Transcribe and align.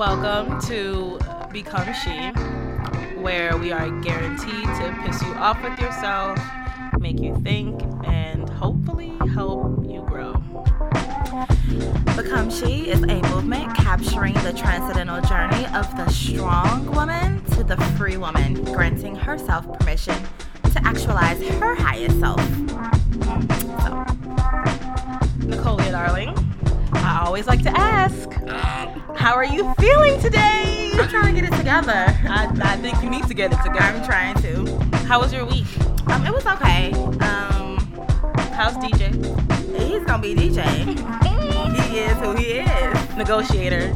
Welcome 0.00 0.58
to 0.62 1.18
Become 1.52 1.92
She, 1.92 2.30
where 3.20 3.58
we 3.58 3.70
are 3.70 3.90
guaranteed 4.00 4.64
to 4.64 4.98
piss 5.02 5.20
you 5.20 5.34
off 5.34 5.62
with 5.62 5.78
yourself, 5.78 6.38
make 6.98 7.20
you 7.20 7.38
think, 7.42 7.82
and 8.06 8.48
hopefully 8.48 9.12
help 9.34 9.84
you 9.86 10.00
grow. 10.08 10.32
Become 12.16 12.48
She 12.48 12.88
is 12.88 13.02
a 13.02 13.20
movement 13.28 13.76
capturing 13.76 14.32
the 14.32 14.54
transcendental 14.56 15.20
journey 15.20 15.66
of 15.74 15.94
the 15.98 16.08
strong 16.08 16.90
woman 16.92 17.44
to 17.56 17.62
the 17.62 17.76
free 17.98 18.16
woman, 18.16 18.54
granting 18.72 19.14
herself 19.14 19.70
permission 19.80 20.16
to 20.72 20.80
actualize 20.82 21.46
her 21.46 21.74
highest 21.74 22.18
self. 22.20 22.40
So, 23.82 24.04
Nicolia, 25.44 25.90
darling, 25.90 26.34
I 26.94 27.22
always 27.26 27.46
like 27.46 27.62
to 27.64 27.78
ask, 27.78 28.34
um, 28.48 28.99
how 29.20 29.34
are 29.34 29.44
you 29.44 29.72
feeling 29.78 30.18
today? 30.20 30.90
I'm 30.94 31.08
trying 31.08 31.34
to 31.34 31.40
get 31.40 31.52
it 31.52 31.56
together. 31.56 31.92
I, 32.28 32.48
I 32.62 32.76
think 32.78 33.02
you 33.02 33.10
need 33.10 33.26
to 33.26 33.34
get 33.34 33.52
it 33.52 33.58
together. 33.62 33.80
I'm 33.80 34.04
trying 34.04 34.34
to. 34.36 34.66
How 35.06 35.20
was 35.20 35.32
your 35.32 35.44
week? 35.44 35.66
Um, 36.08 36.24
it 36.26 36.32
was 36.32 36.46
okay. 36.46 36.92
Um, 36.92 37.76
How's 38.54 38.76
DJ? 38.78 39.12
he's 39.78 40.02
gonna 40.04 40.22
be 40.22 40.34
DJ. 40.34 40.62
he 41.90 41.98
is 41.98 42.16
who 42.18 42.34
he 42.34 42.60
is. 42.60 43.16
Negotiator. 43.16 43.88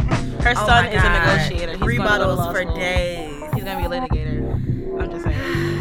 Her 0.43 0.53
Oh 0.57 0.67
son 0.67 0.87
is 0.87 1.03
a 1.03 1.09
negotiator. 1.09 1.73
He's 1.73 1.81
Rebuttals 1.99 2.53
for 2.53 2.61
school. 2.63 2.77
days. 2.77 3.43
He's 3.55 3.65
gonna 3.65 3.79
be 3.81 3.87
a 3.87 3.89
litigator. 3.89 5.01
I'm 5.01 5.11
just 5.11 5.25
saying. 5.25 5.81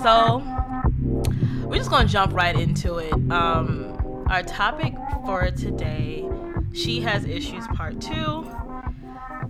so 0.02 0.42
we're 1.66 1.78
just 1.78 1.90
gonna 1.90 2.06
jump 2.08 2.34
right 2.34 2.54
into 2.58 2.98
it. 2.98 3.12
Um, 3.30 4.24
our 4.28 4.42
topic 4.42 4.94
for 5.24 5.50
today, 5.50 6.24
she 6.72 7.00
has 7.00 7.24
issues 7.24 7.66
part 7.68 8.00
two. 8.00 8.46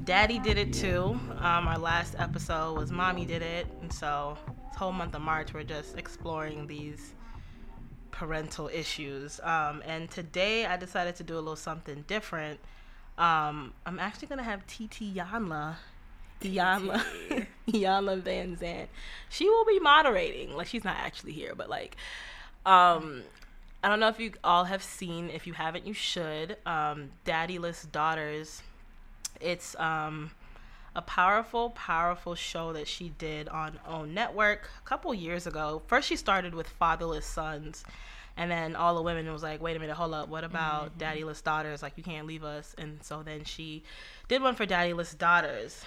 Daddy 0.04 0.38
did 0.38 0.58
it 0.58 0.72
too. 0.72 1.18
Um, 1.38 1.68
our 1.68 1.78
last 1.78 2.14
episode 2.18 2.76
was 2.78 2.90
mommy 2.90 3.24
did 3.24 3.42
it, 3.42 3.66
and 3.82 3.92
so 3.92 4.38
this 4.68 4.76
whole 4.76 4.92
month 4.92 5.14
of 5.14 5.22
March 5.22 5.52
we're 5.52 5.62
just 5.62 5.98
exploring 5.98 6.66
these 6.66 7.14
parental 8.10 8.68
issues. 8.68 9.40
Um, 9.40 9.82
and 9.86 10.10
today 10.10 10.66
I 10.66 10.76
decided 10.76 11.16
to 11.16 11.22
do 11.22 11.34
a 11.34 11.40
little 11.40 11.56
something 11.56 12.04
different. 12.06 12.60
Um, 13.18 13.74
I'm 13.84 13.98
actually 13.98 14.28
gonna 14.28 14.42
have 14.42 14.66
TT 14.66 15.14
Iyanla, 15.14 15.76
Iyanla, 16.40 17.04
Iyanla 17.68 18.22
Van 18.22 18.56
Zandt. 18.56 18.88
She 19.28 19.48
will 19.48 19.64
be 19.64 19.78
moderating. 19.78 20.56
Like 20.56 20.68
she's 20.68 20.84
not 20.84 20.96
actually 20.96 21.32
here, 21.32 21.54
but 21.54 21.68
like, 21.68 21.96
um, 22.64 23.22
I 23.82 23.88
don't 23.88 23.98
know 23.98 24.08
if 24.08 24.20
you 24.20 24.32
all 24.44 24.64
have 24.64 24.82
seen. 24.82 25.30
If 25.30 25.46
you 25.46 25.54
haven't, 25.54 25.86
you 25.86 25.94
should. 25.94 26.58
Um, 26.66 27.10
Daddyless 27.24 27.90
Daughters. 27.90 28.62
It's 29.40 29.74
um, 29.78 30.32
a 30.94 31.00
powerful, 31.00 31.70
powerful 31.70 32.34
show 32.34 32.74
that 32.74 32.86
she 32.86 33.08
did 33.16 33.48
on 33.48 33.78
OWN 33.86 34.12
Network 34.12 34.68
a 34.78 34.86
couple 34.86 35.14
years 35.14 35.46
ago. 35.46 35.80
First, 35.86 36.08
she 36.08 36.16
started 36.16 36.54
with 36.54 36.68
Fatherless 36.68 37.24
Sons, 37.24 37.82
and 38.36 38.50
then 38.50 38.76
all 38.76 38.94
the 38.94 39.02
women 39.02 39.32
was 39.32 39.42
like, 39.42 39.62
"Wait 39.62 39.76
a 39.78 39.80
minute, 39.80 39.96
hold 39.96 40.12
up, 40.12 40.28
what 40.28 40.44
about 40.44 40.98
Daddyless 40.98 41.42
Daughters? 41.42 41.82
Like, 41.82 41.94
you 41.96 42.02
can't 42.02 42.26
leave 42.26 42.44
us." 42.44 42.74
And 42.76 43.02
so 43.02 43.22
then 43.22 43.44
she 43.44 43.82
did 44.28 44.42
one 44.42 44.54
for 44.54 44.66
Daddyless 44.66 45.16
Daughters. 45.16 45.82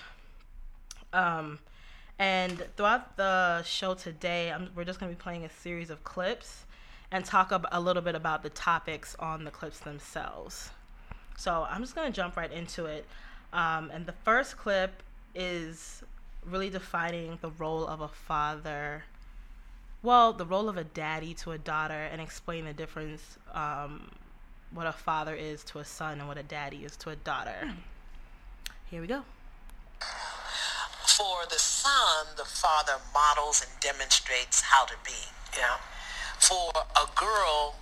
Um, 1.11 1.59
and 2.17 2.65
throughout 2.75 3.17
the 3.17 3.61
show 3.61 3.93
today, 3.93 4.51
I'm, 4.51 4.71
we're 4.73 4.83
just 4.83 4.99
gonna 4.99 5.11
be 5.11 5.15
playing 5.15 5.45
a 5.45 5.49
series 5.49 5.91
of 5.91 6.03
clips 6.03 6.65
and 7.13 7.23
talk 7.23 7.51
ab- 7.51 7.67
a 7.71 7.79
little 7.79 8.01
bit 8.01 8.15
about 8.15 8.41
the 8.41 8.49
topics 8.49 9.15
on 9.19 9.43
the 9.43 9.51
clips 9.51 9.79
themselves. 9.79 10.71
So 11.37 11.67
I'm 11.69 11.81
just 11.81 11.95
gonna 11.95 12.11
jump 12.11 12.35
right 12.35 12.51
into 12.51 12.85
it. 12.85 13.05
Um, 13.53 13.91
and 13.93 14.07
the 14.07 14.15
first 14.25 14.57
clip 14.57 15.03
is 15.35 16.03
really 16.43 16.71
defining 16.71 17.37
the 17.39 17.51
role 17.51 17.85
of 17.85 18.01
a 18.01 18.07
father. 18.07 19.03
Well, 20.01 20.33
the 20.33 20.45
role 20.45 20.67
of 20.67 20.75
a 20.75 20.83
daddy 20.83 21.35
to 21.35 21.51
a 21.51 21.57
daughter, 21.57 22.09
and 22.11 22.19
explain 22.19 22.65
the 22.65 22.73
difference, 22.73 23.37
um, 23.53 24.09
what 24.71 24.87
a 24.87 24.91
father 24.91 25.35
is 25.35 25.63
to 25.65 25.79
a 25.79 25.85
son 25.85 26.19
and 26.19 26.27
what 26.27 26.39
a 26.39 26.43
daddy 26.43 26.83
is 26.83 26.97
to 26.97 27.11
a 27.11 27.15
daughter. 27.15 27.75
Here 28.89 29.01
we 29.01 29.07
go. 29.07 29.21
For 31.05 31.45
the 31.47 31.59
son, 31.59 32.25
the 32.37 32.43
father 32.43 32.93
models 33.13 33.63
and 33.63 33.79
demonstrates 33.79 34.61
how 34.61 34.85
to 34.85 34.95
be. 35.05 35.11
Yeah. 35.55 35.77
For 36.43 36.73
a 36.75 37.07
girl, 37.15 37.75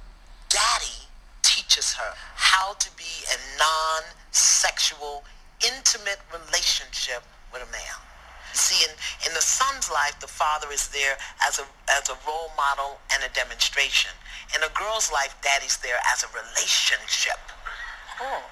daddy 0.50 1.10
teaches 1.42 1.94
her 1.94 2.14
how 2.36 2.74
to 2.74 2.90
be 2.96 3.10
a 3.34 3.38
non-sexual, 3.58 5.24
intimate 5.66 6.22
relationship 6.30 7.24
with 7.52 7.64
a 7.64 7.72
man. 7.72 7.98
See, 8.54 8.86
in, 8.86 8.92
in 9.26 9.34
the 9.34 9.42
son's 9.42 9.90
life, 9.90 10.14
the 10.20 10.28
father 10.28 10.68
is 10.72 10.90
there 10.90 11.18
as 11.48 11.58
a, 11.58 11.66
as 11.90 12.10
a 12.10 12.18
role 12.28 12.52
model 12.56 13.00
and 13.12 13.24
a 13.24 13.34
demonstration. 13.34 14.12
In 14.56 14.62
a 14.62 14.70
girl's 14.78 15.12
life, 15.12 15.34
daddy's 15.42 15.78
there 15.78 15.98
as 16.14 16.22
a 16.22 16.30
relationship. 16.30 17.42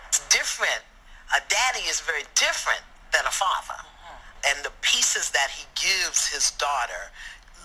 It's 0.07 0.25
different. 0.29 0.81
A 1.37 1.41
daddy 1.49 1.85
is 1.85 2.01
very 2.01 2.23
different 2.33 2.81
than 3.13 3.21
a 3.27 3.31
father. 3.31 3.77
And 4.47 4.65
the 4.65 4.73
pieces 4.81 5.29
that 5.31 5.51
he 5.53 5.69
gives 5.77 6.25
his 6.25 6.49
daughter 6.57 7.13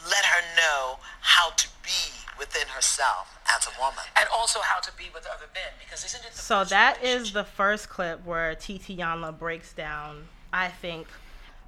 let 0.05 0.27
her 0.27 0.43
know 0.61 0.99
how 1.23 1.49
to 1.57 1.67
be 1.83 2.24
within 2.39 2.69
herself 2.69 3.39
as 3.57 3.67
a 3.67 3.81
woman. 3.81 4.05
and 4.17 4.29
also 4.35 4.61
how 4.61 4.81
to 4.81 4.91
be 4.97 5.11
with 5.15 5.27
other 5.27 5.47
men 5.55 5.73
because 5.79 6.05
isn't 6.05 6.25
it 6.25 6.33
the 6.33 6.39
So 6.39 6.65
that 6.65 7.03
is 7.03 7.33
the 7.33 7.45
first 7.45 7.89
clip 7.89 8.25
where 8.25 8.55
TT 8.55 8.99
Iyanla 8.99 9.39
breaks 9.39 9.73
down, 9.73 10.29
I 10.53 10.69
think, 10.69 11.07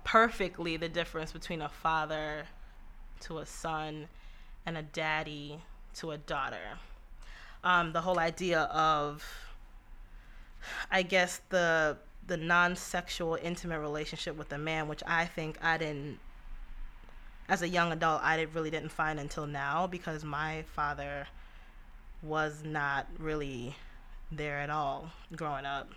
perfectly 0.05 0.77
the 0.77 0.89
difference 0.89 1.33
between 1.33 1.63
a 1.63 1.69
father 1.69 2.47
to 3.21 3.39
a 3.39 3.47
son 3.47 4.09
and 4.65 4.77
a 4.77 4.83
daddy 4.83 5.61
to 5.95 6.11
a 6.13 6.19
daughter. 6.19 6.79
Um, 7.65 7.93
the 7.93 8.03
whole 8.03 8.19
idea 8.19 8.63
of, 8.63 9.25
I 10.91 11.03
guess 11.03 11.41
the 11.49 11.97
the 12.27 12.37
non-sexual 12.37 13.39
intimate 13.41 13.79
relationship 13.79 14.37
with 14.37 14.53
a 14.53 14.59
man, 14.59 14.89
which 14.89 15.03
I 15.07 15.27
think 15.27 15.59
I 15.63 15.79
didn't, 15.79 16.19
as 17.49 17.63
a 17.63 17.69
young 17.69 17.93
adult, 17.93 18.23
I 18.23 18.37
did, 18.37 18.55
really 18.55 18.71
didn't 18.71 18.91
find 18.91 19.21
until 19.21 19.47
now 19.47 19.87
because 19.87 20.25
my 20.25 20.65
father 20.75 21.27
was 22.23 22.63
not 22.65 23.07
really 23.19 23.77
there 24.33 24.59
at 24.59 24.71
all 24.71 25.11
growing 25.35 25.65
up. 25.65 25.91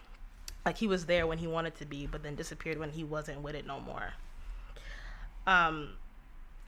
Like 0.66 0.78
he 0.78 0.88
was 0.88 1.06
there 1.06 1.26
when 1.26 1.38
he 1.38 1.48
wanted 1.48 1.76
to 1.76 1.86
be, 1.86 2.06
but 2.06 2.22
then 2.22 2.36
disappeared 2.36 2.78
when 2.78 2.92
he 2.92 3.04
wasn't 3.04 3.42
with 3.42 3.56
it 3.56 3.66
no 3.66 3.80
more. 3.80 4.14
Um, 5.48 5.92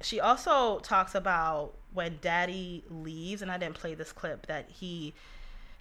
she 0.02 0.20
also 0.20 0.80
talks 0.80 1.14
about 1.14 1.74
when 1.94 2.18
daddy 2.22 2.84
leaves, 2.90 3.42
and 3.42 3.52
I 3.52 3.58
didn't 3.58 3.76
play 3.76 3.94
this 3.94 4.12
clip, 4.12 4.48
that 4.48 4.70
he 4.70 5.14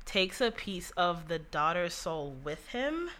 takes 0.04 0.40
a 0.40 0.50
piece 0.50 0.90
of 0.92 1.28
the 1.28 1.38
daughter's 1.38 1.94
soul 1.94 2.34
with 2.44 2.68
him, 2.68 3.10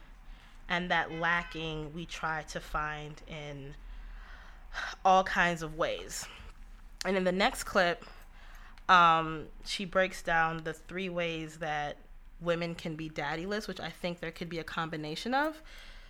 and 0.68 0.90
that 0.90 1.12
lacking 1.12 1.94
we 1.94 2.04
try 2.04 2.42
to 2.42 2.60
find 2.60 3.22
in 3.26 3.74
all 5.04 5.24
kinds 5.24 5.62
of 5.62 5.76
ways. 5.76 6.24
And 7.04 7.16
in 7.16 7.24
the 7.24 7.32
next 7.32 7.64
clip, 7.64 8.04
um, 8.88 9.46
she 9.64 9.84
breaks 9.84 10.22
down 10.22 10.62
the 10.64 10.72
three 10.72 11.08
ways 11.08 11.56
that 11.58 11.96
women 12.40 12.74
can 12.74 12.96
be 12.96 13.08
daddyless, 13.08 13.68
which 13.68 13.80
I 13.80 13.90
think 13.90 14.20
there 14.20 14.30
could 14.30 14.48
be 14.48 14.58
a 14.58 14.64
combination 14.64 15.34
of. 15.34 15.60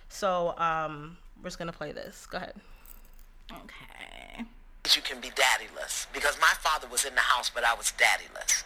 So 0.09 0.57
um, 0.57 1.17
we're 1.41 1.45
just 1.49 1.59
gonna 1.59 1.71
play 1.71 1.91
this. 1.91 2.25
Go 2.25 2.37
ahead. 2.37 2.55
Okay. 3.51 4.45
You 4.95 5.01
can 5.03 5.21
be 5.21 5.29
daddyless 5.29 6.07
because 6.11 6.37
my 6.41 6.53
father 6.59 6.87
was 6.89 7.05
in 7.05 7.13
the 7.13 7.21
house, 7.21 7.51
but 7.53 7.63
I 7.63 7.73
was 7.75 7.93
daddyless. 8.01 8.63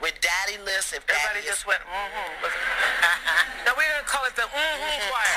We're 0.00 0.12
daddyless 0.22 0.94
if 0.94 1.02
Everybody 1.10 1.26
daddy 1.26 1.38
is- 1.40 1.46
just 1.46 1.66
went, 1.66 1.80
mm-hmm. 1.80 3.66
now 3.66 3.72
we're 3.76 3.82
going 3.90 4.04
to 4.04 4.08
call 4.08 4.24
it 4.26 4.36
the 4.36 4.42
mm-hmm 4.42 5.10
choir. 5.10 5.36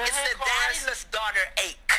it's 0.08 0.16
the 0.16 0.34
Mhm, 0.34 0.38
chorus. 0.40 0.80
daddyless 0.86 1.10
daughter 1.10 1.44
ache. 1.62 1.89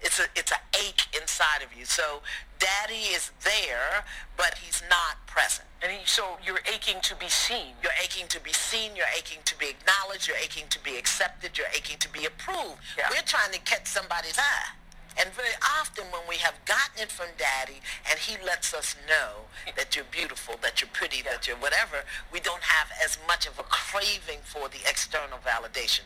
It's 0.00 0.20
a 0.20 0.24
it's 0.36 0.52
a 0.52 0.60
ache 0.78 1.06
inside 1.20 1.62
of 1.62 1.76
you. 1.76 1.84
So 1.84 2.22
daddy 2.58 3.14
is 3.14 3.30
there, 3.44 4.04
but 4.36 4.58
he's 4.58 4.82
not 4.88 5.26
present. 5.26 5.66
And 5.82 5.92
he, 5.92 6.06
so 6.06 6.38
you're 6.44 6.60
aching 6.72 7.00
to 7.02 7.14
be 7.16 7.28
seen. 7.28 7.74
You're 7.82 7.98
aching 8.02 8.26
to 8.28 8.40
be 8.40 8.52
seen. 8.52 8.96
You're 8.96 9.12
aching 9.16 9.38
to 9.44 9.58
be 9.58 9.66
acknowledged. 9.68 10.28
You're 10.28 10.36
aching 10.36 10.64
to 10.70 10.82
be 10.82 10.96
accepted. 10.96 11.56
You're 11.56 11.72
aching 11.74 11.98
to 11.98 12.08
be 12.12 12.24
approved. 12.24 12.78
Yeah. 12.96 13.08
We're 13.10 13.26
trying 13.26 13.52
to 13.52 13.60
catch 13.60 13.86
somebody's 13.86 14.38
eye. 14.38 14.74
And 15.18 15.30
very 15.30 15.54
often 15.80 16.04
when 16.12 16.22
we 16.28 16.36
have 16.36 16.54
gotten 16.64 17.02
it 17.02 17.10
from 17.10 17.26
daddy 17.36 17.80
and 18.08 18.18
he 18.20 18.36
lets 18.44 18.72
us 18.72 18.94
know 19.08 19.50
that 19.76 19.96
you're 19.96 20.06
beautiful, 20.12 20.54
that 20.62 20.80
you're 20.80 20.90
pretty, 20.92 21.22
that 21.22 21.48
you're 21.48 21.56
whatever, 21.56 22.04
we 22.32 22.38
don't 22.38 22.62
have 22.62 22.88
as 23.02 23.18
much 23.26 23.46
of 23.46 23.58
a 23.58 23.64
craving 23.64 24.38
for 24.44 24.68
the 24.68 24.78
external 24.88 25.38
validation. 25.38 26.02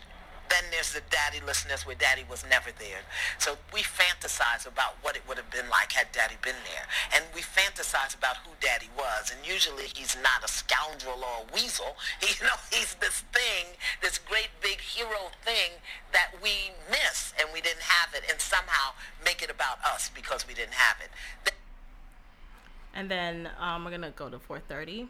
Then 0.53 0.69
there's 0.69 0.93
the 0.93 1.01
daddylessness 1.09 1.85
where 1.85 1.95
daddy 1.95 2.23
was 2.29 2.45
never 2.47 2.69
there. 2.77 3.01
So 3.39 3.57
we 3.73 3.81
fantasize 3.81 4.67
about 4.67 5.01
what 5.01 5.17
it 5.17 5.23
would 5.27 5.37
have 5.37 5.49
been 5.49 5.67
like 5.69 5.91
had 5.91 6.11
daddy 6.11 6.35
been 6.43 6.61
there. 6.69 6.85
And 7.15 7.25
we 7.33 7.41
fantasize 7.41 8.15
about 8.15 8.37
who 8.45 8.51
daddy 8.61 8.89
was. 8.95 9.33
And 9.33 9.41
usually 9.41 9.89
he's 9.95 10.15
not 10.21 10.45
a 10.45 10.47
scoundrel 10.47 11.25
or 11.25 11.49
a 11.49 11.53
weasel. 11.53 11.97
He, 12.21 12.35
you 12.37 12.45
know, 12.45 12.57
he's 12.71 12.93
this 13.01 13.25
thing, 13.33 13.73
this 14.01 14.19
great 14.19 14.53
big 14.61 14.79
hero 14.79 15.33
thing 15.43 15.81
that 16.13 16.29
we 16.41 16.69
miss 16.89 17.33
and 17.39 17.49
we 17.51 17.59
didn't 17.59 17.81
have 17.81 18.13
it 18.13 18.21
and 18.29 18.39
somehow 18.39 18.93
make 19.25 19.41
it 19.41 19.49
about 19.49 19.81
us 19.83 20.11
because 20.13 20.47
we 20.47 20.53
didn't 20.53 20.77
have 20.77 20.97
it. 21.01 21.09
And 22.93 23.09
then 23.09 23.49
um, 23.59 23.83
we're 23.83 23.89
going 23.89 24.01
to 24.01 24.11
go 24.11 24.29
to 24.29 24.37
430 24.37 25.09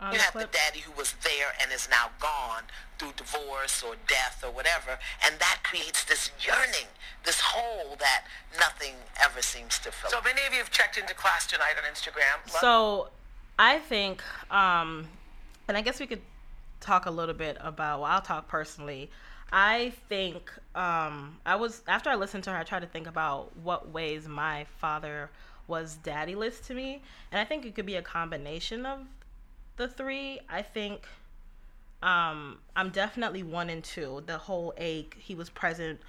you 0.00 0.18
have 0.18 0.32
clip. 0.32 0.50
the 0.50 0.58
daddy 0.58 0.80
who 0.80 0.92
was 0.92 1.14
there 1.24 1.52
and 1.60 1.72
is 1.72 1.88
now 1.90 2.10
gone 2.20 2.62
through 2.98 3.12
divorce 3.16 3.82
or 3.82 3.94
death 4.06 4.42
or 4.44 4.50
whatever, 4.50 4.98
and 5.24 5.38
that 5.38 5.60
creates 5.64 6.04
this 6.04 6.30
yearning, 6.44 6.88
this 7.24 7.40
hole 7.40 7.96
that 7.98 8.24
nothing 8.58 8.94
ever 9.22 9.42
seems 9.42 9.78
to 9.80 9.90
fill. 9.90 10.10
So 10.10 10.20
many 10.22 10.40
of 10.46 10.52
you 10.52 10.58
have 10.58 10.70
checked 10.70 10.98
into 10.98 11.14
class 11.14 11.46
tonight 11.46 11.74
on 11.76 11.90
Instagram. 11.92 12.48
So 12.60 13.08
I 13.58 13.78
think, 13.78 14.22
um, 14.52 15.08
and 15.66 15.76
I 15.76 15.82
guess 15.82 15.98
we 16.00 16.06
could 16.06 16.22
talk 16.80 17.06
a 17.06 17.10
little 17.10 17.34
bit 17.34 17.56
about. 17.60 18.00
Well, 18.00 18.10
I'll 18.10 18.20
talk 18.22 18.48
personally. 18.48 19.10
I 19.50 19.92
think 20.08 20.52
um, 20.74 21.38
I 21.46 21.56
was 21.56 21.82
after 21.88 22.10
I 22.10 22.16
listened 22.16 22.44
to 22.44 22.50
her, 22.50 22.56
I 22.58 22.64
tried 22.64 22.80
to 22.80 22.86
think 22.86 23.06
about 23.06 23.56
what 23.56 23.90
ways 23.90 24.28
my 24.28 24.66
father 24.78 25.30
was 25.66 25.98
daddyless 26.04 26.64
to 26.66 26.74
me, 26.74 27.02
and 27.32 27.40
I 27.40 27.44
think 27.44 27.64
it 27.66 27.74
could 27.74 27.86
be 27.86 27.96
a 27.96 28.02
combination 28.02 28.86
of 28.86 29.00
the 29.78 29.88
three, 29.88 30.40
I 30.50 30.60
think 30.60 31.06
um, 32.02 32.58
I'm 32.76 32.90
definitely 32.90 33.42
one 33.42 33.70
and 33.70 33.82
two. 33.82 34.22
The 34.26 34.36
whole 34.36 34.74
ache, 34.76 35.16
he 35.18 35.34
was 35.34 35.48
present. 35.48 36.00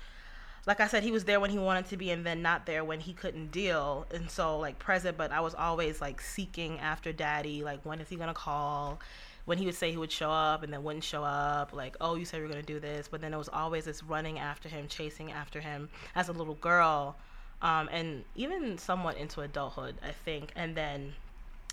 Like 0.68 0.82
I 0.82 0.88
said, 0.88 1.04
he 1.04 1.12
was 1.12 1.24
there 1.24 1.40
when 1.40 1.50
he 1.50 1.58
wanted 1.58 1.88
to 1.88 1.98
be, 1.98 2.12
and 2.12 2.26
then 2.26 2.42
not 2.42 2.66
there 2.66 2.84
when 2.84 3.00
he 3.00 3.14
couldn't 3.14 3.52
deal. 3.52 4.06
And 4.14 4.30
so, 4.30 4.60
like 4.60 4.78
present, 4.78 5.18
but 5.18 5.32
I 5.32 5.40
was 5.40 5.56
always 5.56 6.02
like 6.02 6.20
seeking 6.20 6.80
after 6.80 7.14
daddy. 7.14 7.64
Like, 7.64 7.86
when 7.86 8.02
is 8.02 8.10
he 8.10 8.18
gonna 8.18 8.34
call? 8.34 9.00
When 9.46 9.58
he 9.58 9.66
would 9.66 9.76
say 9.76 9.90
he 9.90 9.98
would 9.98 10.12
show 10.12 10.30
up 10.30 10.62
and 10.62 10.72
then 10.72 10.84
wouldn't 10.84 11.04
show 11.04 11.24
up, 11.24 11.74
like, 11.74 11.96
oh, 12.02 12.16
you 12.16 12.26
said 12.26 12.38
you 12.38 12.44
were 12.44 12.50
gonna 12.50 12.62
do 12.62 12.80
this, 12.80 13.08
but 13.08 13.22
then 13.22 13.34
it 13.34 13.38
was 13.38 13.50
always 13.50 13.86
this 13.86 14.04
running 14.04 14.38
after 14.38 14.70
him, 14.70 14.88
chasing 14.88 15.32
after 15.32 15.60
him 15.60 15.90
as 16.16 16.30
a 16.30 16.34
little 16.34 16.56
girl, 16.56 17.16
um, 17.62 17.90
and 17.92 18.24
even 18.36 18.78
somewhat 18.78 19.18
into 19.18 19.42
adulthood, 19.42 19.96
I 20.04 20.12
think. 20.12 20.52
And 20.56 20.76
then 20.76 21.14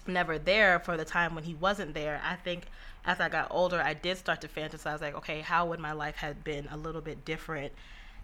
never 0.09 0.39
there 0.39 0.79
for 0.79 0.97
the 0.97 1.05
time 1.05 1.35
when 1.35 1.45
he 1.45 1.55
wasn't 1.55 1.95
there, 1.95 2.21
I 2.25 2.37
think 2.37 2.65
as 3.05 3.21
I 3.21 3.29
got 3.29 3.49
older, 3.51 3.81
I 3.81 3.95
did 3.95 4.19
start 4.19 4.41
to 4.41 4.49
fantasize 4.49 5.01
like, 5.01 5.15
okay, 5.17 5.41
how 5.41 5.67
would 5.67 5.79
my 5.79 5.93
life 5.93 6.17
have 6.17 6.43
been 6.43 6.69
a 6.71 6.77
little 6.77 7.01
bit 7.01 7.25
different 7.25 7.73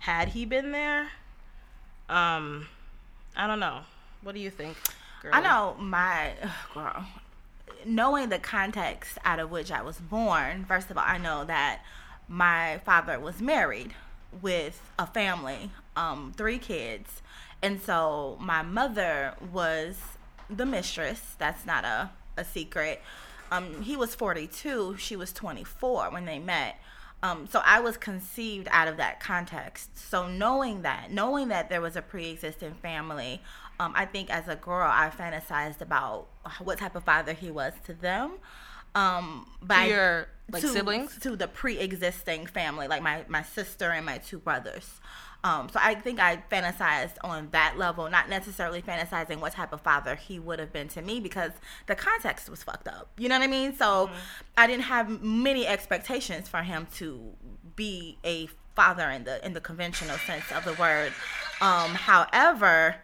had 0.00 0.28
he 0.28 0.44
been 0.44 0.72
there? 0.72 1.08
Um, 2.08 2.66
I 3.36 3.46
don't 3.46 3.60
know. 3.60 3.80
What 4.22 4.34
do 4.34 4.40
you 4.40 4.50
think? 4.50 4.76
Girl? 5.22 5.30
I 5.32 5.40
know 5.40 5.76
my 5.78 6.32
girl. 6.74 7.06
Knowing 7.84 8.28
the 8.28 8.38
context 8.38 9.18
out 9.24 9.38
of 9.38 9.50
which 9.50 9.70
I 9.70 9.82
was 9.82 9.98
born, 9.98 10.64
first 10.64 10.90
of 10.90 10.98
all, 10.98 11.04
I 11.06 11.18
know 11.18 11.44
that 11.44 11.82
my 12.28 12.80
father 12.84 13.18
was 13.18 13.40
married 13.40 13.94
with 14.40 14.80
a 14.98 15.06
family, 15.06 15.70
um, 15.96 16.32
three 16.36 16.58
kids, 16.58 17.22
and 17.62 17.80
so 17.80 18.36
my 18.40 18.62
mother 18.62 19.34
was 19.52 20.00
the 20.50 20.66
mistress. 20.66 21.34
That's 21.38 21.66
not 21.66 21.84
a, 21.84 22.10
a 22.36 22.44
secret. 22.44 23.02
Um, 23.50 23.82
he 23.82 23.96
was 23.96 24.14
42, 24.14 24.96
she 24.98 25.14
was 25.14 25.32
24 25.32 26.10
when 26.10 26.24
they 26.24 26.38
met. 26.38 26.80
Um, 27.22 27.46
so 27.46 27.62
I 27.64 27.80
was 27.80 27.96
conceived 27.96 28.66
out 28.70 28.88
of 28.88 28.96
that 28.96 29.20
context. 29.20 29.96
So 29.96 30.26
knowing 30.26 30.82
that, 30.82 31.12
knowing 31.12 31.48
that 31.48 31.68
there 31.68 31.80
was 31.80 31.94
a 31.94 32.02
pre-existing 32.02 32.74
family, 32.74 33.40
um, 33.78 33.92
I 33.94 34.06
think 34.06 34.30
as 34.30 34.48
a 34.48 34.56
girl 34.56 34.88
I 34.90 35.10
fantasized 35.10 35.80
about 35.80 36.28
what 36.60 36.78
type 36.78 36.96
of 36.96 37.04
father 37.04 37.32
he 37.32 37.50
was 37.50 37.74
to 37.86 37.94
them. 37.94 38.32
Um, 38.94 39.46
by 39.62 39.86
your 39.86 40.28
like 40.50 40.62
to, 40.62 40.68
siblings 40.68 41.18
to 41.20 41.34
the 41.34 41.48
pre-existing 41.48 42.46
family, 42.46 42.88
like 42.88 43.02
my 43.02 43.24
my 43.28 43.42
sister 43.42 43.90
and 43.90 44.04
my 44.04 44.18
two 44.18 44.38
brothers. 44.38 45.00
Um, 45.44 45.68
so 45.68 45.80
I 45.82 45.96
think 45.96 46.20
I 46.20 46.42
fantasized 46.50 47.16
on 47.24 47.48
that 47.50 47.76
level, 47.76 48.08
not 48.08 48.28
necessarily 48.28 48.80
fantasizing 48.80 49.40
what 49.40 49.52
type 49.52 49.72
of 49.72 49.80
father 49.80 50.14
he 50.14 50.38
would 50.38 50.60
have 50.60 50.72
been 50.72 50.86
to 50.88 51.02
me 51.02 51.18
because 51.18 51.50
the 51.86 51.96
context 51.96 52.48
was 52.48 52.62
fucked 52.62 52.86
up. 52.86 53.10
You 53.18 53.28
know 53.28 53.38
what 53.38 53.44
I 53.44 53.48
mean? 53.48 53.74
So 53.74 54.06
mm-hmm. 54.06 54.14
I 54.56 54.66
didn't 54.68 54.84
have 54.84 55.22
many 55.22 55.66
expectations 55.66 56.48
for 56.48 56.62
him 56.62 56.86
to 56.96 57.32
be 57.74 58.18
a 58.24 58.48
father 58.76 59.10
in 59.10 59.24
the 59.24 59.44
in 59.44 59.52
the 59.52 59.60
conventional 59.60 60.16
sense 60.18 60.50
of 60.52 60.64
the 60.64 60.74
word. 60.74 61.12
Um, 61.60 61.94
however, 61.94 62.96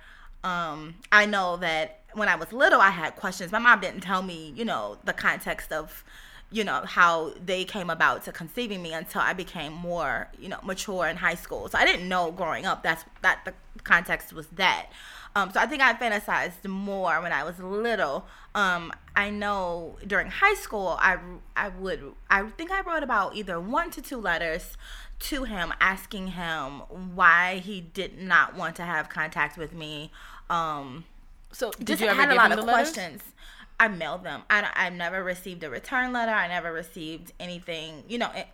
um, 0.44 0.94
I 1.11 1.26
know 1.26 1.56
that 1.56 2.02
when 2.14 2.29
I 2.29 2.37
was 2.37 2.52
little, 2.52 2.81
I 2.81 2.90
had 2.90 3.17
questions. 3.17 3.52
My 3.52 3.58
mom 3.58 3.81
didn't 3.81 4.00
tell 4.00 4.23
me, 4.23 4.52
you 4.56 4.64
know, 4.64 4.99
the 5.05 5.12
context 5.12 5.73
of 5.73 6.05
you 6.50 6.65
know 6.65 6.83
how 6.85 7.33
they 7.45 7.65
came 7.65 7.91
about 7.91 8.25
to 8.25 8.33
conceiving 8.33 8.83
me 8.83 8.93
until 8.93 9.21
I 9.21 9.33
became 9.33 9.73
more 9.73 10.29
you 10.39 10.49
know 10.49 10.59
mature 10.65 11.06
in 11.06 11.17
high 11.17 11.35
school. 11.35 11.69
So 11.69 11.79
I 11.79 11.85
didn't 11.85 12.09
know 12.09 12.31
growing 12.31 12.67
up 12.67 12.83
that's 12.83 13.05
that 13.23 13.45
the 13.45 13.55
context 13.83 14.33
was 14.33 14.47
that. 14.49 14.87
Um, 15.37 15.53
so 15.53 15.61
I 15.61 15.67
think 15.67 15.83
I 15.83 15.93
fantasized 15.95 16.67
more 16.67 17.21
when 17.21 17.33
I 17.33 17.45
was 17.45 17.59
little. 17.59 18.27
Um, 18.55 18.93
I 19.15 19.31
know 19.31 19.97
during 20.06 20.29
high 20.29 20.55
school 20.55 20.97
I 21.00 21.19
I 21.55 21.69
would 21.69 22.15
I 22.31 22.43
think 22.50 22.71
I 22.71 22.81
wrote 22.81 23.03
about 23.03 23.37
either 23.37 23.61
one 23.61 23.91
to 23.91 24.03
two 24.03 24.19
letters 24.19 24.77
to 25.21 25.45
him 25.45 25.75
asking 25.81 26.29
him 26.29 26.81
why 27.15 27.59
he 27.59 27.81
did 27.81 28.19
not 28.19 28.56
want 28.56 28.77
to 28.77 28.83
have 28.83 29.09
contact 29.09 29.59
with 29.59 29.75
me. 29.75 30.11
Um, 30.49 31.05
so 31.53 31.73
did 31.73 31.87
just 31.87 32.00
you 32.00 32.09
ever 32.09 32.21
had 32.21 32.31
a 32.31 32.35
lot 32.35 32.53
of 32.53 32.65
questions. 32.65 32.97
Letters? 32.97 33.23
I 33.80 33.88
mailed 33.88 34.25
them. 34.25 34.42
I 34.50 34.69
I 34.75 34.90
never 34.90 35.22
received 35.22 35.62
a 35.62 35.70
return 35.70 36.12
letter. 36.12 36.32
I 36.32 36.48
never 36.48 36.72
received 36.72 37.32
anything. 37.38 38.04
You 38.08 38.19
know, 38.19 38.30
it, 38.34 38.48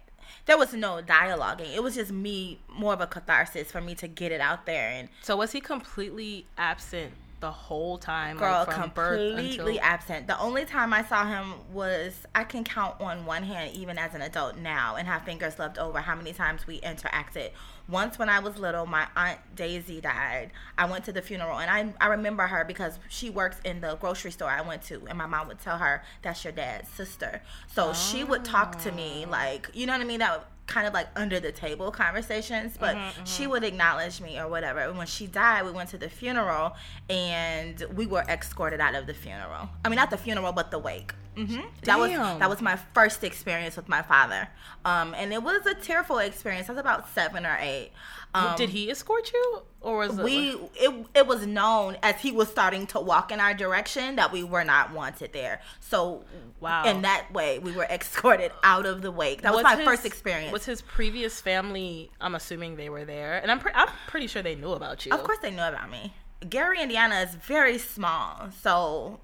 there 0.47 0.59
was 0.59 0.75
no 0.75 1.01
dialoguing. 1.03 1.75
It 1.75 1.83
was 1.83 1.95
just 1.95 2.13
me, 2.13 2.61
more 2.69 2.93
of 2.93 3.01
a 3.01 3.07
catharsis 3.07 3.71
for 3.71 3.81
me 3.81 3.95
to 3.97 4.09
get 4.09 4.33
it 4.33 4.41
out 4.41 4.67
there. 4.67 4.91
And 4.91 5.09
so, 5.23 5.37
was 5.37 5.53
he 5.53 5.61
completely 5.61 6.47
absent 6.59 7.15
the 7.41 7.51
whole 7.51 7.97
time? 7.97 8.37
Girl, 8.37 8.65
like 8.67 8.77
completely 8.77 9.49
until... 9.49 9.81
absent. 9.81 10.27
The 10.27 10.39
only 10.39 10.67
time 10.67 10.93
I 10.93 11.05
saw 11.05 11.27
him 11.27 11.55
was 11.73 12.27
I 12.35 12.45
can 12.45 12.65
count 12.65 13.01
on 13.01 13.25
one 13.25 13.45
hand, 13.45 13.75
even 13.75 13.97
as 13.97 14.15
an 14.15 14.21
adult 14.21 14.59
now, 14.59 14.97
and 14.97 15.09
have 15.09 15.23
fingers 15.23 15.59
left 15.59 15.79
over 15.79 16.01
how 16.01 16.15
many 16.15 16.33
times 16.35 16.67
we 16.67 16.81
interacted 16.81 17.51
once 17.89 18.19
when 18.19 18.29
I 18.29 18.39
was 18.39 18.59
little, 18.59 18.87
my 18.87 19.07
aunt 19.17 19.39
Daisy 19.55 20.01
died. 20.01 20.51
I 20.79 20.87
went 20.87 21.05
to 21.05 21.13
the 21.13 21.23
funeral 21.23 21.59
and 21.59 21.71
I, 21.71 22.05
I 22.05 22.09
remember 22.09 22.47
her 22.47 22.65
because 22.65 22.99
she 23.09 23.31
works 23.31 23.59
in 23.65 23.81
the 23.81 23.97
grocery 23.97 24.31
store 24.31 24.49
I 24.49 24.63
went 24.63 24.83
to 24.85 25.03
and 25.09 25.19
my 25.19 25.27
mom 25.27 25.49
would 25.49 25.61
tell 25.61 25.79
her 25.79 26.03
that's 26.23 26.45
your 26.45 26.53
dad's 26.53 26.89
sister. 26.89 27.43
So 27.73 27.91
oh. 27.91 27.93
she 27.93 28.25
would 28.25 28.45
talk 28.45 28.79
to 28.83 28.93
me 28.93 29.27
like, 29.27 29.71
you 29.75 29.87
know 29.87 29.93
what 29.93 30.01
I 30.01 30.05
mean? 30.05 30.21
That 30.21 30.47
kind 30.67 30.87
of 30.87 30.95
like 30.95 31.09
under 31.15 31.41
the 31.41 31.53
table 31.53 31.91
conversations, 31.91 32.77
but 32.79 32.97
mm-hmm, 32.97 33.07
mm-hmm. 33.09 33.25
she 33.25 33.47
would 33.47 33.65
acknowledge 33.65 34.21
me 34.21 34.39
or 34.39 34.49
whatever. 34.49 34.81
And 34.81 34.97
when 34.97 35.07
she 35.07 35.27
died, 35.27 35.65
we 35.65 35.71
went 35.71 35.91
to 35.91 35.99
the 35.99 36.09
funeral 36.09 36.75
and 37.11 37.85
we 37.95 38.07
were 38.07 38.25
escorted 38.29 38.81
out 38.81 38.95
of 38.95 39.07
the 39.07 39.15
funeral. 39.15 39.69
I 39.85 39.89
mean, 39.89 39.97
not 39.97 40.11
the 40.11 40.17
funeral, 40.17 40.53
but 40.53 40.71
the 40.71 40.79
wake. 40.79 41.13
Mm-hmm. 41.37 41.61
That 41.83 41.99
was 41.99 42.11
that 42.11 42.49
was 42.49 42.63
my 42.63 42.77
first 42.95 43.25
experience 43.25 43.77
with 43.77 43.89
my 43.89 44.03
father, 44.03 44.49
um, 44.85 45.15
and 45.17 45.33
it 45.33 45.43
was 45.43 45.67
a 45.67 45.75
tearful 45.75 46.19
experience. 46.19 46.69
I 46.69 46.73
was 46.73 46.81
about 46.81 47.09
seven 47.11 47.45
or 47.45 47.57
eight. 47.61 47.91
Um, 48.35 48.57
Did 48.57 48.71
he 48.71 48.91
escort 48.91 49.33
you, 49.33 49.63
or 49.81 49.99
was 49.99 50.19
it 50.19 50.25
we? 50.25 50.53
Like- 50.53 50.71
it 50.75 51.07
it 51.15 51.27
was 51.27 51.47
known 51.47 51.97
as 52.03 52.21
he 52.21 52.33
was 52.33 52.49
starting 52.49 52.87
to 52.89 53.01
walk 53.01 53.31
in 53.31 53.39
our 53.39 53.55
direction 53.55 54.17
that 54.17 54.33
we 54.33 54.43
were 54.43 54.65
not 54.65 54.93
wanted 54.93 55.33
there. 55.33 55.61
So 55.81 56.25
wow, 56.61 56.85
in 56.85 57.03
that 57.03 57.33
way, 57.33 57.59
we 57.59 57.73
were 57.73 57.85
escorted 57.91 58.51
out 58.63 58.87
of 58.87 59.03
the 59.03 59.13
wake. 59.13 59.43
That 59.43 59.55
was, 59.55 59.63
my 59.63 59.77
his, 59.77 59.85
first 59.85 60.05
experience. 60.05 60.53
Was 60.53 60.65
his 60.65 60.83
previous 60.83 61.41
family? 61.41 62.11
I'm 62.21 62.35
assuming 62.35 62.77
they 62.77 62.89
were 62.89 63.05
there, 63.05 63.39
and 63.39 63.51
I'm 63.51 63.61
pre- 63.61 63.73
I'm 63.75 63.89
pretty 64.09 64.27
sure 64.27 64.43
they 64.43 64.57
knew 64.57 64.73
about 64.73 65.07
you. 65.07 65.13
Of 65.13 65.23
course, 65.23 65.39
they 65.39 65.51
knew 65.51 65.63
about 65.63 65.91
me. 65.91 66.13
Gary, 66.49 66.83
Indiana 66.83 67.17
is 67.21 67.35
very 67.37 67.79
small, 67.79 68.51
so 68.61 69.21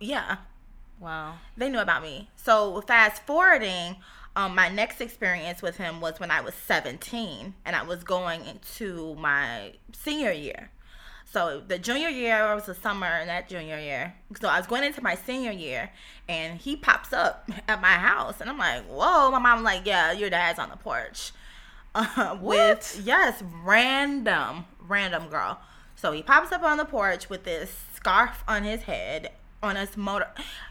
yeah, 0.00 0.36
Wow. 1.00 1.34
They 1.56 1.68
knew 1.68 1.78
about 1.78 2.02
me. 2.02 2.28
So 2.36 2.80
fast 2.82 3.22
forwarding, 3.22 3.96
um, 4.36 4.54
my 4.54 4.68
next 4.68 5.00
experience 5.00 5.62
with 5.62 5.76
him 5.76 6.00
was 6.00 6.20
when 6.20 6.30
I 6.30 6.40
was 6.40 6.54
17 6.54 7.54
and 7.64 7.76
I 7.76 7.82
was 7.82 8.04
going 8.04 8.44
into 8.44 9.14
my 9.16 9.72
senior 9.92 10.32
year. 10.32 10.70
So 11.24 11.62
the 11.66 11.78
junior 11.78 12.08
year 12.08 12.54
was 12.54 12.66
the 12.66 12.74
summer 12.74 13.06
and 13.06 13.28
that 13.28 13.48
junior 13.48 13.78
year. 13.78 14.14
So 14.40 14.48
I 14.48 14.58
was 14.58 14.66
going 14.66 14.82
into 14.82 15.02
my 15.02 15.14
senior 15.14 15.52
year 15.52 15.90
and 16.28 16.58
he 16.58 16.74
pops 16.74 17.12
up 17.12 17.50
at 17.68 17.80
my 17.80 17.94
house 17.94 18.40
and 18.40 18.48
I'm 18.48 18.58
like, 18.58 18.84
whoa. 18.84 19.30
My 19.30 19.38
mom 19.38 19.62
like, 19.62 19.86
yeah, 19.86 20.12
your 20.12 20.30
dad's 20.30 20.58
on 20.58 20.70
the 20.70 20.76
porch. 20.76 21.32
Uh, 21.94 22.36
with 22.40 23.00
yes, 23.04 23.42
random, 23.62 24.64
random 24.80 25.28
girl. 25.28 25.60
So 25.96 26.12
he 26.12 26.22
pops 26.22 26.52
up 26.52 26.62
on 26.62 26.78
the 26.78 26.84
porch 26.84 27.28
with 27.28 27.44
this 27.44 27.76
scarf 27.92 28.44
on 28.46 28.62
his 28.62 28.82
head 28.82 29.32
on 29.62 29.76
his 29.76 29.96
motor. 29.96 30.28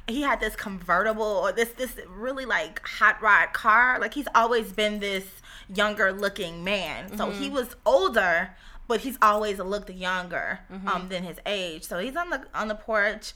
He 0.07 0.21
had 0.21 0.39
this 0.39 0.55
convertible 0.55 1.23
or 1.23 1.51
this 1.51 1.69
this 1.69 1.95
really 2.07 2.45
like 2.45 2.81
hot 2.87 3.21
rod 3.21 3.53
car. 3.53 3.99
Like 3.99 4.13
he's 4.13 4.27
always 4.33 4.71
been 4.71 4.99
this 4.99 5.25
younger 5.73 6.11
looking 6.13 6.63
man. 6.63 7.17
So 7.17 7.29
he 7.31 7.49
was 7.49 7.75
older, 7.85 8.51
but 8.87 9.01
he's 9.01 9.17
always 9.21 9.59
looked 9.59 9.89
younger 9.89 10.59
um 10.85 11.09
than 11.09 11.23
his 11.23 11.37
age. 11.45 11.83
So 11.83 11.99
he's 11.99 12.15
on 12.15 12.29
the 12.29 12.43
on 12.53 12.67
the 12.69 12.75
porch 12.75 13.33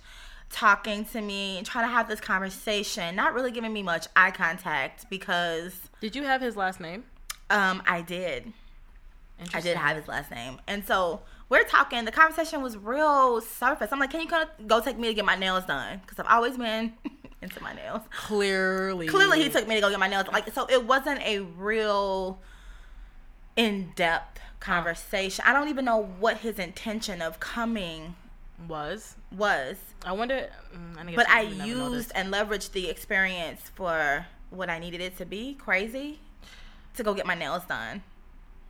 talking 0.49 1.05
to 1.05 1.21
me, 1.21 1.61
trying 1.63 1.85
to 1.87 1.91
have 1.93 2.09
this 2.09 2.19
conversation, 2.19 3.15
not 3.15 3.33
really 3.33 3.51
giving 3.51 3.71
me 3.71 3.81
much 3.83 4.07
eye 4.15 4.31
contact 4.31 5.09
because 5.09 5.73
Did 6.01 6.15
you 6.15 6.23
have 6.23 6.41
his 6.41 6.55
last 6.55 6.79
name? 6.79 7.03
um 7.49 7.83
I 7.85 8.01
did. 8.01 8.53
I 9.53 9.59
did 9.59 9.75
have 9.75 9.97
his 9.97 10.07
last 10.07 10.29
name. 10.31 10.59
And 10.67 10.85
so 10.85 11.21
we're 11.51 11.65
talking. 11.65 12.05
The 12.05 12.13
conversation 12.13 12.61
was 12.61 12.77
real 12.77 13.41
surface. 13.41 13.89
I'm 13.91 13.99
like, 13.99 14.09
can 14.09 14.21
you 14.21 14.27
go, 14.27 14.45
go 14.67 14.79
take 14.79 14.97
me 14.97 15.09
to 15.09 15.13
get 15.13 15.25
my 15.25 15.35
nails 15.35 15.65
done? 15.65 15.99
Because 15.99 16.17
I've 16.17 16.33
always 16.33 16.57
been 16.57 16.93
into 17.41 17.61
my 17.61 17.73
nails. 17.73 18.01
Clearly. 18.09 19.07
Clearly, 19.07 19.43
he 19.43 19.49
took 19.49 19.67
me 19.67 19.75
to 19.75 19.81
go 19.81 19.89
get 19.89 19.99
my 19.99 20.07
nails. 20.07 20.27
Like, 20.31 20.51
so 20.53 20.65
it 20.69 20.85
wasn't 20.85 21.19
a 21.23 21.39
real 21.39 22.39
in 23.57 23.91
depth 23.97 24.39
conversation. 24.61 25.43
I 25.45 25.51
don't 25.51 25.67
even 25.67 25.83
know 25.83 26.01
what 26.21 26.37
his 26.37 26.57
intention 26.57 27.21
of 27.21 27.41
coming 27.41 28.15
was. 28.65 29.15
was. 29.29 29.75
I 30.05 30.13
wonder. 30.13 30.49
mm, 30.73 30.97
I 30.97 31.15
But 31.15 31.29
I 31.29 31.41
used 31.41 32.13
and 32.15 32.33
leveraged 32.33 32.71
the 32.71 32.89
experience 32.89 33.69
for 33.75 34.25
what 34.51 34.69
I 34.69 34.79
needed 34.79 35.01
it 35.01 35.17
to 35.17 35.25
be 35.25 35.55
crazy 35.55 36.21
to 36.95 37.03
go 37.03 37.13
get 37.13 37.25
my 37.25 37.35
nails 37.35 37.63
done. 37.65 38.03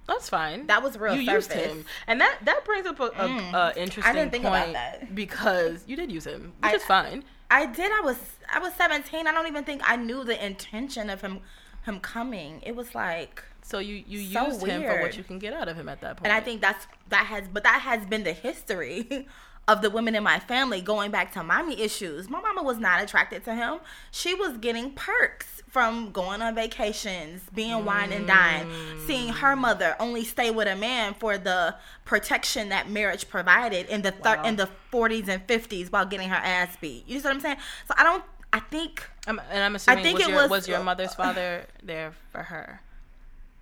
That's 0.08 0.30
fine. 0.30 0.68
That 0.68 0.84
was 0.84 0.98
real 0.98 1.16
You 1.16 1.26
surface. 1.26 1.56
used 1.56 1.66
him, 1.68 1.86
and 2.08 2.20
that 2.20 2.40
that 2.44 2.66
brings 2.66 2.86
up 2.86 3.00
a, 3.00 3.04
a, 3.06 3.10
mm. 3.28 3.54
a 3.54 3.80
interesting 3.82 4.14
didn't 4.14 4.32
think 4.32 4.44
point 4.44 4.72
about 4.72 4.74
that. 4.74 5.16
because 5.16 5.84
you 5.88 5.96
did 5.96 6.12
use 6.12 6.26
him, 6.26 6.54
which 6.62 6.72
I- 6.74 6.76
is 6.76 6.84
fine. 6.84 7.24
I 7.50 7.66
did. 7.66 7.92
I 7.92 8.02
was 8.02 8.18
I 8.54 8.60
was 8.60 8.74
17. 8.76 9.28
I 9.28 9.32
don't 9.32 9.48
even 9.48 9.64
think 9.64 9.82
I 9.86 9.96
knew 9.98 10.24
the 10.24 10.44
intention 10.44 11.10
of 11.10 11.22
him 11.22 11.40
him 11.86 12.00
coming. 12.00 12.62
It 12.64 12.76
was 12.76 12.94
like 12.96 13.44
So 13.62 13.80
you 13.80 14.04
you 14.08 14.20
So 14.32 14.48
used 14.48 14.66
him 14.66 14.84
for 14.84 15.02
what 15.02 15.18
you 15.18 15.24
can 15.24 15.38
get 15.40 15.54
out 15.54 15.68
of 15.68 15.76
him 15.78 15.88
at 15.90 16.02
that 16.02 16.18
point. 16.18 16.28
and 16.28 16.34
I 16.34 16.40
think 16.42 16.62
that's 16.62 16.88
that 17.10 17.26
has 17.28 17.48
but 17.52 17.64
that 17.64 17.82
has 17.82 18.06
been 18.06 18.24
the 18.24 18.34
history 18.34 19.28
of 19.68 19.82
the 19.82 19.90
women 19.90 20.16
in 20.16 20.24
my 20.24 20.40
family 20.40 20.82
going 20.82 21.12
back 21.12 21.32
to 21.34 21.44
mommy 21.44 21.80
issues. 21.82 22.30
My 22.30 22.42
mama 22.42 22.64
was 22.64 22.78
not 22.78 23.02
attracted 23.02 23.44
to 23.46 23.56
him. 23.56 23.80
She 24.12 24.34
was 24.34 24.58
getting 24.58 24.92
perks 24.92 25.62
from 25.70 26.12
going 26.12 26.42
on 26.42 26.54
vacations, 26.56 27.44
being 27.54 27.86
wine 27.86 28.12
and 28.12 28.28
dine, 28.28 28.68
seeing 29.08 29.30
her 29.30 29.56
mm. 29.56 29.60
mother 29.60 29.96
only 30.00 30.26
stay 30.26 30.52
with 30.52 30.68
a 30.68 30.76
man 30.76 31.14
for 31.14 31.38
the 31.38 31.76
protection 32.04 32.70
that 32.70 32.90
marriage 32.90 33.30
provided 33.30 33.88
in 33.88 34.02
the 34.02 34.12
thir- 34.12 34.38
Wow. 34.38 34.44
in 34.44 34.56
the 34.58 34.68
40s 34.92 35.30
and 35.30 35.46
50s 35.48 35.90
while 35.92 36.06
getting 36.06 36.28
her 36.28 36.36
ass 36.36 36.76
beat. 36.82 37.08
You 37.08 37.20
see 37.20 37.24
what 37.24 37.36
I'm 37.36 37.40
saying? 37.40 37.58
So 37.88 37.94
I 37.98 38.04
don't 38.04 38.24
I 38.54 38.60
think 38.60 39.08
I'm, 39.28 39.40
and 39.50 39.64
I'm 39.64 39.76
assuming 39.76 40.00
I 40.00 40.04
think 40.04 40.18
was, 40.18 40.28
it 40.28 40.32
your, 40.32 40.42
was- 40.42 40.50
was 40.50 40.68
your 40.68 40.84
mother's 40.84 41.16
father 41.16 41.66
there 41.82 42.14
for 42.32 42.44
her. 42.44 42.82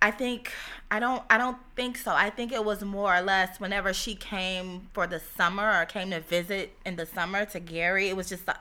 I 0.02 0.10
think 0.10 0.52
I 0.90 0.98
don't 0.98 1.22
I 1.28 1.36
don't 1.38 1.58
think 1.76 1.98
so. 1.98 2.12
I 2.12 2.30
think 2.30 2.52
it 2.52 2.64
was 2.64 2.82
more 2.82 3.14
or 3.14 3.20
less 3.20 3.60
whenever 3.60 3.92
she 3.92 4.14
came 4.14 4.88
for 4.92 5.06
the 5.06 5.20
summer 5.20 5.80
or 5.80 5.84
came 5.84 6.10
to 6.10 6.20
visit 6.20 6.74
in 6.86 6.96
the 6.96 7.06
summer 7.06 7.44
to 7.46 7.60
Gary, 7.60 8.08
it 8.08 8.16
was 8.16 8.28
just 8.28 8.48
a, 8.48 8.56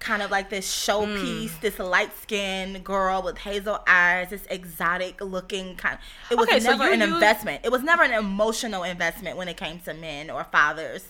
kind 0.00 0.22
of 0.22 0.30
like 0.30 0.50
this 0.50 0.66
showpiece, 0.70 1.50
hmm. 1.50 1.60
this 1.60 1.78
light 1.78 2.10
skinned 2.20 2.82
girl 2.84 3.22
with 3.22 3.38
hazel 3.38 3.78
eyes, 3.86 4.30
this 4.30 4.46
exotic 4.50 5.20
looking 5.20 5.76
kind. 5.76 5.98
Of, 6.30 6.32
It 6.32 6.38
was 6.38 6.48
Okay, 6.48 6.60
never 6.60 6.86
you 6.86 6.92
an 6.94 7.00
used- 7.00 7.12
investment. 7.14 7.60
It 7.64 7.70
was 7.72 7.82
never 7.82 8.02
an 8.02 8.12
emotional 8.12 8.82
investment 8.82 9.36
when 9.36 9.48
it 9.48 9.56
came 9.56 9.80
to 9.80 9.94
men 9.94 10.30
or 10.30 10.44
fathers. 10.44 11.06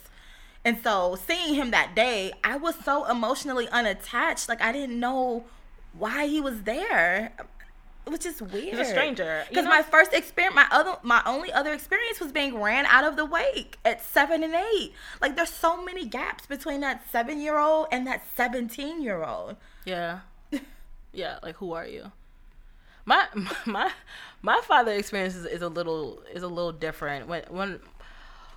And 0.65 0.79
so 0.83 1.17
seeing 1.27 1.55
him 1.55 1.71
that 1.73 1.95
day, 1.95 2.33
I 2.43 2.57
was 2.57 2.75
so 2.85 3.05
emotionally 3.05 3.69
unattached. 3.69 4.49
Like 4.49 4.63
I 4.63 4.73
didn't 4.73 4.99
know 4.99 5.45
why 5.93 6.27
he 6.27 6.41
was 6.41 6.63
there. 6.63 7.33
Which 8.07 8.27
is 8.27 8.43
weird. 8.43 8.65
He's 8.65 8.79
a 8.79 8.85
stranger, 8.85 9.45
Because 9.49 9.65
my 9.65 9.83
first 9.83 10.13
experience, 10.13 10.55
my 10.55 10.67
other, 10.71 10.97
my 11.03 11.23
only 11.25 11.51
other 11.53 11.73
experience 11.73 12.21
was 12.21 12.33
being 12.33 12.61
ran 12.61 12.85
out 12.87 13.05
of 13.05 13.17
the 13.17 13.25
wake 13.25 13.79
at 13.85 14.05
seven 14.05 14.43
and 14.43 14.55
eight. 14.55 14.93
Like 15.23 15.37
there's 15.37 15.49
so 15.51 15.83
many 15.83 16.07
gaps 16.07 16.45
between 16.47 16.81
that 16.81 17.03
seven 17.11 17.41
year 17.41 17.59
old 17.59 17.87
and 17.91 18.07
that 18.07 18.23
seventeen 18.37 19.01
year 19.03 19.25
old. 19.25 19.57
Yeah, 19.87 20.21
yeah. 21.13 21.39
Like 21.43 21.57
who 21.57 21.73
are 21.73 21.87
you? 21.87 22.13
My 23.07 23.27
my 23.67 23.91
my 24.43 24.61
father 24.65 24.93
experience 24.93 25.35
is, 25.35 25.47
is 25.47 25.63
a 25.63 25.69
little 25.69 26.23
is 26.33 26.43
a 26.43 26.49
little 26.49 26.73
different. 26.73 27.27
When 27.27 27.43
when 27.49 27.81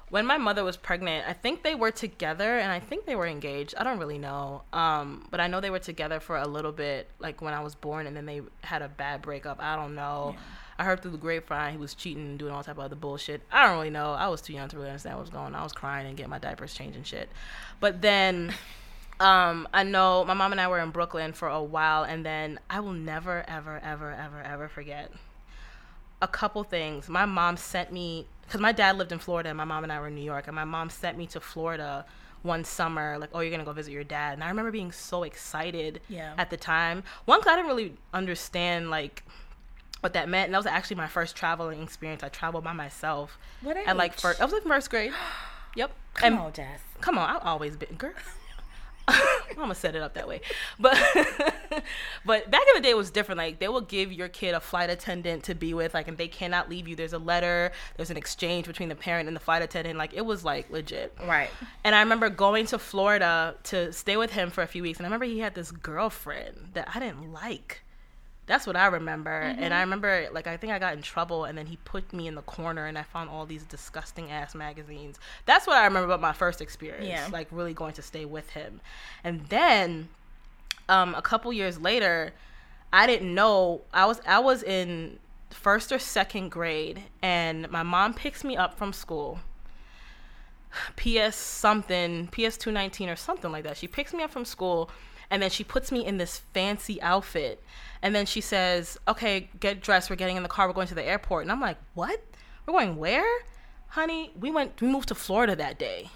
when 0.10 0.26
my 0.26 0.38
mother 0.38 0.64
was 0.64 0.78
pregnant, 0.78 1.28
I 1.28 1.34
think 1.34 1.64
they 1.64 1.76
were 1.76 1.92
together 1.92 2.58
and 2.60 2.72
I 2.72 2.80
think 2.80 3.06
they 3.06 3.16
were 3.16 3.28
engaged. 3.28 3.76
I 3.78 3.84
don't 3.84 4.00
really 4.00 4.18
know. 4.18 4.64
Um, 4.72 5.28
but 5.30 5.42
I 5.42 5.48
know 5.48 5.60
they 5.60 5.70
were 5.70 5.80
together 5.80 6.20
for 6.20 6.38
a 6.38 6.48
little 6.48 6.72
bit, 6.72 7.10
like 7.20 7.42
when 7.42 7.54
I 7.54 7.62
was 7.62 7.76
born, 7.76 8.08
and 8.08 8.16
then 8.16 8.26
they 8.26 8.42
had 8.62 8.82
a 8.82 8.88
bad 8.88 9.22
breakup. 9.22 9.62
I 9.62 9.76
don't 9.76 9.96
know. 9.96 10.36
I 10.80 10.86
heard 10.86 11.02
through 11.02 11.12
the 11.12 11.18
grapevine 11.18 11.74
he 11.74 11.78
was 11.78 11.94
cheating 11.94 12.26
and 12.26 12.40
doing 12.40 12.54
all 12.54 12.64
type 12.64 12.78
of 12.78 12.84
other 12.84 12.96
bullshit. 12.96 13.42
I 13.52 13.66
don't 13.66 13.76
really 13.76 13.90
know. 13.90 14.14
I 14.14 14.28
was 14.30 14.42
too 14.42 14.54
young 14.54 14.70
to 14.70 14.78
really 14.78 14.90
understand 14.90 15.16
what 15.16 15.24
was 15.24 15.30
going 15.30 15.48
on. 15.48 15.56
I 15.56 15.64
was 15.64 15.74
crying 15.74 16.08
and 16.08 16.16
getting 16.16 16.30
my 16.30 16.40
diapers 16.40 16.74
changed 16.74 16.96
and 16.96 17.06
shit. 17.06 17.30
But 17.82 18.02
then 18.02 18.54
um, 19.20 19.68
I 19.74 19.84
know 19.84 20.24
my 20.24 20.36
mom 20.36 20.54
and 20.54 20.62
I 20.62 20.70
were 20.70 20.80
in 20.80 20.92
Brooklyn 20.92 21.34
for 21.34 21.50
a 21.50 21.62
while, 21.62 22.04
and 22.04 22.26
then 22.26 22.60
I 22.70 22.80
will 22.80 22.94
never, 22.94 23.44
ever, 23.48 23.82
ever, 23.84 24.12
ever, 24.12 24.42
ever 24.42 24.68
forget 24.70 25.12
a 26.22 26.28
couple 26.28 26.64
things. 26.64 27.10
My 27.10 27.26
mom 27.26 27.58
sent 27.58 27.92
me 27.92 28.28
because 28.48 28.62
my 28.62 28.72
dad 28.72 28.98
lived 28.98 29.12
in 29.12 29.20
Florida, 29.20 29.50
and 29.50 29.58
my 29.58 29.66
mom 29.66 29.84
and 29.84 29.92
I 29.94 30.00
were 30.00 30.08
in 30.08 30.16
New 30.16 30.24
York, 30.24 30.48
and 30.48 30.56
my 30.56 30.64
mom 30.66 30.90
sent 30.90 31.18
me 31.18 31.28
to 31.28 31.40
Florida 31.40 32.06
one 32.44 32.64
summer, 32.64 33.18
like, 33.20 33.30
oh, 33.34 33.42
you're 33.42 33.52
gonna 33.52 33.66
go 33.66 33.74
visit 33.74 33.92
your 33.92 34.04
dad, 34.04 34.34
and 34.34 34.44
I 34.44 34.48
remember 34.50 34.72
being 34.72 34.92
so 34.92 35.24
excited 35.24 36.00
Yeah. 36.08 36.34
at 36.38 36.50
the 36.50 36.58
time. 36.58 37.04
One, 37.26 37.40
'cause 37.42 37.52
I 37.52 37.56
didn't 37.56 37.68
really 37.68 37.98
understand 38.14 38.90
like 38.90 39.24
what 40.02 40.14
that 40.14 40.30
meant, 40.30 40.46
and 40.46 40.54
that 40.54 40.60
was 40.60 40.66
actually 40.68 40.96
my 40.98 41.08
first 41.08 41.36
traveling 41.36 41.82
experience. 41.84 42.24
I 42.24 42.30
traveled 42.30 42.64
by 42.64 42.74
myself. 42.74 43.38
What 43.62 43.76
At 43.78 43.98
like 43.98 44.14
age? 44.14 44.22
first, 44.22 44.40
I 44.42 44.46
was 44.46 44.54
in 44.54 44.62
first 44.62 44.90
grade. 44.90 45.14
Yep. 45.76 45.92
Come 46.16 46.34
and 46.34 46.42
on, 46.42 46.54
Jess. 46.54 46.80
Come 47.02 47.20
on, 47.20 47.30
I've 47.36 47.44
always 47.46 47.76
been 47.78 47.96
girl. 47.98 48.14
I'm 49.50 49.56
gonna 49.56 49.76
set 49.76 49.96
it 49.96 50.02
up 50.02 50.14
that 50.16 50.28
way, 50.28 50.42
but 50.80 50.98
but 52.26 52.52
back 52.52 52.62
in 52.62 52.76
the 52.76 52.82
day 52.82 52.90
it 52.90 52.98
was 52.98 53.10
different. 53.10 53.38
Like 53.38 53.60
they 53.60 53.68
will 53.68 53.82
give 53.82 54.12
your 54.12 54.28
kid 54.28 54.54
a 54.54 54.60
flight 54.60 54.90
attendant 54.90 55.44
to 55.46 55.56
be 55.56 55.74
with, 55.74 55.94
like, 55.94 56.08
and 56.08 56.18
they 56.18 56.28
cannot 56.28 56.70
leave 56.70 56.88
you. 56.88 56.96
There's 56.96 57.14
a 57.14 57.20
letter, 57.20 57.72
there's 57.96 58.10
an 58.10 58.18
exchange 58.18 58.68
between 58.68 58.90
the 58.90 58.96
parent 58.96 59.28
and 59.28 59.36
the 59.36 59.40
flight 59.40 59.62
attendant. 59.62 59.98
Like 59.98 60.14
it 60.14 60.26
was 60.26 60.44
like 60.44 60.70
legit. 60.70 61.18
Right. 61.26 61.50
And 61.84 61.96
I 61.96 62.02
remember 62.02 62.30
going 62.30 62.66
to 62.68 62.80
Florida 62.80 63.56
to 63.64 63.94
stay 63.94 64.18
with 64.18 64.32
him 64.32 64.52
for 64.52 64.62
a 64.62 64.68
few 64.68 64.84
weeks, 64.84 65.00
and 65.00 65.06
I 65.06 65.08
remember 65.08 65.26
he 65.26 65.40
had 65.40 65.56
this 65.56 65.72
girlfriend 65.72 66.72
that 66.74 66.90
I 66.94 67.00
didn't 67.00 67.32
like. 67.32 67.82
That's 68.48 68.66
what 68.66 68.76
I 68.76 68.88
remember. 68.88 69.42
And 69.42 69.74
I 69.74 69.82
remember, 69.82 70.28
like, 70.32 70.48
I 70.48 70.58
think 70.58 70.74
I 70.74 70.80
got 70.80 70.94
in 70.94 71.02
trouble, 71.02 71.44
and 71.46 71.58
then 71.58 71.66
he 71.68 71.76
put 71.84 72.12
me 72.14 72.28
in 72.28 72.36
the 72.36 72.42
corner, 72.42 72.86
and 72.86 72.98
I 72.98 73.04
found 73.04 73.30
all 73.30 73.46
these 73.46 73.64
disgusting 73.64 74.32
ass 74.32 74.56
magazines. 74.56 75.20
That's 75.46 75.68
what 75.68 75.76
I 75.78 75.84
remember 75.86 76.06
about 76.08 76.22
my 76.22 76.32
first 76.34 76.62
experience, 76.62 77.08
Yeah. 77.08 77.28
like, 77.32 77.48
really 77.52 77.74
going 77.74 77.94
to 77.94 78.02
stay 78.02 78.24
with 78.26 78.50
him. 78.52 78.80
And 79.24 79.46
then, 79.48 80.08
um, 80.90 81.14
a 81.14 81.22
couple 81.22 81.52
years 81.54 81.78
later, 81.80 82.34
I 82.94 83.06
didn't 83.06 83.36
know 83.36 83.82
I 83.94 84.06
was 84.06 84.22
I 84.26 84.40
was 84.40 84.64
in 84.64 85.20
first 85.50 85.92
or 85.92 86.00
second 86.00 86.50
grade, 86.50 87.04
and 87.22 87.70
my 87.70 87.84
mom 87.84 88.14
picks 88.14 88.46
me 88.46 88.56
up 88.56 88.78
from 88.78 88.94
school. 88.94 89.40
PS 90.96 91.36
something, 91.36 92.28
PS 92.28 92.58
two 92.58 92.72
nineteen 92.72 93.10
or 93.10 93.16
something 93.16 93.52
like 93.52 93.64
that. 93.64 93.78
She 93.78 93.88
picks 93.88 94.14
me 94.14 94.24
up 94.24 94.32
from 94.32 94.46
school, 94.46 94.90
and 95.30 95.42
then 95.42 95.50
she 95.50 95.64
puts 95.64 95.92
me 95.92 96.06
in 96.06 96.18
this 96.18 96.40
fancy 96.54 97.02
outfit, 97.02 97.64
and 98.02 98.16
then 98.16 98.26
she 98.26 98.42
says, 98.42 98.98
"Okay, 99.08 99.50
get 99.60 99.82
dressed. 99.82 100.10
We're 100.10 100.16
getting 100.16 100.38
in 100.38 100.44
the 100.44 100.50
car. 100.50 100.68
We're 100.68 100.74
going 100.74 100.88
to 100.88 100.96
the 100.96 101.04
airport." 101.06 101.44
And 101.44 101.52
I'm 101.52 101.62
like, 101.62 101.78
"What? 101.94 102.22
We're 102.66 102.74
going 102.74 102.98
where, 102.98 103.40
honey? 103.88 104.32
We 104.40 104.52
went. 104.52 104.80
We 104.82 104.88
moved 104.88 105.08
to 105.10 105.16
Florida 105.16 105.56
that 105.56 105.80
day. 105.80 106.10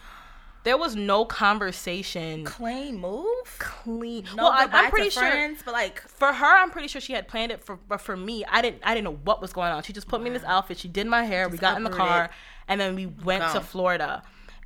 There 0.64 0.78
was 0.78 0.96
no 0.96 1.26
conversation. 1.26 2.46
Clean 2.46 2.96
move. 2.96 3.58
Clean. 3.58 4.24
No 4.36 4.44
well, 4.44 4.52
I, 4.52 4.68
I'm 4.72 4.92
pretty 4.92 5.10
sure 5.10 5.24
friends, 5.24 5.62
but 5.66 5.74
like 5.74 6.00
for 6.02 6.32
her, 6.32 6.58
I'm 6.58 6.70
pretty 6.70 6.88
sure 6.88 7.02
she 7.02 7.14
had 7.14 7.28
planned 7.28 7.52
it 7.52 7.64
for, 7.64 7.78
but 7.88 8.00
for 8.00 8.16
me, 8.16 8.46
I 8.46 8.62
didn't. 8.62 8.82
I 8.84 8.94
didn't 8.94 9.06
know 9.06 9.20
what 9.24 9.42
was 9.42 9.54
going 9.54 9.72
on. 9.72 9.82
She 9.84 9.92
just 9.94 10.08
put 10.08 10.22
me 10.22 10.28
in 10.28 10.34
this 10.34 10.44
outfit. 10.44 10.78
She 10.78 10.88
did 10.88 11.08
my 11.08 11.24
hair. 11.24 11.50
we 11.50 11.58
got 11.58 11.78
in 11.78 11.84
the 11.84 11.90
car, 11.90 12.30
and 12.68 12.80
then 12.80 12.96
we 12.96 13.08
went 13.08 13.44
to 13.54 13.62
Florida. 13.62 14.22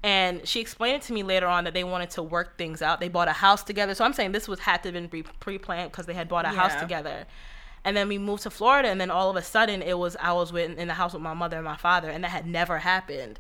And 0.06 0.48
she 0.48 0.62
explained 0.62 0.98
it 0.98 1.02
to 1.08 1.14
me 1.14 1.24
later 1.24 1.48
on 1.48 1.64
that 1.64 1.74
they 1.74 1.84
wanted 1.84 2.12
to 2.12 2.22
work 2.22 2.60
things 2.60 2.84
out. 2.84 3.00
They 3.00 3.10
bought 3.10 3.28
a 3.28 3.34
house 3.34 3.64
together. 3.64 3.96
So 3.96 4.06
I'm 4.06 4.14
saying 4.14 4.34
this 4.34 4.48
was 4.48 4.60
had 4.60 4.84
to 4.84 4.90
have 4.90 4.94
been 4.94 5.10
pre- 5.10 5.24
pre-planned 5.40 5.92
because 5.92 6.06
they 6.06 6.14
had 6.14 6.30
bought 6.30 6.46
a 6.46 6.50
house 6.50 6.80
together. 6.80 7.26
And 7.84 7.98
then 7.98 8.08
we 8.08 8.20
moved 8.20 8.44
to 8.44 8.52
Florida, 8.52 8.90
and 8.90 9.02
then 9.02 9.10
all 9.10 9.32
of 9.32 9.36
a 9.36 9.42
sudden 9.42 9.82
it 9.82 9.98
was 9.98 10.16
I 10.18 10.32
was 10.34 10.54
with, 10.54 10.78
in 10.78 10.88
the 10.88 10.94
house 10.94 11.14
with 11.14 11.24
my 11.24 11.34
mother 11.34 11.56
and 11.58 11.66
my 11.66 11.76
father, 11.76 12.12
and 12.12 12.24
that 12.24 12.30
had 12.30 12.46
never 12.46 12.78
happened 12.78 13.40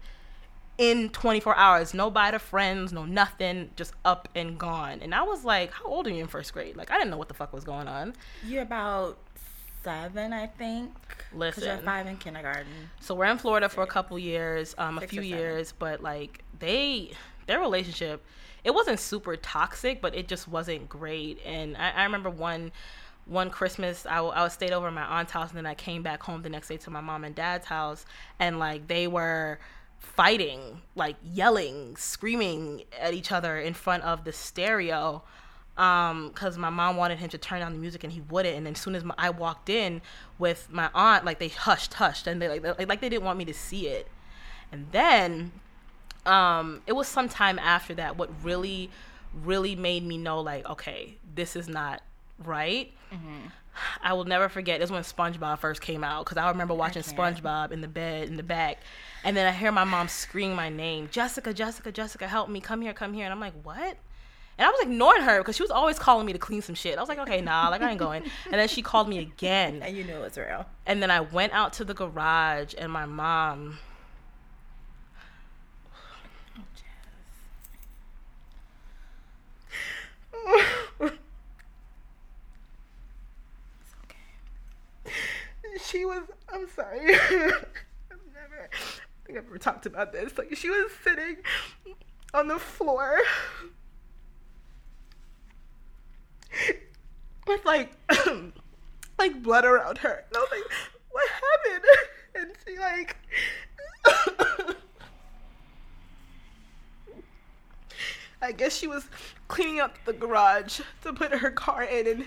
in 0.79 1.10
24 1.10 1.55
hours. 1.55 1.93
No 1.93 2.10
bye 2.10 2.31
to 2.31 2.39
friends, 2.39 2.91
no 2.91 3.05
nothing, 3.05 3.69
just 3.75 3.93
up 4.03 4.27
and 4.34 4.57
gone. 4.57 5.01
And 5.03 5.13
I 5.13 5.22
was 5.22 5.45
like, 5.45 5.69
how 5.69 5.86
old 5.86 6.07
are 6.07 6.10
you 6.10 6.22
in 6.22 6.27
first 6.27 6.51
grade? 6.51 6.75
Like 6.75 6.89
I 6.89 6.98
didn't 6.98 7.12
know 7.12 7.17
what 7.17 7.27
the 7.27 7.36
fuck 7.36 7.53
was 7.53 7.63
going 7.63 7.88
on. 7.88 8.15
you're 8.43 8.63
about 8.63 9.19
seven, 9.84 10.34
I 10.34 10.48
think. 10.48 10.91
Because 11.31 11.63
you're 11.63 11.74
Listen. 11.74 11.86
five 11.86 12.07
in 12.07 12.17
kindergarten. 12.17 12.89
So 13.00 13.13
we're 13.13 13.25
in 13.25 13.38
Florida 13.38 13.69
for 13.69 13.84
a 13.84 13.88
couple 13.88 14.17
years, 14.17 14.74
um, 14.79 14.98
a 14.98 15.01
Six 15.01 15.12
few 15.12 15.22
years, 15.22 15.74
but 15.77 16.01
like 16.01 16.43
they, 16.59 17.12
their 17.47 17.59
relationship 17.59 18.24
it 18.65 18.74
wasn't 18.74 19.00
super 19.00 19.38
toxic, 19.38 20.01
but 20.01 20.15
it 20.15 20.27
just 20.27 20.47
wasn't 20.47 20.89
great. 20.89 21.39
And 21.45 21.77
I, 21.77 21.91
I 21.91 22.03
remember 22.03 22.31
one 22.31 22.71
one 23.27 23.50
Christmas, 23.50 24.05
I, 24.05 24.24
I 24.24 24.47
stayed 24.50 24.71
over 24.71 24.88
at 24.88 24.93
my 24.93 25.01
aunt's 25.03 25.31
house, 25.31 25.50
and 25.50 25.57
then 25.57 25.65
I 25.65 25.74
came 25.74 26.03
back 26.03 26.21
home 26.21 26.43
the 26.43 26.50
next 26.50 26.67
day 26.67 26.77
to 26.77 26.91
my 26.91 27.01
mom 27.01 27.24
and 27.24 27.33
dad's 27.33 27.65
house, 27.65 28.05
and 28.39 28.59
like 28.59 28.88
they 28.88 29.07
were 29.07 29.59
fighting, 30.00 30.81
like 30.95 31.15
yelling, 31.24 31.95
screaming 31.95 32.83
at 33.00 33.13
each 33.13 33.31
other 33.31 33.57
in 33.57 33.74
front 33.74 34.03
of 34.03 34.25
the 34.25 34.33
stereo 34.33 35.24
um 35.77 36.29
because 36.29 36.57
my 36.57 36.69
mom 36.69 36.95
wanted 36.95 37.19
him 37.19 37.27
to 37.27 37.38
turn 37.38 37.59
down 37.59 37.74
the 37.74 37.77
music 37.77 38.05
and 38.05 38.13
he 38.13 38.21
wouldn't 38.29 38.55
and 38.55 38.65
as 38.65 38.79
soon 38.79 38.95
as 38.95 39.03
my, 39.03 39.13
i 39.17 39.29
walked 39.29 39.69
in 39.69 40.01
with 40.39 40.69
my 40.71 40.89
aunt 40.95 41.25
like 41.25 41.38
they 41.38 41.50
hushed 41.50 41.95
hushed 41.95 42.27
and 42.27 42.41
they 42.41 42.47
like, 42.47 42.77
they 42.77 42.85
like 42.85 43.01
they 43.01 43.09
didn't 43.09 43.25
want 43.25 43.38
me 43.38 43.43
to 43.43 43.53
see 43.53 43.89
it 43.89 44.07
and 44.71 44.88
then 44.93 45.51
um 46.25 46.82
it 46.88 46.94
was 46.94 47.08
some 47.08 47.29
time 47.29 47.60
after 47.60 47.94
that 47.94 48.17
what 48.17 48.29
really 48.44 48.89
really 49.44 49.75
made 49.75 50.03
me 50.03 50.17
know 50.17 50.39
like 50.39 50.67
okay 50.70 51.17
this 51.36 51.55
is 51.55 51.67
not 51.67 52.01
right 52.44 52.94
mm-hmm. 53.13 53.48
i 54.01 54.13
will 54.13 54.25
never 54.25 54.50
forget 54.50 54.79
this 54.79 54.89
when 54.89 55.03
spongebob 55.03 55.60
first 55.60 55.82
came 55.82 56.03
out 56.03 56.25
because 56.25 56.38
i 56.38 56.50
remember 56.50 56.74
watching 56.74 57.01
spongebob 57.01 57.72
in 57.72 57.82
the 57.82 57.88
bed 57.88 58.27
in 58.27 58.38
the 58.38 58.44
back 58.44 58.77
and 59.24 59.36
then 59.36 59.46
i 59.46 59.51
hear 59.51 59.72
my 59.72 59.84
mom 59.84 60.08
scream 60.08 60.53
my 60.53 60.70
name 60.70 61.08
jessica 61.12 61.53
jessica 61.53 61.91
jessica 61.91 62.27
help 62.27 62.50
me 62.50 62.60
come 62.60 62.82
here 62.82 62.94
come 62.94 63.13
here 63.13 63.25
and 63.25 63.34
i'm 63.34 63.39
like 63.39 63.53
what 63.63 63.98
and 64.58 64.65
I 64.65 64.70
was 64.72 64.82
ignoring 64.84 65.24
her 65.24 65.39
because 65.39 65.55
she 65.58 65.63
was 65.63 65.72
always 65.72 66.00
calling 66.00 66.25
me 66.25 66.34
to 66.34 66.39
clean 66.39 66.62
some 66.62 66.75
shit. 66.75 66.98
I 66.98 67.01
was 67.01 67.10
like, 67.10 67.20
okay, 67.20 67.41
nah, 67.41 67.67
like 67.70 67.82
I 67.82 67.89
ain't 67.89 68.00
going. 68.00 68.24
And 68.46 68.53
then 68.53 68.67
she 68.67 68.82
called 68.82 69.10
me 69.10 69.20
again. 69.20 69.82
And 69.82 69.96
you 69.96 70.03
knew 70.03 70.15
it 70.15 70.22
was 70.22 70.38
real. 70.38 70.65
And 70.86 71.01
then 71.01 71.12
I 71.12 71.20
went 71.20 71.53
out 71.53 71.74
to 71.74 71.84
the 71.84 71.94
garage 71.94 72.74
and 72.77 72.91
my 72.91 73.05
mom 73.05 73.79
was 86.19 86.29
I'm 86.51 86.69
sorry. 86.69 87.15
I've 87.15 88.25
never 88.34 88.69
I 88.72 89.25
think 89.25 89.38
I've 89.39 89.45
ever 89.48 89.57
talked 89.57 89.86
about 89.86 90.12
this. 90.12 90.38
Like 90.38 90.55
she 90.55 90.69
was 90.69 90.91
sitting 91.03 91.38
on 92.34 92.48
the 92.48 92.60
floor 92.60 93.19
with 97.48 97.65
like 97.65 97.91
like 99.19 99.41
blood 99.41 99.65
around 99.65 99.98
her. 100.00 100.24
And 100.27 100.38
I 100.38 100.39
was 100.39 100.50
like, 100.51 100.63
what 101.12 101.29
happened? 101.29 101.86
And 102.38 102.51
she 102.67 102.77
like 102.77 103.15
I 108.41 108.51
guess 108.51 108.75
she 108.75 108.88
was 108.88 109.07
cleaning 109.48 109.79
up 109.79 109.95
the 110.03 110.12
garage 110.12 110.81
to 111.03 111.13
put 111.13 111.31
her 111.31 111.50
car 111.50 111.84
in 111.84 112.07
and 112.07 112.25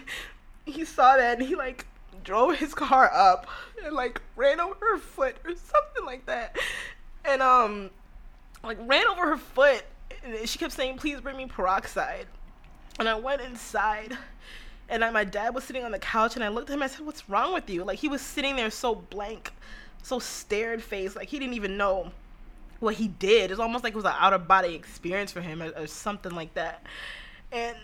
he 0.65 0.87
saw 0.87 1.19
that 1.19 1.39
and 1.39 1.47
he 1.47 1.55
like 1.55 1.87
drove 2.25 2.57
his 2.57 2.75
car 2.75 3.11
up 3.13 3.47
and 3.85 3.95
like 3.95 4.21
ran 4.37 4.61
over 4.61 4.77
her 4.81 4.99
foot 4.99 5.37
or 5.45 5.51
something 5.51 6.05
like 6.05 6.27
that. 6.27 6.57
And 7.25 7.43
um 7.43 7.91
like 8.63 8.79
ran 8.81 9.07
over 9.07 9.27
her 9.29 9.37
foot 9.37 9.85
and 10.25 10.49
she 10.49 10.59
kept 10.59 10.73
saying, 10.73 10.97
Please 10.99 11.21
bring 11.21 11.37
me 11.37 11.47
peroxide. 11.47 12.27
And 12.99 13.09
I 13.09 13.15
went 13.15 13.41
inside 13.43 14.17
and 14.89 15.05
I, 15.05 15.11
my 15.11 15.25
dad 15.25 15.55
was 15.55 15.65
sitting 15.65 15.85
on 15.85 15.93
the 15.93 15.99
couch 15.99 16.35
and 16.35 16.45
I 16.45 16.49
looked 16.49 16.71
at 16.71 16.75
him 16.75 16.83
and 16.83 16.91
I 16.91 16.95
said, 16.95 17.07
What's 17.07 17.29
wrong 17.29 17.53
with 17.53 17.69
you? 17.71 17.85
Like 17.85 17.99
he 17.99 18.09
was 18.09 18.21
sitting 18.21 18.57
there 18.57 18.71
so 18.71 18.95
blank, 18.95 19.53
so 20.03 20.19
stared 20.19 20.83
faced, 20.83 21.17
like 21.17 21.29
he 21.29 21.39
didn't 21.39 21.55
even 21.55 21.77
know 21.77 22.11
what 22.81 22.95
he 22.95 23.09
did. 23.09 23.51
It's 23.51 23.61
almost 23.61 23.85
like 23.85 23.93
it 23.93 23.97
was 23.97 24.05
an 24.05 24.15
out 24.19 24.33
of 24.33 24.47
body 24.47 24.75
experience 24.75 25.33
for 25.33 25.41
him 25.41 25.63
or, 25.63 25.71
or 25.71 25.87
something 25.87 26.33
like 26.33 26.55
that. 26.55 26.83
And 27.53 27.77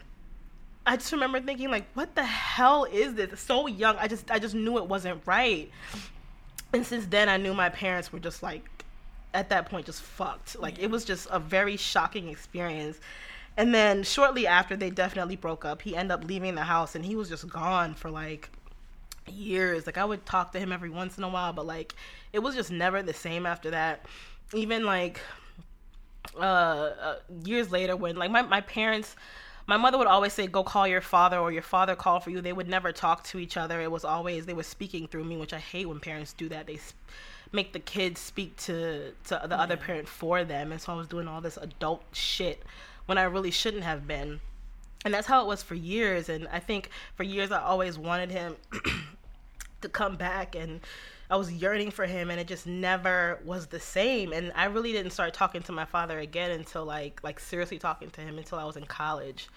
I 0.86 0.96
just 0.96 1.12
remember 1.12 1.40
thinking 1.40 1.70
like, 1.70 1.86
what 1.94 2.14
the 2.14 2.24
hell 2.24 2.84
is 2.84 3.14
this? 3.14 3.40
So 3.40 3.66
young, 3.66 3.96
I 3.96 4.08
just 4.08 4.30
I 4.30 4.38
just 4.38 4.54
knew 4.54 4.78
it 4.78 4.86
wasn't 4.86 5.22
right. 5.26 5.70
And 6.72 6.84
since 6.84 7.06
then, 7.06 7.28
I 7.28 7.36
knew 7.36 7.54
my 7.54 7.68
parents 7.68 8.12
were 8.12 8.18
just 8.18 8.42
like, 8.42 8.64
at 9.32 9.48
that 9.48 9.70
point, 9.70 9.86
just 9.86 10.02
fucked. 10.02 10.58
Like 10.58 10.78
it 10.78 10.90
was 10.90 11.04
just 11.04 11.26
a 11.30 11.38
very 11.38 11.76
shocking 11.76 12.28
experience. 12.28 13.00
And 13.56 13.74
then 13.74 14.02
shortly 14.02 14.46
after, 14.46 14.76
they 14.76 14.90
definitely 14.90 15.36
broke 15.36 15.64
up. 15.64 15.82
He 15.82 15.96
ended 15.96 16.10
up 16.10 16.24
leaving 16.24 16.54
the 16.54 16.62
house, 16.62 16.94
and 16.94 17.04
he 17.04 17.16
was 17.16 17.28
just 17.28 17.48
gone 17.48 17.94
for 17.94 18.10
like 18.10 18.50
years. 19.28 19.86
Like 19.86 19.96
I 19.96 20.04
would 20.04 20.26
talk 20.26 20.52
to 20.52 20.58
him 20.58 20.72
every 20.72 20.90
once 20.90 21.16
in 21.16 21.24
a 21.24 21.28
while, 21.28 21.52
but 21.52 21.66
like 21.66 21.94
it 22.32 22.40
was 22.40 22.54
just 22.54 22.70
never 22.70 23.02
the 23.02 23.14
same 23.14 23.46
after 23.46 23.70
that. 23.70 24.04
Even 24.52 24.84
like 24.84 25.20
uh, 26.36 26.40
uh 26.40 27.16
years 27.44 27.70
later, 27.70 27.96
when 27.96 28.16
like 28.16 28.30
my 28.30 28.42
my 28.42 28.60
parents 28.60 29.16
my 29.66 29.76
mother 29.76 29.98
would 29.98 30.06
always 30.06 30.32
say, 30.32 30.46
"Go 30.46 30.62
call 30.62 30.86
your 30.86 31.00
father," 31.00 31.38
or 31.38 31.50
"Your 31.50 31.62
father 31.62 31.96
call 31.96 32.20
for 32.20 32.30
you." 32.30 32.40
They 32.40 32.52
would 32.52 32.68
never 32.68 32.92
talk 32.92 33.24
to 33.24 33.38
each 33.38 33.56
other. 33.56 33.80
It 33.80 33.90
was 33.90 34.04
always 34.04 34.46
they 34.46 34.52
were 34.52 34.62
speaking 34.62 35.06
through 35.06 35.24
me, 35.24 35.36
which 35.36 35.52
I 35.52 35.58
hate 35.58 35.86
when 35.86 36.00
parents 36.00 36.32
do 36.32 36.48
that. 36.50 36.66
They 36.66 36.76
sp- 36.76 36.98
make 37.52 37.72
the 37.72 37.78
kids 37.78 38.20
speak 38.20 38.56
to 38.58 39.12
to 39.24 39.40
the 39.42 39.54
yeah. 39.54 39.62
other 39.62 39.76
parent 39.76 40.08
for 40.08 40.44
them, 40.44 40.72
and 40.72 40.80
so 40.80 40.92
I 40.92 40.96
was 40.96 41.08
doing 41.08 41.28
all 41.28 41.40
this 41.40 41.56
adult 41.56 42.04
shit 42.12 42.62
when 43.06 43.18
I 43.18 43.24
really 43.24 43.50
shouldn't 43.50 43.84
have 43.84 44.06
been. 44.06 44.40
And 45.04 45.12
that's 45.12 45.26
how 45.26 45.42
it 45.42 45.46
was 45.46 45.62
for 45.62 45.74
years. 45.74 46.28
And 46.28 46.48
I 46.48 46.58
think 46.60 46.88
for 47.14 47.24
years 47.24 47.52
I 47.52 47.60
always 47.60 47.98
wanted 47.98 48.30
him 48.30 48.56
to 49.82 49.88
come 49.88 50.16
back 50.16 50.54
and 50.54 50.80
I 51.30 51.36
was 51.36 51.52
yearning 51.52 51.90
for 51.90 52.06
him 52.06 52.30
and 52.30 52.38
it 52.38 52.46
just 52.46 52.66
never 52.66 53.40
was 53.44 53.66
the 53.66 53.80
same. 53.80 54.32
And 54.32 54.52
I 54.54 54.66
really 54.66 54.92
didn't 54.92 55.12
start 55.12 55.32
talking 55.34 55.62
to 55.62 55.72
my 55.72 55.84
father 55.84 56.18
again 56.18 56.50
until 56.50 56.84
like 56.84 57.20
like 57.22 57.40
seriously 57.40 57.78
talking 57.78 58.10
to 58.10 58.20
him 58.20 58.38
until 58.38 58.58
I 58.58 58.64
was 58.64 58.76
in 58.76 58.84
college. 58.84 59.48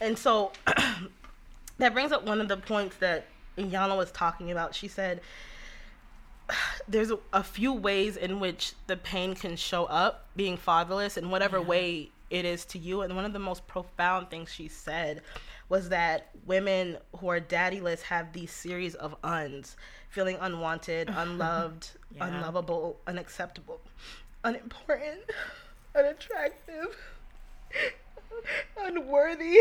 And 0.00 0.18
so 0.18 0.52
that 1.78 1.92
brings 1.92 2.12
up 2.12 2.26
one 2.26 2.40
of 2.40 2.48
the 2.48 2.56
points 2.56 2.96
that 2.96 3.26
Yana 3.58 3.96
was 3.96 4.10
talking 4.10 4.50
about. 4.50 4.74
She 4.74 4.88
said 4.88 5.20
there's 6.88 7.10
a, 7.10 7.18
a, 7.32 7.44
few 7.44 7.72
ways 7.72 8.16
in 8.16 8.40
which 8.40 8.72
the 8.86 8.96
pain 8.96 9.34
can 9.34 9.56
show 9.56 9.84
up 9.84 10.26
being 10.34 10.56
fatherless 10.56 11.16
in 11.16 11.30
whatever 11.30 11.58
yeah. 11.58 11.64
way 11.64 12.10
it 12.30 12.44
is 12.44 12.64
to 12.66 12.78
you. 12.78 13.02
And 13.02 13.14
one 13.14 13.24
of 13.24 13.32
the 13.32 13.38
most 13.38 13.66
profound 13.66 14.30
things 14.30 14.50
she 14.50 14.68
said 14.68 15.22
was 15.72 15.88
that 15.88 16.28
women 16.44 16.98
who 17.16 17.28
are 17.28 17.40
daddyless 17.40 18.02
have 18.02 18.34
these 18.34 18.50
series 18.50 18.94
of 18.94 19.16
uns 19.24 19.74
feeling 20.10 20.36
unwanted, 20.42 21.08
unloved, 21.16 21.88
yeah. 22.14 22.26
unlovable, 22.26 23.00
unacceptable, 23.06 23.80
unimportant, 24.44 25.22
unattractive, 25.96 26.94
unworthy. 28.84 29.56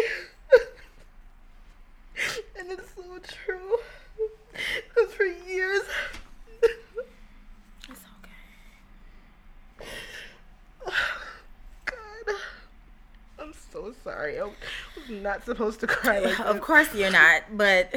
and 2.60 2.70
it's 2.72 2.94
so 2.94 3.18
true. 3.46 3.78
Because 4.90 5.14
for 5.14 5.24
years, 5.24 5.84
it's 7.90 8.02
okay. 9.80 9.88
God. 11.86 12.36
I'm 13.40 13.54
so 13.72 13.94
sorry. 14.04 14.42
I 14.42 14.44
was 14.44 14.56
not 15.10 15.46
supposed 15.46 15.80
to 15.82 15.88
cry 15.88 16.20
like 16.20 16.40
Of 16.40 16.62
course 16.62 16.94
you're 16.94 17.12
not, 17.12 17.44
but 17.54 17.96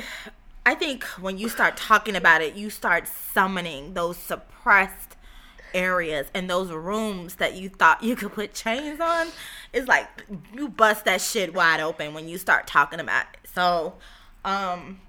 I 0.66 0.74
think 0.74 1.04
when 1.20 1.38
you 1.38 1.48
start 1.48 1.76
talking 1.76 2.16
about 2.16 2.42
it, 2.42 2.54
you 2.54 2.70
start 2.70 3.06
summoning 3.06 3.94
those 3.94 4.16
suppressed 4.16 5.16
areas 5.74 6.28
and 6.34 6.48
those 6.48 6.70
rooms 6.70 7.36
that 7.36 7.54
you 7.54 7.68
thought 7.68 8.02
you 8.02 8.16
could 8.16 8.32
put 8.32 8.54
chains 8.54 9.00
on. 9.00 9.28
It's 9.72 9.88
like 9.88 10.08
you 10.54 10.68
bust 10.68 11.04
that 11.04 11.20
shit 11.20 11.52
wide 11.52 11.80
open 11.80 12.14
when 12.14 12.28
you 12.28 12.38
start 12.38 12.66
talking 12.66 13.00
about 13.00 13.26
it. 13.34 13.50
So, 13.52 13.94
um 14.44 15.00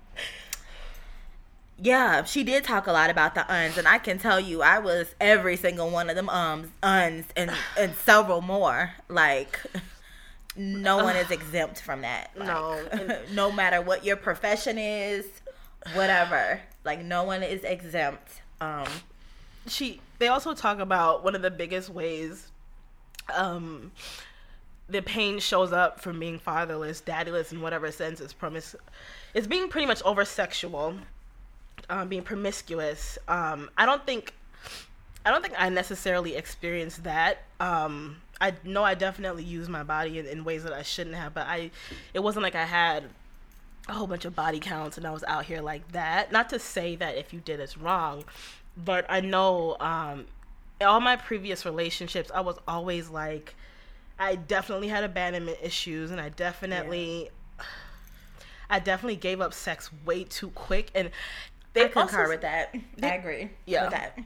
yeah, 1.77 2.23
she 2.23 2.43
did 2.43 2.63
talk 2.63 2.87
a 2.87 2.91
lot 2.91 3.09
about 3.09 3.35
the 3.35 3.51
uns, 3.53 3.77
and 3.77 3.87
I 3.87 3.97
can 3.97 4.17
tell 4.17 4.39
you, 4.39 4.61
I 4.61 4.79
was 4.79 5.13
every 5.19 5.57
single 5.57 5.89
one 5.89 6.09
of 6.09 6.15
them 6.15 6.29
ums, 6.29 6.69
uns, 6.81 7.25
and 7.35 7.51
and 7.77 7.93
several 7.95 8.41
more. 8.41 8.93
Like, 9.09 9.59
no 10.55 11.03
one 11.03 11.15
is 11.15 11.31
exempt 11.31 11.81
from 11.81 12.01
that. 12.01 12.31
Like, 12.35 12.47
no, 12.47 13.19
no 13.33 13.51
matter 13.51 13.81
what 13.81 14.05
your 14.05 14.15
profession 14.15 14.77
is, 14.77 15.25
whatever. 15.93 16.61
Like, 16.83 17.03
no 17.03 17.23
one 17.23 17.43
is 17.43 17.63
exempt. 17.63 18.41
Um, 18.61 18.87
she. 19.67 20.01
They 20.17 20.29
also 20.29 20.53
talk 20.53 20.79
about 20.79 21.23
one 21.23 21.35
of 21.35 21.41
the 21.41 21.51
biggest 21.51 21.89
ways. 21.89 22.47
Um, 23.35 23.91
the 24.87 25.01
pain 25.01 25.39
shows 25.39 25.73
up 25.73 25.99
from 25.99 26.19
being 26.19 26.39
fatherless, 26.39 27.01
daddyless, 27.01 27.51
in 27.51 27.61
whatever 27.61 27.91
sense 27.91 28.21
is 28.21 28.31
promise. 28.33 28.75
It's 29.33 29.47
being 29.47 29.67
pretty 29.67 29.87
much 29.87 30.01
over 30.03 30.23
sexual 30.23 30.95
um, 31.89 32.07
being 32.07 32.23
promiscuous. 32.23 33.17
Um, 33.27 33.69
I 33.77 33.85
don't 33.85 34.05
think 34.05 34.33
I 35.25 35.31
don't 35.31 35.41
think 35.41 35.55
I 35.57 35.69
necessarily 35.69 36.35
experienced 36.35 37.03
that. 37.03 37.43
Um, 37.59 38.17
I 38.41 38.53
know 38.63 38.83
I 38.83 38.95
definitely 38.95 39.43
used 39.43 39.69
my 39.69 39.83
body 39.83 40.19
in, 40.19 40.25
in, 40.25 40.43
ways 40.43 40.63
that 40.63 40.73
I 40.73 40.81
shouldn't 40.81 41.15
have, 41.15 41.33
but 41.33 41.47
I 41.47 41.71
it 42.13 42.19
wasn't 42.19 42.43
like 42.43 42.55
I 42.55 42.65
had 42.65 43.05
a 43.87 43.93
whole 43.93 44.07
bunch 44.07 44.25
of 44.25 44.35
body 44.35 44.59
counts 44.59 44.97
and 44.97 45.05
I 45.05 45.11
was 45.11 45.23
out 45.25 45.45
here 45.45 45.61
like 45.61 45.91
that. 45.91 46.31
Not 46.31 46.49
to 46.49 46.59
say 46.59 46.95
that 46.97 47.15
if 47.15 47.33
you 47.33 47.39
did 47.39 47.59
it's 47.59 47.77
wrong, 47.77 48.25
but 48.75 49.05
I 49.09 49.21
know 49.21 49.77
um, 49.79 50.25
all 50.81 50.99
my 50.99 51.15
previous 51.15 51.65
relationships 51.65 52.29
I 52.33 52.41
was 52.41 52.57
always 52.67 53.09
like 53.09 53.55
I 54.17 54.35
definitely 54.35 54.87
had 54.87 55.03
abandonment 55.03 55.57
issues, 55.61 56.11
and 56.11 56.21
I 56.21 56.29
definitely, 56.29 57.29
I 58.69 58.79
definitely 58.79 59.17
gave 59.17 59.41
up 59.41 59.53
sex 59.53 59.89
way 60.05 60.23
too 60.23 60.49
quick. 60.51 60.89
And 60.95 61.11
they 61.73 61.85
I 61.85 61.87
concur 61.89 62.21
also- 62.21 62.29
with 62.29 62.41
that. 62.41 62.73
I 63.03 63.15
agree. 63.15 63.49
Yeah. 63.65 63.83
With 63.83 63.91
that. 63.91 64.17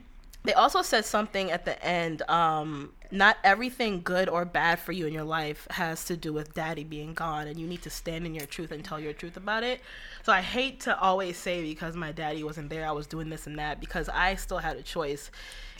They 0.42 0.54
also 0.54 0.80
said 0.80 1.04
something 1.04 1.50
at 1.50 1.64
the 1.64 1.82
end. 1.84 2.22
Um, 2.22 2.92
not 3.10 3.36
everything 3.44 4.00
good 4.02 4.28
or 4.28 4.44
bad 4.44 4.78
for 4.78 4.92
you 4.92 5.06
in 5.06 5.12
your 5.12 5.24
life 5.24 5.66
has 5.70 6.04
to 6.06 6.16
do 6.16 6.32
with 6.32 6.54
daddy 6.54 6.84
being 6.84 7.12
gone, 7.12 7.46
and 7.46 7.58
you 7.58 7.66
need 7.66 7.82
to 7.82 7.90
stand 7.90 8.24
in 8.24 8.34
your 8.34 8.46
truth 8.46 8.70
and 8.70 8.82
tell 8.84 8.98
your 8.98 9.12
truth 9.12 9.36
about 9.36 9.64
it. 9.64 9.80
So 10.22 10.32
I 10.32 10.40
hate 10.40 10.80
to 10.80 10.98
always 10.98 11.36
say 11.36 11.62
because 11.62 11.94
my 11.94 12.12
daddy 12.12 12.42
wasn't 12.42 12.70
there, 12.70 12.86
I 12.86 12.92
was 12.92 13.06
doing 13.06 13.28
this 13.28 13.46
and 13.46 13.58
that, 13.58 13.80
because 13.80 14.08
I 14.08 14.34
still 14.36 14.58
had 14.58 14.76
a 14.76 14.82
choice 14.82 15.30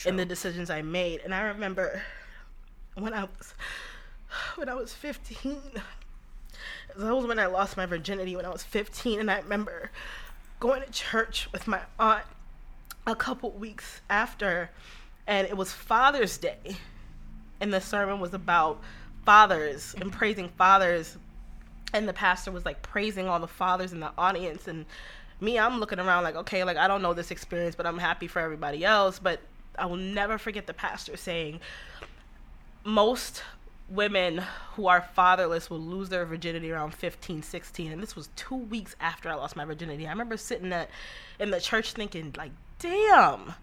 in 0.05 0.15
the 0.15 0.25
decisions 0.25 0.69
I 0.69 0.81
made. 0.81 1.21
And 1.23 1.33
I 1.33 1.43
remember 1.43 2.03
when 2.95 3.13
I 3.13 3.23
was 3.23 3.53
when 4.55 4.69
I 4.69 4.75
was 4.75 4.93
15. 4.93 5.59
That 6.97 7.15
was 7.15 7.25
when 7.25 7.39
I 7.39 7.45
lost 7.47 7.77
my 7.77 7.85
virginity 7.85 8.35
when 8.35 8.45
I 8.45 8.49
was 8.49 8.63
15, 8.63 9.19
and 9.21 9.31
I 9.31 9.39
remember 9.39 9.89
going 10.59 10.83
to 10.83 10.91
church 10.91 11.49
with 11.51 11.67
my 11.67 11.79
aunt 11.97 12.25
a 13.07 13.15
couple 13.15 13.51
weeks 13.51 14.01
after, 14.09 14.69
and 15.27 15.47
it 15.47 15.57
was 15.57 15.71
Father's 15.71 16.37
Day, 16.37 16.77
and 17.59 17.73
the 17.73 17.81
sermon 17.81 18.19
was 18.19 18.33
about 18.33 18.81
fathers 19.25 19.95
and 19.99 20.11
praising 20.11 20.49
fathers, 20.49 21.17
and 21.93 22.07
the 22.07 22.13
pastor 22.13 22.51
was 22.51 22.65
like 22.65 22.81
praising 22.81 23.27
all 23.27 23.39
the 23.39 23.47
fathers 23.47 23.91
in 23.91 23.99
the 23.99 24.11
audience, 24.17 24.67
and 24.67 24.85
me, 25.41 25.57
I'm 25.57 25.79
looking 25.79 25.99
around 25.99 26.23
like, 26.23 26.35
okay, 26.35 26.63
like 26.63 26.77
I 26.77 26.87
don't 26.87 27.01
know 27.01 27.13
this 27.13 27.31
experience, 27.31 27.75
but 27.75 27.85
I'm 27.85 27.97
happy 27.97 28.27
for 28.27 28.39
everybody 28.39 28.85
else. 28.85 29.19
But 29.19 29.41
I 29.77 29.87
will 29.87 29.97
never 29.97 30.37
forget 30.37 30.67
the 30.67 30.73
pastor 30.73 31.17
saying, 31.17 31.59
most 32.83 33.43
women 33.89 34.43
who 34.75 34.87
are 34.87 35.01
fatherless 35.01 35.69
will 35.69 35.79
lose 35.79 36.07
their 36.07 36.25
virginity 36.25 36.71
around 36.71 36.93
15 36.93 37.43
16 37.43 37.91
and 37.91 38.01
this 38.01 38.15
was 38.15 38.29
two 38.37 38.55
weeks 38.55 38.95
after 39.01 39.27
i 39.27 39.33
lost 39.35 39.57
my 39.57 39.65
virginity 39.65 40.07
i 40.07 40.09
remember 40.09 40.37
sitting 40.37 40.71
at, 40.71 40.89
in 41.41 41.51
the 41.51 41.59
church 41.59 41.91
thinking 41.91 42.33
like 42.37 42.51
damn. 42.81 43.53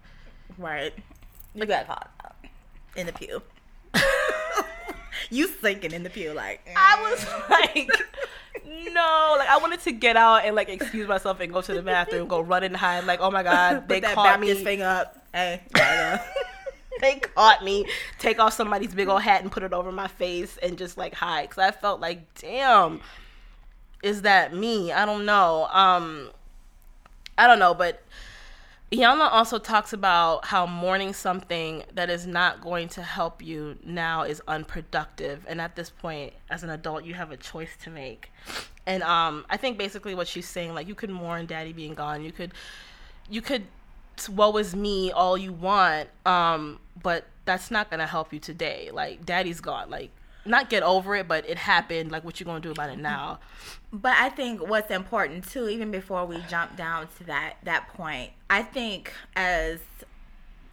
Right. 0.57 0.93
You 1.53 1.65
got 1.65 1.87
caught 1.87 2.09
out 2.23 2.35
in 2.95 3.05
the 3.05 3.13
pew. 3.13 3.41
you 5.29 5.47
sinking 5.47 5.91
in 5.91 6.03
the 6.03 6.09
pew 6.09 6.31
like 6.31 6.61
i 6.75 7.01
was 7.01 7.27
like 7.49 7.89
no. 8.65 9.35
Like 9.37 9.49
i 9.49 9.57
wanted 9.59 9.79
to 9.81 9.91
get 9.91 10.15
out 10.15 10.45
and 10.45 10.55
like 10.55 10.69
excuse 10.69 11.07
myself 11.07 11.39
and 11.39 11.51
go 11.51 11.61
to 11.61 11.73
the 11.73 11.81
bathroom 11.81 12.27
go 12.27 12.39
run 12.39 12.63
and 12.63 12.75
hide. 12.75 13.05
Like 13.05 13.19
oh 13.21 13.31
my 13.31 13.43
god 13.43 13.87
they 13.87 13.99
that 13.99 14.13
caught 14.15 14.39
Baptist 14.39 14.59
me. 14.59 14.63
Thing 14.63 14.81
up. 14.81 15.17
Hey, 15.33 15.61
right 15.75 16.19
they 17.01 17.15
caught 17.15 17.63
me. 17.63 17.85
Take 18.19 18.39
off 18.39 18.53
somebody's 18.53 18.93
big 18.93 19.07
old 19.07 19.21
hat 19.21 19.41
and 19.41 19.51
put 19.51 19.63
it 19.63 19.73
over 19.73 19.91
my 19.91 20.07
face 20.07 20.57
and 20.61 20.77
just 20.77 20.97
like 20.97 21.13
hide. 21.13 21.49
Because 21.49 21.63
i 21.63 21.71
felt 21.71 21.99
like 21.99 22.33
damn 22.35 23.01
is 24.03 24.21
that 24.21 24.53
me? 24.53 24.91
I 24.91 25.05
don't 25.05 25.25
know. 25.25 25.67
Um 25.71 26.29
i 27.37 27.47
don't 27.47 27.59
know 27.59 27.73
but 27.73 28.03
Yana 28.91 29.31
also 29.31 29.59
talks 29.59 29.93
about 29.93 30.45
how 30.45 30.65
mourning 30.65 31.13
something 31.13 31.83
that 31.93 32.09
is 32.09 32.25
not 32.25 32.59
going 32.59 32.87
to 32.89 33.03
help 33.03 33.43
you 33.43 33.77
now 33.83 34.23
is 34.23 34.41
unproductive. 34.47 35.45
And 35.47 35.61
at 35.61 35.75
this 35.75 35.91
point 35.91 36.33
as 36.49 36.63
an 36.63 36.71
adult 36.71 37.03
you 37.03 37.13
have 37.13 37.31
a 37.31 37.37
choice 37.37 37.69
to 37.83 37.91
make. 37.91 38.31
And 38.87 39.03
um 39.03 39.45
i 39.49 39.57
think 39.57 39.77
basically 39.77 40.15
what 40.15 40.27
she's 40.27 40.47
saying 40.47 40.73
like 40.73 40.87
you 40.87 40.95
could 40.95 41.11
mourn 41.11 41.45
daddy 41.45 41.71
being 41.71 41.93
gone. 41.93 42.23
You 42.23 42.31
could 42.31 42.51
you 43.29 43.41
could 43.41 43.65
woe 44.27 44.57
is 44.57 44.75
me 44.75 45.11
all 45.11 45.37
you 45.37 45.53
want 45.53 46.09
um 46.25 46.79
but 47.01 47.25
that's 47.45 47.69
not 47.69 47.91
gonna 47.91 48.07
help 48.07 48.33
you 48.33 48.39
today. 48.39 48.89
Like 48.91 49.23
daddy's 49.23 49.61
gone. 49.61 49.91
Like 49.91 50.09
not 50.45 50.67
get 50.71 50.81
over 50.81 51.15
it 51.15 51.27
but 51.27 51.47
it 51.47 51.59
happened. 51.59 52.11
Like 52.11 52.23
what 52.23 52.39
you 52.39 52.45
gonna 52.45 52.59
do 52.59 52.71
about 52.71 52.89
it 52.89 52.97
now 52.97 53.37
But 53.91 54.13
I 54.17 54.29
think 54.29 54.67
what's 54.67 54.91
important 54.91 55.47
too, 55.49 55.67
even 55.67 55.89
before 55.89 56.25
we 56.25 56.37
jump 56.49 56.75
down 56.75 57.07
to 57.17 57.23
that 57.25 57.55
that 57.63 57.87
point, 57.89 58.31
I 58.49 58.61
think 58.61 59.13
as 59.35 59.79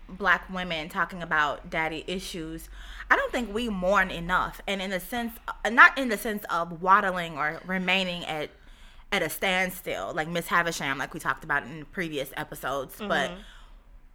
black 0.08 0.48
women 0.52 0.88
talking 0.88 1.22
about 1.22 1.70
daddy 1.70 2.04
issues, 2.06 2.68
I 3.10 3.16
don't 3.16 3.32
think 3.32 3.54
we 3.54 3.68
mourn 3.68 4.10
enough, 4.10 4.60
and 4.66 4.82
in 4.82 4.90
the 4.90 5.00
sense, 5.00 5.32
not 5.70 5.96
in 5.96 6.08
the 6.08 6.18
sense 6.18 6.44
of 6.50 6.82
waddling 6.82 7.38
or 7.38 7.60
remaining 7.64 8.24
at 8.24 8.50
at 9.12 9.22
a 9.22 9.30
standstill, 9.30 10.12
like 10.14 10.28
Miss 10.28 10.48
Havisham, 10.48 10.98
like 10.98 11.14
we 11.14 11.20
talked 11.20 11.44
about 11.44 11.62
in 11.62 11.84
previous 11.86 12.30
episodes, 12.36 12.96
mm-hmm. 12.96 13.08
but 13.08 13.32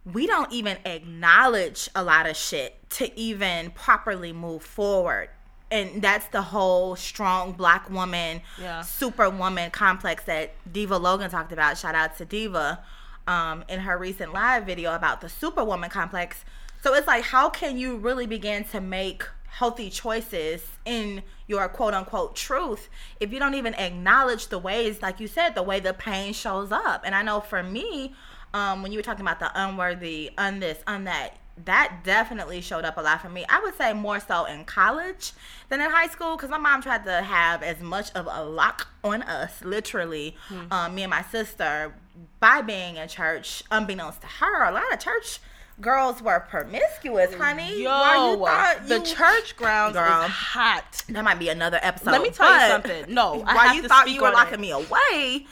we 0.04 0.26
don't 0.26 0.52
even 0.52 0.76
acknowledge 0.84 1.88
a 1.94 2.02
lot 2.02 2.28
of 2.28 2.36
shit 2.36 2.76
to 2.90 3.18
even 3.18 3.70
properly 3.70 4.32
move 4.32 4.62
forward. 4.62 5.28
And 5.72 6.02
that's 6.02 6.26
the 6.28 6.42
whole 6.42 6.94
strong 6.96 7.52
black 7.52 7.88
woman, 7.90 8.42
Yeah. 8.58 8.82
superwoman 8.82 9.70
complex 9.70 10.22
that 10.24 10.52
Diva 10.70 10.98
Logan 10.98 11.30
talked 11.30 11.50
about. 11.50 11.78
Shout 11.78 11.94
out 11.94 12.16
to 12.18 12.24
Diva 12.26 12.84
um, 13.26 13.64
in 13.68 13.80
her 13.80 13.96
recent 13.96 14.32
live 14.34 14.64
video 14.66 14.94
about 14.94 15.22
the 15.22 15.28
superwoman 15.30 15.88
complex. 15.88 16.44
So 16.82 16.92
it's 16.94 17.06
like, 17.06 17.24
how 17.24 17.48
can 17.48 17.78
you 17.78 17.96
really 17.96 18.26
begin 18.26 18.64
to 18.64 18.80
make 18.80 19.24
healthy 19.48 19.88
choices 19.90 20.62
in 20.84 21.22
your 21.46 21.68
quote 21.68 21.94
unquote 21.94 22.34
truth 22.36 22.88
if 23.20 23.32
you 23.32 23.38
don't 23.38 23.54
even 23.54 23.74
acknowledge 23.74 24.48
the 24.48 24.58
ways, 24.58 25.00
like 25.00 25.20
you 25.20 25.26
said, 25.28 25.54
the 25.54 25.62
way 25.62 25.80
the 25.80 25.94
pain 25.94 26.34
shows 26.34 26.70
up? 26.70 27.02
And 27.04 27.14
I 27.14 27.22
know 27.22 27.40
for 27.40 27.62
me, 27.62 28.14
um, 28.52 28.82
when 28.82 28.92
you 28.92 28.98
were 28.98 29.02
talking 29.02 29.22
about 29.22 29.40
the 29.40 29.50
unworthy, 29.54 30.32
un 30.36 30.60
this, 30.60 30.78
un 30.86 31.04
that, 31.04 31.38
that 31.64 31.98
definitely 32.04 32.60
showed 32.60 32.84
up 32.84 32.96
a 32.96 33.00
lot 33.00 33.20
for 33.20 33.28
me. 33.28 33.44
I 33.48 33.60
would 33.60 33.76
say 33.76 33.92
more 33.92 34.20
so 34.20 34.44
in 34.46 34.64
college 34.64 35.32
than 35.68 35.80
in 35.80 35.90
high 35.90 36.08
school 36.08 36.36
because 36.36 36.50
my 36.50 36.58
mom 36.58 36.82
tried 36.82 37.04
to 37.04 37.22
have 37.22 37.62
as 37.62 37.80
much 37.80 38.10
of 38.12 38.26
a 38.30 38.42
lock 38.44 38.88
on 39.04 39.22
us, 39.22 39.62
literally, 39.64 40.36
um, 40.70 40.94
me 40.94 41.02
and 41.02 41.10
my 41.10 41.22
sister, 41.22 41.94
by 42.40 42.62
being 42.62 42.96
in 42.96 43.06
church, 43.08 43.62
unbeknownst 43.70 44.20
to 44.22 44.26
her. 44.26 44.64
A 44.64 44.72
lot 44.72 44.92
of 44.92 44.98
church 44.98 45.40
girls 45.80 46.20
were 46.22 46.40
promiscuous, 46.40 47.34
honey. 47.34 47.82
yo 47.82 47.90
Why 47.90 48.30
you 48.30 48.36
thought 48.36 48.88
the 48.88 48.98
you- 48.98 49.04
church 49.14 49.56
grounds 49.56 49.94
Girl. 49.94 50.22
is 50.22 50.30
hot 50.30 51.02
That 51.08 51.24
might 51.24 51.38
be 51.38 51.48
another 51.48 51.80
episode. 51.82 52.12
Let 52.12 52.22
me 52.22 52.30
tell 52.30 52.52
you 52.52 52.68
something. 52.68 53.12
No, 53.14 53.42
I 53.46 53.54
why 53.54 53.66
have 53.68 53.76
you 53.76 53.82
to 53.82 53.88
thought 53.88 54.02
speak 54.02 54.16
you 54.16 54.22
were 54.22 54.30
locking 54.30 54.54
it. 54.54 54.60
me 54.60 54.70
away? 54.70 55.46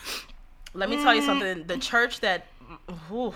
Let 0.75 0.89
me 0.89 1.03
tell 1.03 1.15
you 1.15 1.23
something. 1.23 1.67
The 1.67 1.79
church 1.79 2.21
that, 2.21 2.47
ooh, 3.13 3.35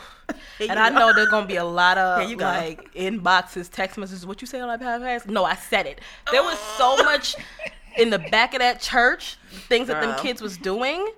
and 0.60 0.78
I 0.78 0.88
know 0.90 1.12
there's 1.12 1.28
gonna 1.28 1.46
be 1.46 1.56
a 1.56 1.64
lot 1.64 1.98
of 1.98 2.30
like 2.38 2.92
inboxes, 2.94 3.70
text 3.70 3.98
messages. 3.98 4.26
What 4.26 4.40
you 4.40 4.46
say 4.46 4.60
on 4.60 4.68
that 4.68 4.80
podcast? 4.80 5.26
No, 5.26 5.44
I 5.44 5.54
said 5.54 5.86
it. 5.86 6.00
There 6.30 6.42
was 6.42 6.58
oh. 6.78 6.96
so 6.96 7.04
much 7.04 7.36
in 7.96 8.10
the 8.10 8.18
back 8.18 8.54
of 8.54 8.60
that 8.60 8.80
church, 8.80 9.36
things 9.68 9.88
that 9.88 10.00
them 10.00 10.18
kids 10.18 10.40
was 10.40 10.56
doing. 10.56 11.08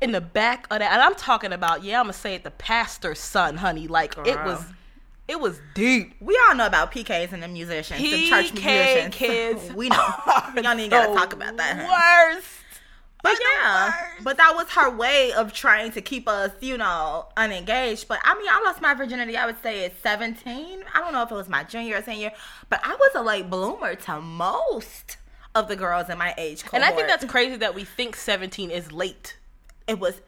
In 0.00 0.12
the 0.12 0.20
back 0.22 0.66
of 0.70 0.78
that, 0.78 0.92
and 0.92 1.02
I'm 1.02 1.14
talking 1.14 1.52
about, 1.52 1.84
yeah, 1.84 2.00
I'm 2.00 2.04
gonna 2.04 2.14
say 2.14 2.34
it, 2.34 2.42
the 2.42 2.50
pastor's 2.52 3.18
son, 3.18 3.58
honey. 3.58 3.86
Like 3.86 4.16
it 4.24 4.42
was, 4.44 4.64
it 5.28 5.38
was 5.38 5.60
deep. 5.74 6.14
We 6.20 6.40
all 6.48 6.54
know 6.54 6.66
about 6.66 6.90
PKs 6.90 7.32
and 7.32 7.42
the 7.42 7.48
musicians, 7.48 8.00
the 8.00 8.30
church 8.30 8.54
musicians. 8.54 9.14
kids 9.14 9.72
we 9.74 9.90
know. 9.90 9.96
Y'all 10.56 10.68
ain't 10.68 10.90
gotta 10.90 11.12
talk 11.12 11.34
about 11.34 11.58
that. 11.58 11.86
Worst. 12.34 12.48
But 13.22 13.36
yeah, 13.40 13.92
but 14.22 14.36
that 14.38 14.54
was 14.54 14.68
her 14.70 14.90
way 14.90 15.32
of 15.32 15.52
trying 15.52 15.92
to 15.92 16.00
keep 16.00 16.26
us, 16.28 16.50
you 16.60 16.78
know, 16.78 17.26
unengaged. 17.36 18.08
But 18.08 18.18
I 18.24 18.34
mean, 18.34 18.46
I 18.50 18.62
lost 18.64 18.80
my 18.80 18.94
virginity. 18.94 19.36
I 19.36 19.46
would 19.46 19.60
say 19.62 19.84
at 19.84 20.00
seventeen. 20.02 20.82
I 20.94 21.00
don't 21.00 21.12
know 21.12 21.22
if 21.22 21.30
it 21.30 21.34
was 21.34 21.48
my 21.48 21.64
junior 21.64 21.98
or 21.98 22.02
senior, 22.02 22.32
but 22.68 22.80
I 22.82 22.94
was 22.94 23.10
a 23.14 23.22
late 23.22 23.50
bloomer 23.50 23.94
to 23.94 24.20
most 24.20 25.18
of 25.54 25.68
the 25.68 25.76
girls 25.76 26.08
in 26.08 26.16
my 26.18 26.32
age 26.38 26.62
cohort. 26.64 26.82
And 26.82 26.84
I 26.84 26.94
think 26.94 27.08
that's 27.08 27.24
crazy 27.24 27.56
that 27.56 27.74
we 27.74 27.84
think 27.84 28.14
17 28.16 28.70
is 28.70 28.92
late. 28.92 29.36
it 29.88 29.98
was 29.98 30.20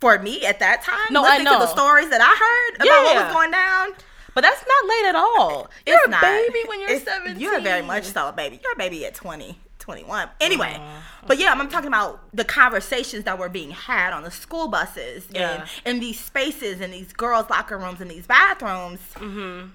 for 0.00 0.18
me 0.18 0.44
at 0.46 0.58
that 0.60 0.82
time. 0.82 0.98
No, 1.12 1.22
I 1.24 1.38
to 1.38 1.44
the 1.44 1.66
stories 1.66 2.08
that 2.10 2.20
I 2.20 2.26
heard 2.26 2.76
about 2.76 2.86
Yeah, 2.86 3.04
what 3.04 3.24
was 3.26 3.32
going 3.34 3.50
down. 3.50 3.90
But 4.34 4.40
that's 4.40 4.64
not 4.66 4.88
late 4.88 5.04
at 5.10 5.14
all. 5.14 5.70
You're 5.86 5.96
It's 5.98 6.06
a 6.06 6.10
not. 6.10 6.22
baby 6.22 6.58
when 6.66 6.80
you're 6.80 6.88
It's- 6.90 7.04
17. 7.04 7.38
You're 7.38 7.60
very 7.60 7.82
much 7.82 8.04
so 8.04 8.28
a 8.28 8.32
baby. 8.32 8.58
You're 8.62 8.72
a 8.72 8.76
baby 8.76 9.04
at 9.04 9.14
20, 9.14 9.60
21. 9.82 10.28
Anyway, 10.40 10.74
Uh-huh. 10.74 11.24
but 11.26 11.38
yeah, 11.38 11.52
I'm 11.52 11.68
talking 11.68 11.88
about 11.88 12.20
the 12.34 12.44
conversations 12.44 13.24
that 13.24 13.38
were 13.38 13.48
being 13.50 13.70
had 13.72 14.12
on 14.12 14.22
the 14.22 14.30
school 14.30 14.68
buses 14.68 15.26
Yeah. 15.30 15.66
and 15.84 15.96
in 15.96 16.00
these 16.00 16.18
spaces 16.18 16.80
and 16.80 16.92
these 16.92 17.12
girls' 17.12 17.50
locker 17.50 17.76
rooms 17.76 18.00
and 18.00 18.10
these 18.10 18.26
bathrooms. 18.26 19.00
Mm-hmm. 19.16 19.68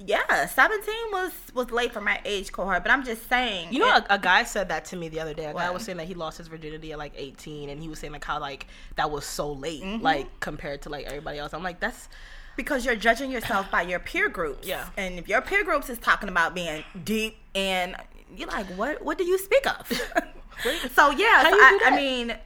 Yeah, 0.00 0.46
17 0.46 0.94
was 1.10 1.32
was 1.54 1.72
late 1.72 1.92
for 1.92 2.00
my 2.00 2.20
age 2.24 2.52
cohort, 2.52 2.84
but 2.84 2.92
I'm 2.92 3.04
just 3.04 3.28
saying. 3.28 3.72
You 3.72 3.80
know, 3.80 3.96
it- 3.96 4.04
a, 4.08 4.14
a 4.14 4.18
guy 4.18 4.44
said 4.44 4.68
that 4.68 4.84
to 4.86 4.96
me 4.96 5.08
the 5.08 5.18
other 5.18 5.34
day. 5.34 5.46
A 5.46 5.52
guy 5.54 5.70
was 5.70 5.82
saying 5.82 5.98
that 5.98 6.06
he 6.06 6.14
lost 6.14 6.38
his 6.38 6.46
virginity 6.46 6.92
at 6.92 6.98
like 6.98 7.14
18, 7.16 7.68
and 7.68 7.82
he 7.82 7.88
was 7.88 7.98
saying 7.98 8.12
like 8.12 8.24
how 8.24 8.38
like 8.38 8.66
that 8.94 9.10
was 9.10 9.24
so 9.24 9.50
late, 9.52 9.82
Mm-hmm. 9.82 10.02
like 10.04 10.28
compared 10.38 10.82
to 10.82 10.88
like 10.88 11.06
everybody 11.06 11.38
else. 11.40 11.52
I'm 11.52 11.64
like, 11.64 11.80
that's 11.80 12.08
because 12.56 12.84
you're 12.84 12.94
judging 12.96 13.32
yourself 13.32 13.70
by 13.72 13.82
your 13.82 13.98
peer 13.98 14.28
groups. 14.28 14.66
Yeah. 14.72 14.86
And 14.96 15.18
if 15.18 15.26
your 15.28 15.40
peer 15.40 15.64
groups 15.64 15.90
is 15.90 15.98
talking 15.98 16.28
about 16.28 16.54
being 16.54 16.84
deep 17.02 17.36
and 17.56 17.96
you're 18.36 18.48
like, 18.48 18.66
what 18.76 19.02
what 19.04 19.18
do 19.18 19.24
you 19.24 19.38
speak 19.38 19.66
of? 19.66 19.86
so 20.94 21.10
yeah, 21.10 21.42
so 21.42 21.50
I, 21.52 21.80
I 21.86 21.96
mean, 21.96 22.36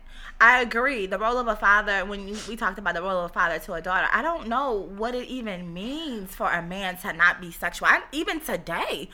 I 0.44 0.60
agree. 0.60 1.06
The 1.06 1.20
role 1.20 1.38
of 1.38 1.46
a 1.46 1.54
father, 1.54 2.04
when 2.04 2.26
you, 2.26 2.36
we 2.48 2.56
talked 2.56 2.76
about 2.76 2.94
the 2.94 3.00
role 3.02 3.20
of 3.24 3.30
a 3.30 3.32
father 3.32 3.60
to 3.60 3.74
a 3.74 3.80
daughter, 3.80 4.08
I 4.12 4.22
don't 4.22 4.48
know 4.48 4.72
what 4.72 5.14
it 5.14 5.28
even 5.28 5.72
means 5.72 6.34
for 6.34 6.50
a 6.50 6.60
man 6.60 6.96
to 6.98 7.12
not 7.12 7.40
be 7.40 7.52
sexual. 7.52 7.86
I, 7.86 8.02
even 8.10 8.40
today, 8.40 9.08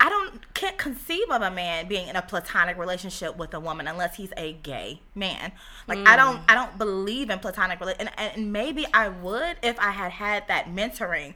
I 0.00 0.08
don't 0.08 0.52
can't 0.54 0.76
conceive 0.78 1.30
of 1.30 1.40
a 1.40 1.52
man 1.52 1.86
being 1.86 2.08
in 2.08 2.16
a 2.16 2.22
platonic 2.22 2.76
relationship 2.78 3.36
with 3.36 3.54
a 3.54 3.60
woman 3.60 3.86
unless 3.86 4.16
he's 4.16 4.32
a 4.36 4.54
gay 4.54 5.00
man. 5.14 5.52
Like 5.86 5.98
I 6.04 6.16
don't, 6.16 6.40
I 6.48 6.54
don't 6.56 6.76
believe 6.78 7.30
in 7.30 7.38
platonic 7.38 7.80
and, 8.00 8.10
and 8.18 8.52
maybe 8.52 8.84
I 8.92 9.08
would 9.08 9.58
if 9.62 9.78
I 9.78 9.92
had 9.92 10.10
had 10.10 10.48
that 10.48 10.66
mentoring, 10.66 11.34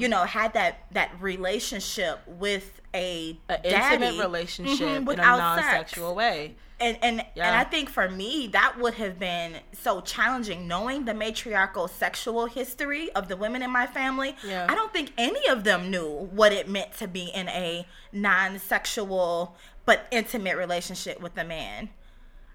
you 0.00 0.06
know, 0.06 0.22
had 0.22 0.54
that 0.54 0.84
that 0.92 1.10
relationship 1.20 2.20
with 2.28 2.80
a 2.94 3.36
An 3.48 3.58
daddy. 3.64 4.04
intimate 4.04 4.22
relationship 4.22 4.86
Mhm, 4.86 5.12
in 5.12 5.18
a 5.18 5.22
non-sexual 5.24 6.14
way. 6.14 6.54
And 6.78 6.98
and 7.02 7.24
and 7.36 7.56
I 7.56 7.64
think 7.64 7.88
for 7.88 8.08
me 8.08 8.48
that 8.48 8.78
would 8.78 8.94
have 8.94 9.18
been 9.18 9.60
so 9.72 10.00
challenging 10.02 10.68
knowing 10.68 11.04
the 11.06 11.14
matriarchal 11.14 11.88
sexual 11.88 12.46
history 12.46 13.10
of 13.12 13.28
the 13.28 13.36
women 13.36 13.62
in 13.62 13.70
my 13.70 13.86
family. 13.86 14.36
Yeah. 14.46 14.66
I 14.68 14.74
don't 14.74 14.92
think 14.92 15.12
any 15.16 15.46
of 15.48 15.64
them 15.64 15.90
knew 15.90 16.28
what 16.32 16.52
it 16.52 16.68
meant 16.68 16.92
to 16.98 17.08
be 17.08 17.30
in 17.34 17.48
a 17.48 17.86
non-sexual 18.12 19.56
but 19.84 20.06
intimate 20.10 20.56
relationship 20.56 21.20
with 21.20 21.36
a 21.38 21.44
man. 21.44 21.88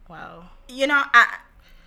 Wow. 0.10 0.50
You 0.68 0.88
know, 0.88 1.02
I 1.14 1.38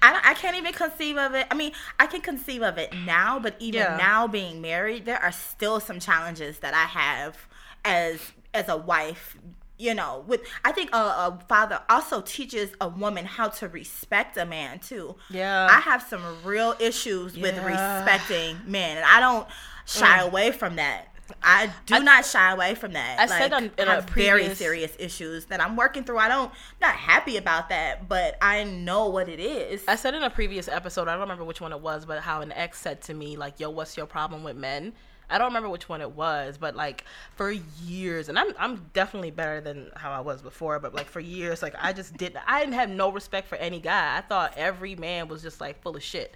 I, 0.02 0.20
I 0.24 0.34
can't 0.34 0.56
even 0.56 0.72
conceive 0.72 1.16
of 1.16 1.34
it. 1.34 1.46
I 1.50 1.54
mean, 1.54 1.72
I 1.98 2.06
can 2.06 2.20
conceive 2.20 2.62
of 2.62 2.76
it 2.78 2.92
now, 2.92 3.38
but 3.38 3.56
even 3.58 3.80
Yeah. 3.80 3.96
now 3.96 4.26
being 4.26 4.60
married, 4.60 5.06
there 5.06 5.22
are 5.22 5.32
still 5.32 5.80
some 5.80 5.98
challenges 6.00 6.58
that 6.58 6.74
I 6.74 6.84
have 6.84 7.36
as 7.84 8.32
as 8.52 8.68
a 8.68 8.76
wife. 8.76 9.36
You 9.76 9.94
know, 9.94 10.24
with 10.28 10.42
I 10.64 10.70
think 10.70 10.90
a, 10.94 10.96
a 10.96 11.38
father 11.48 11.80
also 11.88 12.20
teaches 12.20 12.70
a 12.80 12.88
woman 12.88 13.24
how 13.24 13.48
to 13.48 13.68
respect 13.68 14.36
a 14.36 14.46
man 14.46 14.78
too. 14.78 15.16
Yeah. 15.30 15.66
I 15.68 15.80
have 15.80 16.02
some 16.02 16.22
real 16.44 16.74
issues 16.78 17.36
with 17.36 17.56
respecting 17.64 18.58
men, 18.66 18.98
and 18.98 19.04
I 19.06 19.18
don't 19.18 19.48
shy 19.84 20.18
mm. 20.18 20.26
away 20.26 20.52
from 20.52 20.76
that. 20.76 21.08
I 21.42 21.70
do 21.86 21.94
I- 21.96 21.98
not 22.00 22.24
shy 22.24 22.52
away 22.52 22.74
from 22.74 22.92
that. 22.92 23.18
I 23.18 23.26
said 23.26 23.52
on- 23.52 23.64
in 23.78 23.88
I 23.88 23.92
a 23.92 23.94
have 23.96 24.04
very 24.10 24.40
previous- 24.42 24.58
serious 24.58 24.96
issues 24.98 25.46
that 25.46 25.60
I'm 25.60 25.74
working 25.74 26.04
through. 26.04 26.18
I 26.18 26.28
don't 26.28 26.52
not 26.80 26.94
happy 26.94 27.36
about 27.36 27.70
that, 27.70 28.08
but 28.08 28.36
I 28.40 28.62
know 28.64 29.08
what 29.08 29.28
it 29.28 29.40
is. 29.40 29.82
I 29.88 29.96
said 29.96 30.14
in 30.14 30.22
a 30.22 30.30
previous 30.30 30.68
episode, 30.68 31.08
I 31.08 31.12
don't 31.12 31.22
remember 31.22 31.44
which 31.44 31.60
one 31.60 31.72
it 31.72 31.80
was, 31.80 32.04
but 32.04 32.20
how 32.20 32.42
an 32.42 32.52
ex 32.52 32.78
said 32.78 33.02
to 33.02 33.14
me, 33.14 33.36
like, 33.36 33.58
yo, 33.58 33.70
what's 33.70 33.96
your 33.96 34.06
problem 34.06 34.44
with 34.44 34.56
men? 34.56 34.92
I 35.30 35.38
don't 35.38 35.48
remember 35.48 35.68
which 35.68 35.88
one 35.88 36.00
it 36.00 36.10
was, 36.12 36.58
but 36.58 36.76
like 36.76 37.04
for 37.34 37.50
years, 37.50 38.28
and 38.28 38.38
I'm 38.38 38.52
I'm 38.58 38.90
definitely 38.92 39.30
better 39.30 39.60
than 39.60 39.90
how 39.96 40.12
I 40.12 40.20
was 40.20 40.42
before, 40.42 40.78
but 40.78 40.94
like 40.94 41.06
for 41.06 41.20
years, 41.20 41.62
like 41.62 41.74
I 41.80 41.92
just 41.92 42.16
didn't 42.16 42.42
I 42.46 42.60
didn't 42.60 42.74
have 42.74 42.90
no 42.90 43.10
respect 43.10 43.48
for 43.48 43.56
any 43.56 43.80
guy. 43.80 44.16
I 44.16 44.20
thought 44.20 44.54
every 44.56 44.96
man 44.96 45.28
was 45.28 45.42
just 45.42 45.60
like 45.60 45.80
full 45.82 45.96
of 45.96 46.02
shit. 46.02 46.34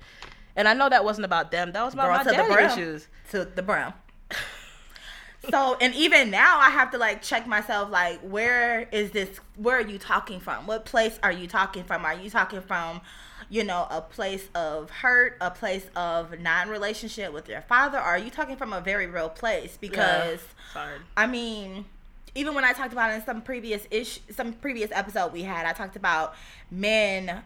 And 0.57 0.67
I 0.67 0.75
know 0.75 0.89
that 0.89 1.05
wasn't 1.05 1.25
about 1.25 1.53
them. 1.53 1.73
That 1.73 1.85
was 1.85 1.95
about 1.95 2.07
Girl 2.07 2.17
my 2.17 2.25
to 2.25 2.49
the 2.49 2.55
brown. 2.55 2.71
issues. 2.79 3.07
to 3.31 3.45
the 3.45 3.63
brown. 3.63 3.95
so 5.51 5.77
and 5.81 5.95
even 5.95 6.31
now 6.31 6.59
I 6.59 6.71
have 6.71 6.91
to 6.91 6.99
like 6.99 7.23
check 7.23 7.47
myself 7.47 7.91
like 7.91 8.21
where 8.21 8.89
is 8.91 9.13
this 9.13 9.39
where 9.57 9.77
are 9.77 9.87
you 9.87 9.99
talking 9.99 10.41
from? 10.41 10.67
What 10.67 10.85
place 10.85 11.19
are 11.23 11.33
you 11.33 11.47
talking 11.47 11.85
from? 11.85 12.05
Are 12.05 12.15
you 12.15 12.31
talking 12.31 12.61
from 12.61 13.03
you 13.51 13.65
know 13.65 13.87
a 13.91 14.01
place 14.01 14.49
of 14.55 14.91
hurt, 14.91 15.37
a 15.41 15.51
place 15.51 15.87
of 15.97 16.39
non-relationship 16.41 17.33
with 17.33 17.49
your 17.49 17.63
father 17.63 17.99
or 17.99 18.03
are 18.03 18.19
you 18.19 18.31
talking 18.31 18.57
from 18.57 18.73
a 18.73 18.81
very 18.81 19.07
real 19.07 19.29
place 19.29 19.77
because 19.81 20.41
Sorry. 20.73 20.99
I 21.17 21.27
mean, 21.27 21.87
even 22.35 22.55
when 22.55 22.65
I 22.65 22.73
talked 22.73 22.93
about 22.93 23.11
in 23.13 23.25
some 23.25 23.41
previous 23.43 23.87
ish, 23.91 24.21
some 24.31 24.53
previous 24.53 24.91
episode 24.93 25.33
we 25.33 25.43
had, 25.43 25.65
I 25.67 25.73
talked 25.73 25.97
about 25.97 26.35
men, 26.71 27.43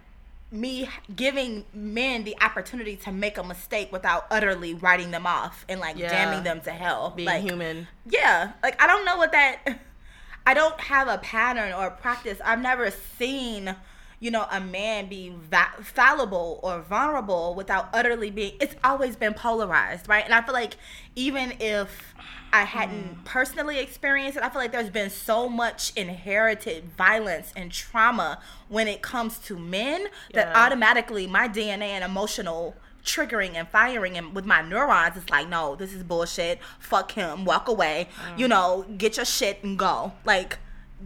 me 0.51 0.89
giving 1.15 1.65
men 1.73 2.25
the 2.25 2.37
opportunity 2.43 2.97
to 2.97 3.13
make 3.13 3.39
a 3.39 3.45
mistake 3.45 3.91
without 3.93 4.27
utterly 4.31 4.75
writing 4.75 5.11
them 5.13 5.27
off 5.27 5.65
and 5.69 5.81
like 5.81 5.97
Yeah. 5.97 6.09
damning 6.11 6.43
them 6.43 6.61
to 6.63 6.73
hell. 6.73 7.13
Being 7.17 7.27
like, 7.27 7.43
human. 7.43 7.87
Yeah, 8.07 8.53
like 8.63 8.81
I 8.83 8.87
don't 8.87 9.05
know 9.05 9.17
what 9.17 9.33
that. 9.33 9.79
I 10.47 10.55
don't 10.55 10.79
have 10.81 11.07
a 11.07 11.19
pattern 11.19 11.73
or 11.73 11.87
a 11.87 11.91
practice. 11.93 12.39
I've 12.45 12.61
never 12.61 12.91
seen, 12.91 13.77
you 14.23 14.31
know, 14.31 14.47
a 14.53 14.61
man 14.61 15.09
be 15.09 15.33
va- 15.51 15.83
fallible 15.83 16.61
or 16.63 16.81
vulnerable 16.83 17.57
without 17.57 17.89
utterly 17.93 18.31
being. 18.31 18.53
It's 18.61 18.77
always 18.85 19.17
been 19.17 19.35
polarized, 19.35 20.09
right? 20.09 20.25
And 20.25 20.33
I 20.33 20.41
feel 20.43 20.55
like 20.55 20.77
even 21.17 21.55
if 21.59 22.15
I 22.53 22.63
hadn't 22.63 23.17
mm. 23.17 23.25
personally 23.25 23.81
experienced 23.81 24.39
it, 24.39 24.45
I 24.45 24.49
feel 24.49 24.61
like 24.61 24.71
there's 24.71 24.91
been 24.91 25.11
so 25.11 25.49
much 25.49 25.93
inherited 25.97 26.85
violence 26.97 27.53
and 27.57 27.73
trauma 27.73 28.39
when 28.69 28.87
it 28.87 29.03
comes 29.03 29.41
to 29.41 29.59
men 29.59 30.07
that 30.35 30.55
automatically 30.55 31.27
my 31.27 31.49
DNA 31.49 31.89
and 31.89 32.05
emotional 32.05 32.77
triggering 33.05 33.57
and 33.57 33.67
firing 33.71 34.17
and 34.17 34.33
with 34.33 34.47
my 34.47 34.63
neurons 34.63 35.17
it's 35.17 35.29
like 35.29 35.49
no 35.49 35.75
this 35.75 35.93
is 35.93 36.05
bullshit. 36.05 36.61
Fuck 36.79 37.11
him. 37.11 37.45
Walk 37.45 37.67
away. 37.67 38.09
You 38.37 38.47
mm. 38.47 38.51
know 38.51 38.87
get 38.97 39.17
your 39.17 39.27
shit 39.27 39.65
and 39.65 39.77
go. 39.77 40.13
Like 40.25 40.59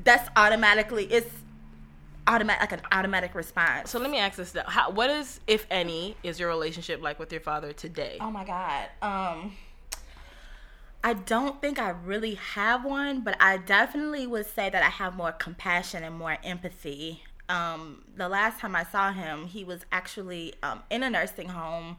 that's 0.04 0.28
automatically 0.36 1.06
it's 1.06 1.30
automatic 2.26 2.60
like 2.60 2.72
an 2.72 2.86
automatic 2.92 3.34
response 3.34 3.90
So 3.90 3.98
let 3.98 4.10
me 4.10 4.18
ask 4.18 4.36
this: 4.36 4.52
though. 4.52 4.62
How, 4.66 4.90
what 4.90 5.10
is, 5.10 5.40
if 5.46 5.66
any, 5.70 6.16
is 6.22 6.40
your 6.40 6.48
relationship 6.48 7.00
like 7.02 7.18
with 7.18 7.30
your 7.32 7.40
father 7.40 7.72
today? 7.72 8.18
oh 8.20 8.30
my 8.30 8.44
god 8.44 8.88
um 9.02 9.52
I 11.04 11.14
don't 11.14 11.60
think 11.60 11.78
I 11.78 11.90
really 11.90 12.34
have 12.34 12.84
one, 12.84 13.20
but 13.20 13.36
I 13.38 13.58
definitely 13.58 14.26
would 14.26 14.46
say 14.46 14.68
that 14.70 14.82
I 14.82 14.88
have 14.88 15.14
more 15.14 15.30
compassion 15.30 16.02
and 16.02 16.16
more 16.16 16.36
empathy. 16.42 17.22
Um, 17.48 18.02
the 18.16 18.28
last 18.28 18.58
time 18.58 18.74
I 18.74 18.82
saw 18.82 19.12
him, 19.12 19.46
he 19.46 19.62
was 19.62 19.86
actually 19.92 20.54
um, 20.64 20.82
in 20.90 21.04
a 21.04 21.10
nursing 21.10 21.50
home. 21.50 21.98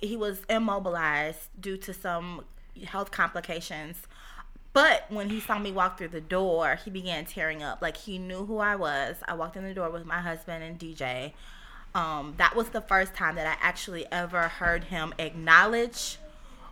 He 0.00 0.16
was 0.16 0.42
immobilized 0.50 1.50
due 1.60 1.76
to 1.76 1.94
some 1.94 2.44
health 2.84 3.12
complications. 3.12 4.02
But 4.76 5.06
when 5.08 5.30
he 5.30 5.40
saw 5.40 5.58
me 5.58 5.72
walk 5.72 5.96
through 5.96 6.08
the 6.08 6.20
door, 6.20 6.78
he 6.84 6.90
began 6.90 7.24
tearing 7.24 7.62
up. 7.62 7.80
Like 7.80 7.96
he 7.96 8.18
knew 8.18 8.44
who 8.44 8.58
I 8.58 8.76
was. 8.76 9.16
I 9.26 9.32
walked 9.32 9.56
in 9.56 9.64
the 9.64 9.72
door 9.72 9.88
with 9.88 10.04
my 10.04 10.20
husband 10.20 10.62
and 10.62 10.78
DJ. 10.78 11.32
Um, 11.94 12.34
that 12.36 12.54
was 12.54 12.68
the 12.68 12.82
first 12.82 13.14
time 13.14 13.36
that 13.36 13.46
I 13.46 13.56
actually 13.66 14.04
ever 14.12 14.48
heard 14.48 14.84
him 14.84 15.14
acknowledge 15.18 16.18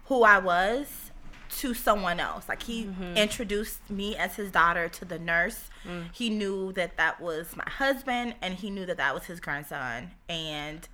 who 0.08 0.22
I 0.22 0.38
was 0.38 1.12
to 1.60 1.72
someone 1.72 2.20
else. 2.20 2.46
Like 2.46 2.64
he 2.64 2.90
introduced 3.16 3.88
me 3.88 4.16
as 4.16 4.36
his 4.36 4.50
daughter 4.50 4.86
to 4.90 5.06
the 5.06 5.18
nurse. 5.18 5.70
He 6.12 6.28
knew 6.28 6.72
that 6.72 6.98
that 6.98 7.22
was 7.22 7.56
my 7.56 7.64
husband 7.66 8.34
and 8.42 8.52
he 8.52 8.68
knew 8.68 8.84
that 8.84 8.98
that 8.98 9.14
was 9.14 9.24
his 9.24 9.40
grandson. 9.40 10.10
And 10.28 10.86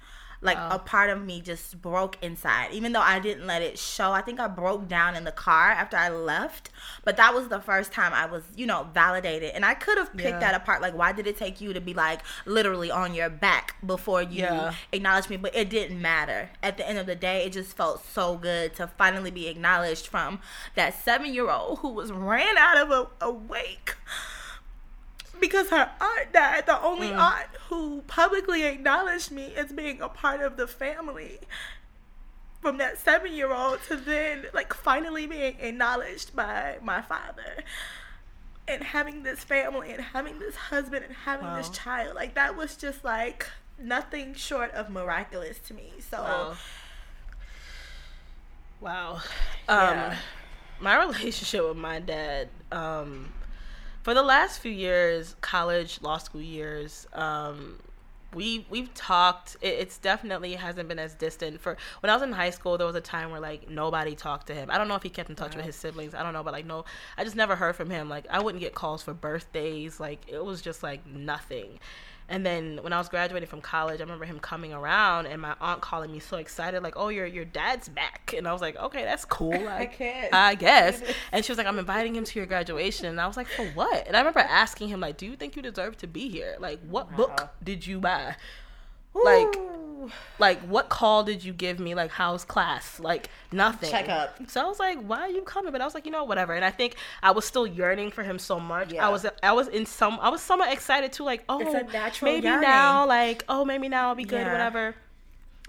like 0.42 0.56
oh. 0.58 0.76
a 0.76 0.78
part 0.78 1.10
of 1.10 1.24
me 1.24 1.40
just 1.40 1.80
broke 1.82 2.16
inside. 2.22 2.72
Even 2.72 2.92
though 2.92 3.00
i 3.00 3.18
didn't 3.18 3.46
let 3.46 3.62
it 3.62 3.78
show 3.78 4.12
i 4.12 4.20
think 4.20 4.40
i 4.40 4.46
broke 4.48 4.88
down 4.88 5.14
in 5.16 5.24
the 5.24 5.32
car 5.32 5.70
after 5.70 5.96
i 5.96 6.08
left. 6.08 6.70
But 7.04 7.16
that 7.16 7.34
was 7.34 7.48
the 7.48 7.60
first 7.60 7.92
time 7.92 8.12
i 8.12 8.26
was 8.26 8.42
you 8.56 8.66
know 8.66 8.86
validated. 8.94 9.50
And 9.54 9.64
i 9.64 9.74
could 9.74 9.98
have 9.98 10.12
picked 10.12 10.28
Yeah. 10.30 10.40
that 10.40 10.54
apart. 10.54 10.80
Like 10.82 10.96
why 10.96 11.12
did 11.12 11.26
it 11.26 11.36
take 11.36 11.60
you 11.60 11.72
to 11.72 11.80
be 11.80 11.94
like 11.94 12.20
literally 12.46 12.90
on 12.90 13.14
your 13.14 13.30
back 13.30 13.76
before 13.86 14.22
you 14.22 14.42
Yeah. 14.44 14.74
acknowledged 14.92 15.30
me? 15.30 15.36
But 15.36 15.54
it 15.54 15.68
didn't 15.70 16.00
matter. 16.00 16.50
At 16.62 16.76
the 16.76 16.88
end 16.88 16.98
of 16.98 17.06
the 17.06 17.16
day 17.16 17.44
it 17.44 17.52
just 17.52 17.76
felt 17.76 18.04
so 18.04 18.36
good 18.36 18.74
to 18.76 18.86
finally 18.98 19.30
be 19.30 19.48
acknowledged 19.48 20.06
from 20.06 20.40
that 20.74 20.94
seven 20.94 21.32
year 21.34 21.50
old 21.50 21.80
who 21.80 21.88
was 21.90 22.10
ran 22.12 22.56
out 22.56 22.76
of 22.76 22.90
a, 22.90 23.24
a 23.26 23.30
wake 23.30 23.94
because 25.40 25.70
her 25.70 25.90
aunt 26.00 26.32
died, 26.32 26.66
the 26.66 26.80
only 26.80 27.08
Mm. 27.08 27.18
aunt 27.18 27.48
who 27.68 28.02
publicly 28.02 28.64
acknowledged 28.64 29.30
me 29.30 29.54
as 29.54 29.72
being 29.72 30.00
a 30.00 30.08
part 30.08 30.40
of 30.40 30.56
the 30.56 30.66
family. 30.66 31.40
From 32.60 32.76
that 32.76 32.98
seven 32.98 33.32
year 33.32 33.52
old 33.52 33.82
to 33.84 33.96
then, 33.96 34.46
like, 34.52 34.74
finally 34.74 35.26
being 35.26 35.56
acknowledged 35.60 36.36
by 36.36 36.78
my 36.82 37.00
father. 37.00 37.64
And 38.68 38.84
having 38.84 39.22
this 39.22 39.42
family 39.42 39.90
and 39.92 40.02
having 40.02 40.38
this 40.38 40.54
husband 40.54 41.04
and 41.04 41.14
having 41.14 41.54
this 41.54 41.70
child. 41.70 42.14
Like, 42.14 42.34
that 42.34 42.56
was 42.56 42.76
just 42.76 43.02
like 43.02 43.48
nothing 43.78 44.34
short 44.34 44.72
of 44.72 44.90
miraculous 44.90 45.58
to 45.60 45.74
me. 45.74 45.94
So, 46.10 46.18
Wow. 46.22 46.56
Wow. 48.80 49.20
Yeah. 49.68 50.10
Um, 50.12 50.18
my 50.80 50.98
relationship 51.04 51.66
with 51.66 51.76
my 51.76 51.98
dad, 52.00 52.48
um, 52.72 53.32
for 54.02 54.14
the 54.14 54.22
last 54.22 54.60
few 54.60 54.72
years, 54.72 55.36
college, 55.40 56.00
law 56.02 56.18
school 56.18 56.40
years, 56.40 57.06
um, 57.12 57.78
we 58.34 58.64
we've 58.70 58.92
talked. 58.94 59.56
It, 59.60 59.74
it's 59.74 59.98
definitely 59.98 60.54
hasn't 60.54 60.88
been 60.88 60.98
as 60.98 61.14
distant. 61.14 61.60
For 61.60 61.76
when 62.00 62.10
I 62.10 62.14
was 62.14 62.22
in 62.22 62.32
high 62.32 62.50
school, 62.50 62.78
there 62.78 62.86
was 62.86 62.96
a 62.96 63.00
time 63.00 63.30
where 63.30 63.40
like 63.40 63.68
nobody 63.68 64.14
talked 64.14 64.46
to 64.48 64.54
him. 64.54 64.70
I 64.70 64.78
don't 64.78 64.88
know 64.88 64.94
if 64.94 65.02
he 65.02 65.08
kept 65.10 65.30
in 65.30 65.36
touch 65.36 65.56
with 65.56 65.64
his 65.64 65.76
siblings. 65.76 66.14
I 66.14 66.22
don't 66.22 66.32
know, 66.32 66.42
but 66.42 66.52
like 66.52 66.66
no, 66.66 66.84
I 67.18 67.24
just 67.24 67.36
never 67.36 67.56
heard 67.56 67.76
from 67.76 67.90
him. 67.90 68.08
Like 68.08 68.26
I 68.30 68.40
wouldn't 68.40 68.60
get 68.60 68.74
calls 68.74 69.02
for 69.02 69.14
birthdays. 69.14 70.00
Like 70.00 70.20
it 70.28 70.44
was 70.44 70.62
just 70.62 70.82
like 70.82 71.06
nothing. 71.06 71.78
And 72.30 72.46
then 72.46 72.78
when 72.82 72.92
I 72.92 72.98
was 72.98 73.08
graduating 73.08 73.48
from 73.48 73.60
college, 73.60 74.00
I 74.00 74.04
remember 74.04 74.24
him 74.24 74.38
coming 74.38 74.72
around 74.72 75.26
and 75.26 75.42
my 75.42 75.56
aunt 75.60 75.80
calling 75.80 76.12
me 76.12 76.20
so 76.20 76.36
excited, 76.36 76.80
like, 76.82 76.94
"Oh, 76.96 77.08
your 77.08 77.26
your 77.26 77.44
dad's 77.44 77.88
back!" 77.88 78.32
And 78.36 78.46
I 78.46 78.52
was 78.52 78.62
like, 78.62 78.76
"Okay, 78.76 79.02
that's 79.02 79.24
cool. 79.24 79.52
I, 79.68 79.78
Like, 79.80 79.98
guess. 79.98 80.28
I 80.32 80.54
guess." 80.54 81.02
And 81.32 81.44
she 81.44 81.50
was 81.50 81.58
like, 81.58 81.66
"I'm 81.66 81.78
inviting 81.78 82.14
him 82.14 82.22
to 82.24 82.38
your 82.38 82.46
graduation." 82.46 83.06
And 83.06 83.20
I 83.20 83.26
was 83.26 83.36
like, 83.36 83.48
"For 83.48 83.66
what?" 83.72 84.06
And 84.06 84.16
I 84.16 84.20
remember 84.20 84.40
asking 84.40 84.88
him, 84.88 85.00
like, 85.00 85.16
"Do 85.16 85.26
you 85.26 85.34
think 85.34 85.56
you 85.56 85.62
deserve 85.62 85.96
to 85.98 86.06
be 86.06 86.28
here? 86.28 86.56
Like, 86.60 86.78
what 86.88 87.14
book 87.16 87.50
did 87.64 87.84
you 87.86 87.98
buy?" 87.98 88.36
Like, 89.12 89.56
Ooh. 89.56 89.89
Like 90.38 90.60
what 90.60 90.88
call 90.88 91.24
did 91.24 91.44
you 91.44 91.52
give 91.52 91.78
me? 91.80 91.94
Like, 91.94 92.10
how's 92.10 92.44
class? 92.44 93.00
Like, 93.00 93.28
nothing. 93.52 93.90
Check 93.90 94.08
up. 94.08 94.36
So 94.48 94.62
I 94.62 94.66
was 94.66 94.78
like, 94.78 94.98
why 95.02 95.20
are 95.20 95.28
you 95.28 95.42
coming? 95.42 95.72
But 95.72 95.80
I 95.80 95.84
was 95.84 95.94
like, 95.94 96.06
you 96.06 96.12
know, 96.12 96.24
whatever. 96.24 96.54
And 96.54 96.64
I 96.64 96.70
think 96.70 96.96
I 97.22 97.30
was 97.32 97.44
still 97.44 97.66
yearning 97.66 98.10
for 98.10 98.22
him 98.22 98.38
so 98.38 98.58
much. 98.60 98.92
Yeah. 98.92 99.06
I 99.06 99.10
was, 99.10 99.26
I 99.42 99.52
was 99.52 99.68
in 99.68 99.86
some, 99.86 100.18
I 100.20 100.28
was 100.28 100.40
somewhat 100.40 100.72
excited 100.72 101.12
too. 101.12 101.24
Like, 101.24 101.44
oh, 101.48 101.58
maybe 102.22 102.46
yearning. 102.46 102.62
now, 102.62 103.06
like, 103.06 103.44
oh, 103.48 103.64
maybe 103.64 103.88
now 103.88 104.08
I'll 104.08 104.14
be 104.14 104.24
good, 104.24 104.46
Yeah. 104.46 104.52
whatever. 104.52 104.94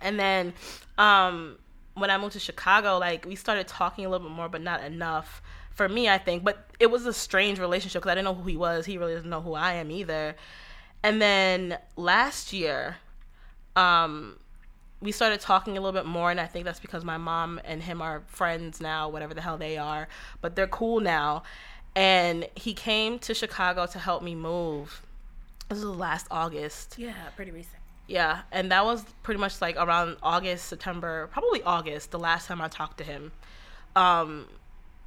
And 0.01 0.19
then, 0.19 0.53
um, 0.97 1.57
when 1.93 2.09
I 2.09 2.17
moved 2.17 2.33
to 2.33 2.39
Chicago, 2.39 2.97
like 2.97 3.25
we 3.25 3.35
started 3.35 3.67
talking 3.67 4.05
a 4.05 4.09
little 4.09 4.27
bit 4.27 4.35
more, 4.35 4.49
but 4.49 4.61
not 4.61 4.83
enough 4.83 5.41
for 5.73 5.87
me, 5.89 6.09
I 6.09 6.17
think. 6.17 6.43
But 6.43 6.69
it 6.79 6.89
was 6.89 7.05
a 7.05 7.13
strange 7.13 7.59
relationship 7.59 8.01
because 8.01 8.11
I 8.11 8.15
didn't 8.15 8.25
know 8.25 8.33
who 8.35 8.47
he 8.49 8.57
was. 8.57 8.85
He 8.85 8.97
really 8.97 9.13
doesn't 9.13 9.29
know 9.29 9.41
who 9.41 9.53
I 9.53 9.73
am 9.73 9.91
either. 9.91 10.35
And 11.03 11.21
then 11.21 11.77
last 11.95 12.53
year, 12.53 12.97
um, 13.75 14.37
we 15.01 15.11
started 15.11 15.39
talking 15.39 15.77
a 15.77 15.81
little 15.81 15.99
bit 15.99 16.05
more, 16.05 16.29
and 16.31 16.39
I 16.39 16.45
think 16.45 16.65
that's 16.65 16.79
because 16.79 17.03
my 17.03 17.17
mom 17.17 17.59
and 17.65 17.81
him 17.81 18.01
are 18.01 18.21
friends 18.27 18.79
now, 18.79 19.09
whatever 19.09 19.33
the 19.33 19.41
hell 19.41 19.57
they 19.57 19.77
are, 19.77 20.07
but 20.41 20.55
they're 20.55 20.67
cool 20.67 20.99
now. 20.99 21.43
And 21.95 22.47
he 22.55 22.73
came 22.73 23.19
to 23.19 23.33
Chicago 23.33 23.85
to 23.87 23.99
help 23.99 24.23
me 24.23 24.35
move. 24.35 25.01
This 25.69 25.83
was 25.83 25.97
last 25.97 26.27
August. 26.29 26.95
Yeah, 26.97 27.13
pretty 27.35 27.51
recent. 27.51 27.75
Yeah, 28.07 28.41
and 28.51 28.71
that 28.71 28.85
was 28.85 29.03
pretty 29.23 29.39
much 29.39 29.61
like 29.61 29.75
around 29.77 30.17
August, 30.21 30.67
September, 30.67 31.29
probably 31.31 31.63
August, 31.63 32.11
the 32.11 32.19
last 32.19 32.47
time 32.47 32.61
I 32.61 32.67
talked 32.67 32.97
to 32.99 33.03
him. 33.03 33.31
Um, 33.95 34.47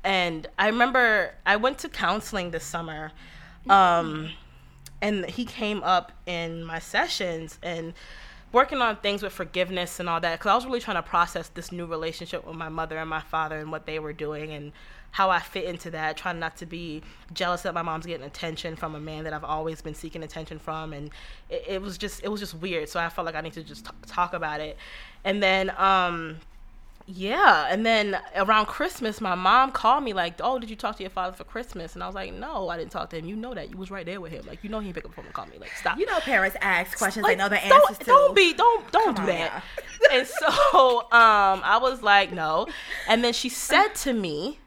and 0.03 0.46
I 0.59 0.68
remember 0.68 1.35
I 1.46 1.57
went 1.57 1.79
to 1.79 1.88
counseling 1.88 2.50
this 2.50 2.64
summer, 2.64 3.12
um, 3.68 4.31
and 5.00 5.27
he 5.27 5.44
came 5.44 5.83
up 5.83 6.12
in 6.27 6.64
my 6.64 6.79
sessions 6.79 7.59
and 7.62 7.94
working 8.55 8.81
on 8.81 8.97
things 8.97 9.23
with 9.23 9.33
forgiveness 9.33 10.01
and 10.01 10.09
all 10.09 10.21
that 10.21 10.38
because 10.38 10.51
I 10.51 10.55
was 10.55 10.64
really 10.64 10.81
trying 10.81 10.97
to 10.97 11.03
process 11.03 11.49
this 11.49 11.73
new 11.73 11.85
relationship 11.85 12.47
with 12.47 12.57
my 12.57 12.69
mother 12.69 12.97
and 12.97 13.11
my 13.11 13.21
father 13.21 13.59
and 13.59 13.71
what 13.73 13.85
they 13.85 13.99
were 13.99 14.12
doing 14.12 14.53
and 14.53 14.73
how 15.11 15.31
I 15.31 15.40
fit 15.40 15.64
into 15.64 15.90
that, 15.90 16.17
trying 16.17 16.38
not 16.38 16.57
to 16.57 16.67
be 16.67 17.03
jealous 17.33 17.62
that 17.62 17.75
my 17.75 17.83
mom's 17.83 18.07
getting 18.07 18.27
attention 18.27 18.75
from 18.75 18.95
a 18.95 19.01
man 19.01 19.25
that 19.25 19.33
I've 19.33 19.45
always 19.45 19.81
been 19.81 19.95
seeking 19.95 20.25
attention 20.25 20.59
from, 20.59 20.93
and 20.93 21.11
it, 21.49 21.64
it 21.69 21.83
was 21.83 21.99
just 21.99 22.25
it 22.25 22.29
was 22.29 22.40
just 22.40 22.55
weird. 22.55 22.88
So 22.88 22.99
I 22.99 23.09
felt 23.09 23.25
like 23.25 23.37
I 23.37 23.40
need 23.40 23.53
to 23.53 23.62
just 23.62 23.85
t- 23.85 23.93
talk 24.07 24.35
about 24.35 24.61
it, 24.61 24.77
and 25.23 25.40
then 25.40 25.71
um, 25.79 26.38
yeah, 27.07 27.67
and 27.71 27.85
then 27.85 28.19
around 28.35 28.67
Christmas, 28.67 29.21
my 29.21 29.35
mom 29.35 29.73
called 29.73 30.03
me 30.05 30.12
like, 30.12 30.35
"Oh, 30.40 30.59
did 30.59 30.71
you 30.71 30.77
talk 30.77 30.97
to 30.97 31.03
your 31.03 31.11
father 31.11 31.37
for 31.37 31.45
Christmas?" 31.45 31.95
And 31.95 32.03
I 32.03 32.07
was 32.07 32.14
like, 32.14 32.33
"No, 32.33 32.69
I 32.71 32.79
didn't 32.79 32.93
talk 32.93 33.11
to 33.11 33.19
him. 33.19 33.27
You 33.27 33.37
know 33.37 33.53
that 33.55 33.71
you 33.71 33.77
was 33.77 33.90
right 33.90 34.07
there 34.07 34.21
with 34.21 34.33
him. 34.33 34.47
Like 34.47 34.64
you 34.64 34.71
know 34.71 34.79
he 34.81 34.87
didn't 34.87 34.95
pick 34.97 35.05
up 35.05 35.11
the 35.11 35.17
phone 35.17 35.27
and 35.27 35.35
call 35.35 35.47
me. 35.47 35.59
Like 35.59 35.73
stop." 35.73 35.99
You 35.99 36.07
know, 36.07 36.19
parents 36.21 36.57
ask 36.62 36.97
questions 36.97 37.25
Like, 37.25 37.37
they 37.37 37.43
know 37.43 37.49
the 37.51 37.61
don't, 37.69 37.83
answers 37.83 37.99
to. 37.99 38.05
Don't 38.07 38.35
be, 38.35 38.55
don't, 38.55 38.90
don't 38.90 39.17
Come 39.17 39.27
do 39.27 39.33
on 39.33 39.38
that. 39.38 39.62
and 40.12 40.27
so, 40.27 40.49
um, 41.12 41.61
I 41.62 41.79
was 41.81 42.03
like, 42.03 42.33
no. 42.33 42.67
And 43.09 43.23
then 43.23 43.33
she 43.33 43.49
said 43.49 43.88
to 43.97 44.12
me, 44.12 44.59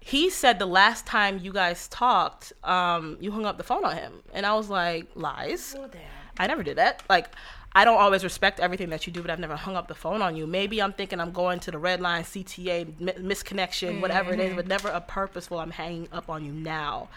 he 0.00 0.30
said 0.30 0.58
the 0.58 0.66
last 0.66 1.06
time 1.06 1.38
you 1.42 1.52
guys 1.52 1.88
talked, 1.88 2.52
um, 2.64 3.16
you 3.20 3.30
hung 3.32 3.44
up 3.46 3.56
the 3.56 3.64
phone 3.64 3.84
on 3.84 3.94
him. 3.96 4.12
And 4.34 4.46
I 4.46 4.54
was 4.54 4.68
like, 4.68 5.06
lies. 5.14 5.74
Damn. 5.74 6.00
I 6.38 6.46
never 6.46 6.62
did 6.62 6.76
that. 6.76 7.02
Like, 7.08 7.28
I 7.76 7.84
don't 7.84 7.98
always 7.98 8.24
respect 8.24 8.58
everything 8.58 8.88
that 8.88 9.06
you 9.06 9.12
do, 9.12 9.20
but 9.20 9.30
I've 9.30 9.38
never 9.38 9.54
hung 9.54 9.76
up 9.76 9.86
the 9.86 9.94
phone 9.94 10.22
on 10.22 10.34
you. 10.34 10.46
Maybe 10.46 10.80
I'm 10.80 10.94
thinking 10.94 11.20
I'm 11.20 11.30
going 11.30 11.60
to 11.60 11.70
the 11.70 11.76
red 11.76 12.00
line, 12.00 12.22
CTA, 12.22 12.98
mi- 12.98 13.12
misconnection, 13.12 14.00
whatever 14.00 14.32
it 14.32 14.40
is, 14.40 14.54
but 14.56 14.66
never 14.66 14.88
a 14.88 15.02
purposeful. 15.02 15.58
I'm 15.58 15.72
hanging 15.72 16.08
up 16.10 16.30
on 16.30 16.42
you 16.42 16.52
now. 16.52 17.08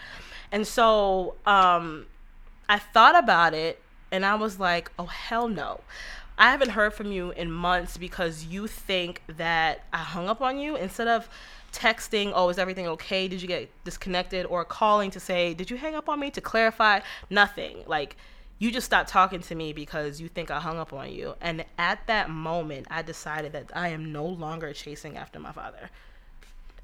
And 0.51 0.67
so, 0.67 1.35
um, 1.45 2.07
I 2.67 2.77
thought 2.77 3.17
about 3.17 3.53
it 3.53 3.81
and 4.11 4.25
I 4.25 4.35
was 4.35 4.59
like, 4.59 4.91
oh, 4.99 5.05
hell 5.05 5.47
no. 5.47 5.79
I 6.37 6.51
haven't 6.51 6.71
heard 6.71 6.93
from 6.93 7.09
you 7.09 7.31
in 7.31 7.49
months 7.49 7.95
because 7.95 8.43
you 8.43 8.67
think 8.67 9.21
that 9.37 9.85
I 9.93 9.99
hung 9.99 10.27
up 10.27 10.41
on 10.41 10.59
you 10.59 10.75
instead 10.75 11.07
of 11.07 11.29
texting, 11.71 12.33
oh, 12.35 12.49
is 12.49 12.57
everything 12.57 12.85
okay? 12.89 13.29
Did 13.29 13.41
you 13.41 13.47
get 13.47 13.71
disconnected? 13.85 14.45
Or 14.45 14.65
calling 14.65 15.09
to 15.11 15.21
say, 15.21 15.53
did 15.53 15.71
you 15.71 15.77
hang 15.77 15.95
up 15.95 16.09
on 16.09 16.19
me 16.19 16.31
to 16.31 16.41
clarify? 16.41 16.99
Nothing. 17.29 17.77
Like, 17.87 18.17
you 18.59 18.71
just 18.71 18.85
stopped 18.85 19.09
talking 19.09 19.39
to 19.39 19.55
me 19.55 19.73
because 19.73 20.19
you 20.19 20.27
think 20.27 20.51
I 20.51 20.59
hung 20.59 20.77
up 20.77 20.91
on 20.93 21.11
you. 21.11 21.35
And 21.39 21.65
at 21.77 22.05
that 22.07 22.29
moment, 22.29 22.87
I 22.91 23.01
decided 23.01 23.53
that 23.53 23.71
I 23.73 23.89
am 23.89 24.11
no 24.11 24.25
longer 24.25 24.73
chasing 24.73 25.17
after 25.17 25.39
my 25.39 25.53
father 25.53 25.89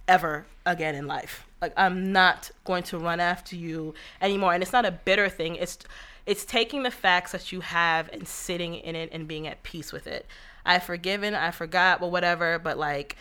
ever 0.08 0.46
again 0.66 0.96
in 0.96 1.08
life. 1.08 1.46
Like 1.62 1.74
I'm 1.76 2.12
not 2.12 2.52
going 2.64 2.84
to 2.84 2.98
run 2.98 3.20
after 3.20 3.56
you 3.56 3.94
anymore. 4.22 4.54
And 4.54 4.64
it's 4.64 4.74
not 4.74 4.86
a 4.86 4.92
bitter 4.92 5.30
thing. 5.30 5.56
It's 5.56 5.78
it's 6.26 6.46
taking 6.46 6.84
the 6.84 6.92
facts 6.92 7.34
that 7.34 7.52
you 7.52 7.62
have 7.62 8.10
and 8.12 8.28
sitting 8.28 8.76
in 8.76 8.96
it 8.96 9.10
and 9.12 9.28
being 9.28 9.46
at 9.46 9.62
peace 9.62 9.92
with 9.92 10.08
it. 10.08 10.26
I've 10.66 10.84
forgiven, 10.84 11.36
I 11.36 11.52
forgot, 11.52 12.00
but 12.00 12.10
whatever, 12.10 12.58
but 12.58 12.78
like 12.78 13.16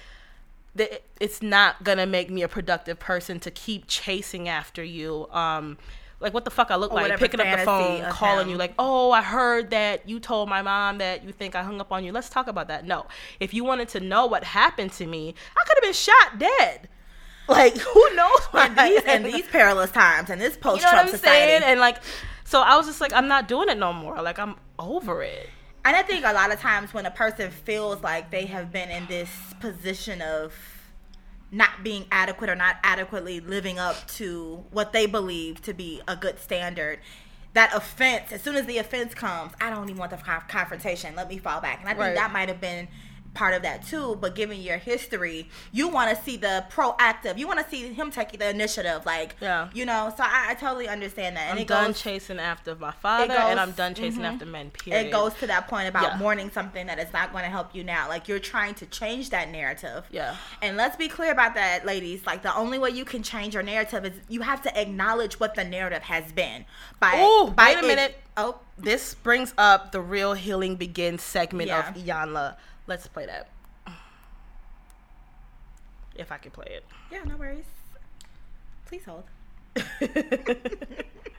it's 1.21 1.43
not 1.43 1.85
gonna 1.85 2.07
make 2.07 2.31
me 2.31 2.43
a 2.43 2.49
productive 2.49 2.99
person 2.99 3.41
to 3.41 3.51
keep 3.51 3.85
chasing 3.87 4.49
after 4.49 4.83
you. 4.83 5.29
Um, 5.31 5.77
like 6.21 6.33
what 6.33 6.45
the 6.45 6.51
fuck 6.51 6.71
I 6.71 6.77
look 6.77 6.93
Or 6.93 7.01
like 7.01 7.19
picking 7.19 7.41
up 7.41 7.59
the 7.59 7.65
phone, 7.65 8.03
calling 8.11 8.47
him. 8.47 8.53
you 8.53 8.57
like, 8.57 8.75
oh, 8.79 9.11
I 9.11 9.23
heard 9.23 9.71
that 9.71 10.09
you 10.09 10.21
told 10.21 10.49
my 10.49 10.63
mom 10.63 10.99
that 10.99 11.25
you 11.25 11.33
think 11.33 11.55
I 11.55 11.63
hung 11.63 11.81
up 11.81 11.93
on 11.93 12.05
you. 12.05 12.13
Let's 12.13 12.29
talk 12.29 12.47
about 12.47 12.69
that. 12.69 12.87
No, 12.87 13.07
if 13.41 13.53
you 13.53 13.65
wanted 13.65 13.89
to 13.91 14.01
know 14.01 14.27
what 14.27 14.45
happened 14.45 14.93
to 14.93 15.07
me, 15.07 15.35
I 15.57 15.65
could 15.67 15.77
have 15.77 15.83
been 15.83 15.93
shot 15.93 16.39
dead. 16.39 16.89
Like 17.49 17.77
who 17.79 18.15
knows? 18.15 18.41
What 18.51 18.71
in 18.79 18.85
these 18.87 19.03
in 19.03 19.23
these 19.33 19.47
perilous 19.47 19.91
times 19.91 20.31
and 20.31 20.41
this 20.41 20.55
you 20.55 20.61
know 20.65 20.73
what 20.73 20.81
post-Trump 20.81 20.99
I'm 21.01 21.09
society. 21.09 21.51
saying? 21.51 21.63
And 21.65 21.81
like, 21.81 21.99
so 22.45 22.61
I 22.63 22.77
was 22.77 22.87
just 22.87 23.01
like, 23.01 23.13
I'm 23.13 23.29
not 23.29 23.49
doing 23.49 23.69
it 23.69 23.79
no 23.79 23.93
more. 23.93 24.21
Like 24.23 24.39
I'm 24.39 24.57
over 24.79 25.23
it. 25.23 25.51
And 25.87 25.95
I 25.95 26.03
think 26.03 26.25
a 26.25 26.33
lot 26.33 26.51
of 26.51 26.59
times 26.61 26.95
when 26.95 27.05
a 27.05 27.11
person 27.11 27.51
feels 27.51 28.03
like 28.03 28.31
they 28.31 28.47
have 28.47 28.73
been 28.73 28.89
in 28.91 29.07
this 29.07 29.29
position 29.61 30.23
of 30.23 30.55
not 31.55 31.85
being 31.85 32.05
adequate 32.11 32.51
or 32.51 32.57
not 32.57 32.77
adequately 32.83 33.39
living 33.41 33.79
up 33.79 34.07
to 34.09 34.65
what 34.71 34.93
they 34.93 35.07
believe 35.07 35.63
to 35.63 35.73
be 35.73 36.01
a 36.09 36.17
good 36.17 36.39
standard, 36.39 36.99
that 37.53 37.73
offense, 37.73 38.33
as 38.33 38.43
soon 38.43 38.57
as 38.57 38.67
the 38.67 38.79
offense 38.79 39.15
comes, 39.15 39.53
I 39.61 39.71
don't 39.71 39.85
even 39.85 39.97
want 39.99 40.11
the 40.11 40.17
conf- 40.17 40.49
confrontation. 40.49 41.15
Let 41.15 41.29
me 41.29 41.39
fall 41.39 41.61
back. 41.61 41.79
And 41.81 41.89
I 41.89 41.93
think 41.93 42.01
Right. 42.01 42.15
that 42.17 42.33
might 42.33 42.49
have 42.49 42.61
been 42.61 42.89
part 43.35 43.55
of 43.55 43.63
that 43.63 43.87
too. 43.87 44.17
But 44.21 44.35
given 44.35 44.61
your 44.61 44.79
history, 44.79 45.49
you 45.73 45.89
want 45.89 46.17
to 46.17 46.25
see 46.25 46.37
the 46.37 46.65
proactive. 46.71 47.37
You 47.39 47.47
want 47.47 47.61
to 47.61 47.69
see 47.69 47.93
him 47.93 48.11
take 48.11 48.39
the 48.39 48.49
initiative. 48.49 49.05
Like, 49.05 49.37
Yeah. 49.41 49.69
you 49.75 49.85
know, 49.85 50.13
so 50.17 50.23
I, 50.25 50.51
I 50.51 50.55
totally 50.55 50.89
understand 50.89 51.37
that. 51.37 51.51
And 51.51 51.59
I'm 51.59 51.63
it 51.63 51.69
done 51.69 51.89
goes, 51.89 52.01
chasing 52.01 52.39
after 52.39 52.75
my 52.77 52.93
father, 52.93 53.27
goes- 53.29 53.37
and 53.39 53.61
I'm 53.61 53.73
done 53.73 53.95
chasing 53.95 54.23
mhm. 54.23 54.33
after 54.35 54.47
men. 54.47 54.71
Period. 54.71 55.07
it 55.07 55.11
goes 55.13 55.35
to 55.35 55.47
that 55.49 55.69
point 55.69 55.89
about 55.89 56.03
Yeah. 56.05 56.17
mourning 56.17 56.51
something 56.51 56.87
that 56.87 56.99
is 56.99 57.13
not 57.13 57.33
going 57.33 57.45
to 57.45 57.51
help 57.51 57.75
you 57.75 57.85
now. 57.85 58.09
Like 58.09 58.29
you're 58.29 58.39
trying 58.39 58.75
to 58.77 58.87
change 58.87 59.31
that 59.31 59.51
narrative. 59.51 60.05
Yeah. 60.11 60.37
And 60.63 60.77
let's 60.77 60.97
be 60.97 61.09
clear 61.09 61.33
about 61.33 61.55
that, 61.55 61.85
ladies. 61.85 62.25
Like 62.27 62.43
the 62.43 62.55
only 62.55 62.79
way 62.79 62.91
you 62.91 63.05
can 63.05 63.23
change 63.23 63.55
your 63.55 63.63
narrative 63.63 64.05
is 64.05 64.13
you 64.29 64.43
have 64.43 64.63
to 64.63 64.81
acknowledge 64.81 65.41
what 65.41 65.55
the 65.55 65.65
narrative 65.65 66.03
has 66.05 66.31
been. 66.33 66.65
By 67.01 67.21
Ooh, 67.21 67.51
by 67.51 67.67
wait 67.67 67.77
a 67.77 67.79
it- 67.81 67.87
minute. 67.87 68.21
Oh, 68.37 68.59
This 68.77 69.15
brings 69.15 69.55
up 69.57 69.93
the 69.93 70.01
real 70.01 70.35
healing 70.35 70.75
begins 70.75 71.23
segment 71.23 71.69
Yeah. 71.69 71.89
of 71.89 71.95
Iyanla. 71.95 72.57
Let's 72.87 73.07
play 73.07 73.27
that. 73.27 73.49
If 76.17 76.31
I 76.31 76.39
can 76.39 76.53
play 76.53 76.69
it. 76.71 76.85
yeah, 77.11 77.25
no 77.25 77.37
worries. 77.37 77.65
Please 78.87 79.05
hold. 79.05 79.25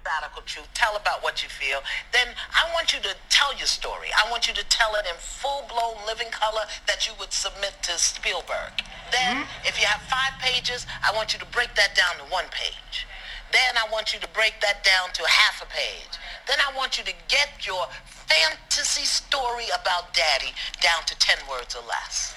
radical 0.06 0.44
truth. 0.46 0.70
Tell 0.74 0.96
about 0.96 1.24
what 1.24 1.44
you 1.44 1.50
feel. 1.50 1.80
Then 2.14 2.28
I 2.54 2.72
want 2.74 2.94
you 2.94 3.00
to 3.02 3.16
tell 3.30 3.56
your 3.58 3.68
story. 3.68 4.08
I 4.16 4.30
want 4.30 4.48
you 4.48 4.54
to 4.54 4.64
tell 4.70 4.96
it 4.96 5.06
in 5.06 5.16
full-blown 5.18 6.06
living 6.06 6.30
color 6.32 6.64
that 6.88 7.08
you 7.08 7.14
would 7.20 7.34
submit 7.34 7.74
to 7.84 7.98
Spielberg. 7.98 8.86
Then, 9.12 9.44
mm-hmm. 9.44 9.68
if 9.68 9.80
you 9.80 9.88
have 9.88 10.02
five 10.08 10.40
pages, 10.40 10.86
I 11.04 11.16
want 11.16 11.34
you 11.34 11.40
to 11.40 11.46
break 11.48 11.76
that 11.76 11.96
down 11.96 12.16
to 12.18 12.32
one 12.32 12.46
page. 12.52 13.08
Then 13.52 13.78
I 13.78 13.92
want 13.92 14.14
you 14.14 14.20
to 14.20 14.28
break 14.30 14.60
that 14.62 14.84
down 14.84 15.14
to 15.14 15.24
half 15.28 15.62
a 15.62 15.66
page. 15.68 16.20
Then 16.48 16.58
I 16.60 16.76
want 16.76 16.98
you 16.98 17.04
to 17.04 17.14
get 17.28 17.66
your 17.66 17.88
fantasy 18.06 19.06
story 19.06 19.66
about 19.80 20.14
daddy 20.14 20.52
down 20.82 21.06
to 21.06 21.18
10 21.18 21.38
words 21.50 21.76
or 21.76 21.86
less. 21.88 22.36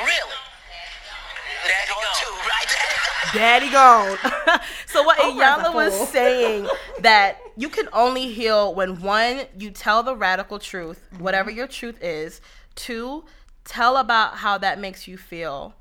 Really? 0.00 0.40
Daddy 1.64 1.92
too, 2.18 2.32
right? 2.32 2.76
Daddy 3.34 3.70
gone. 3.70 4.18
so 4.86 5.02
what 5.02 5.18
Oprah's 5.18 5.68
a 5.68 5.72
was 5.72 6.08
saying 6.10 6.68
that 7.00 7.38
you 7.56 7.68
can 7.68 7.88
only 7.92 8.32
heal 8.32 8.74
when 8.74 9.00
one, 9.00 9.42
you 9.58 9.70
tell 9.70 10.02
the 10.02 10.14
radical 10.14 10.58
truth, 10.58 11.06
whatever 11.18 11.50
your 11.50 11.66
truth 11.66 12.02
is. 12.02 12.40
Two, 12.74 13.24
tell 13.64 13.96
about 13.96 14.36
how 14.36 14.58
that 14.58 14.78
makes 14.78 15.08
you 15.08 15.16
feel. 15.16 15.74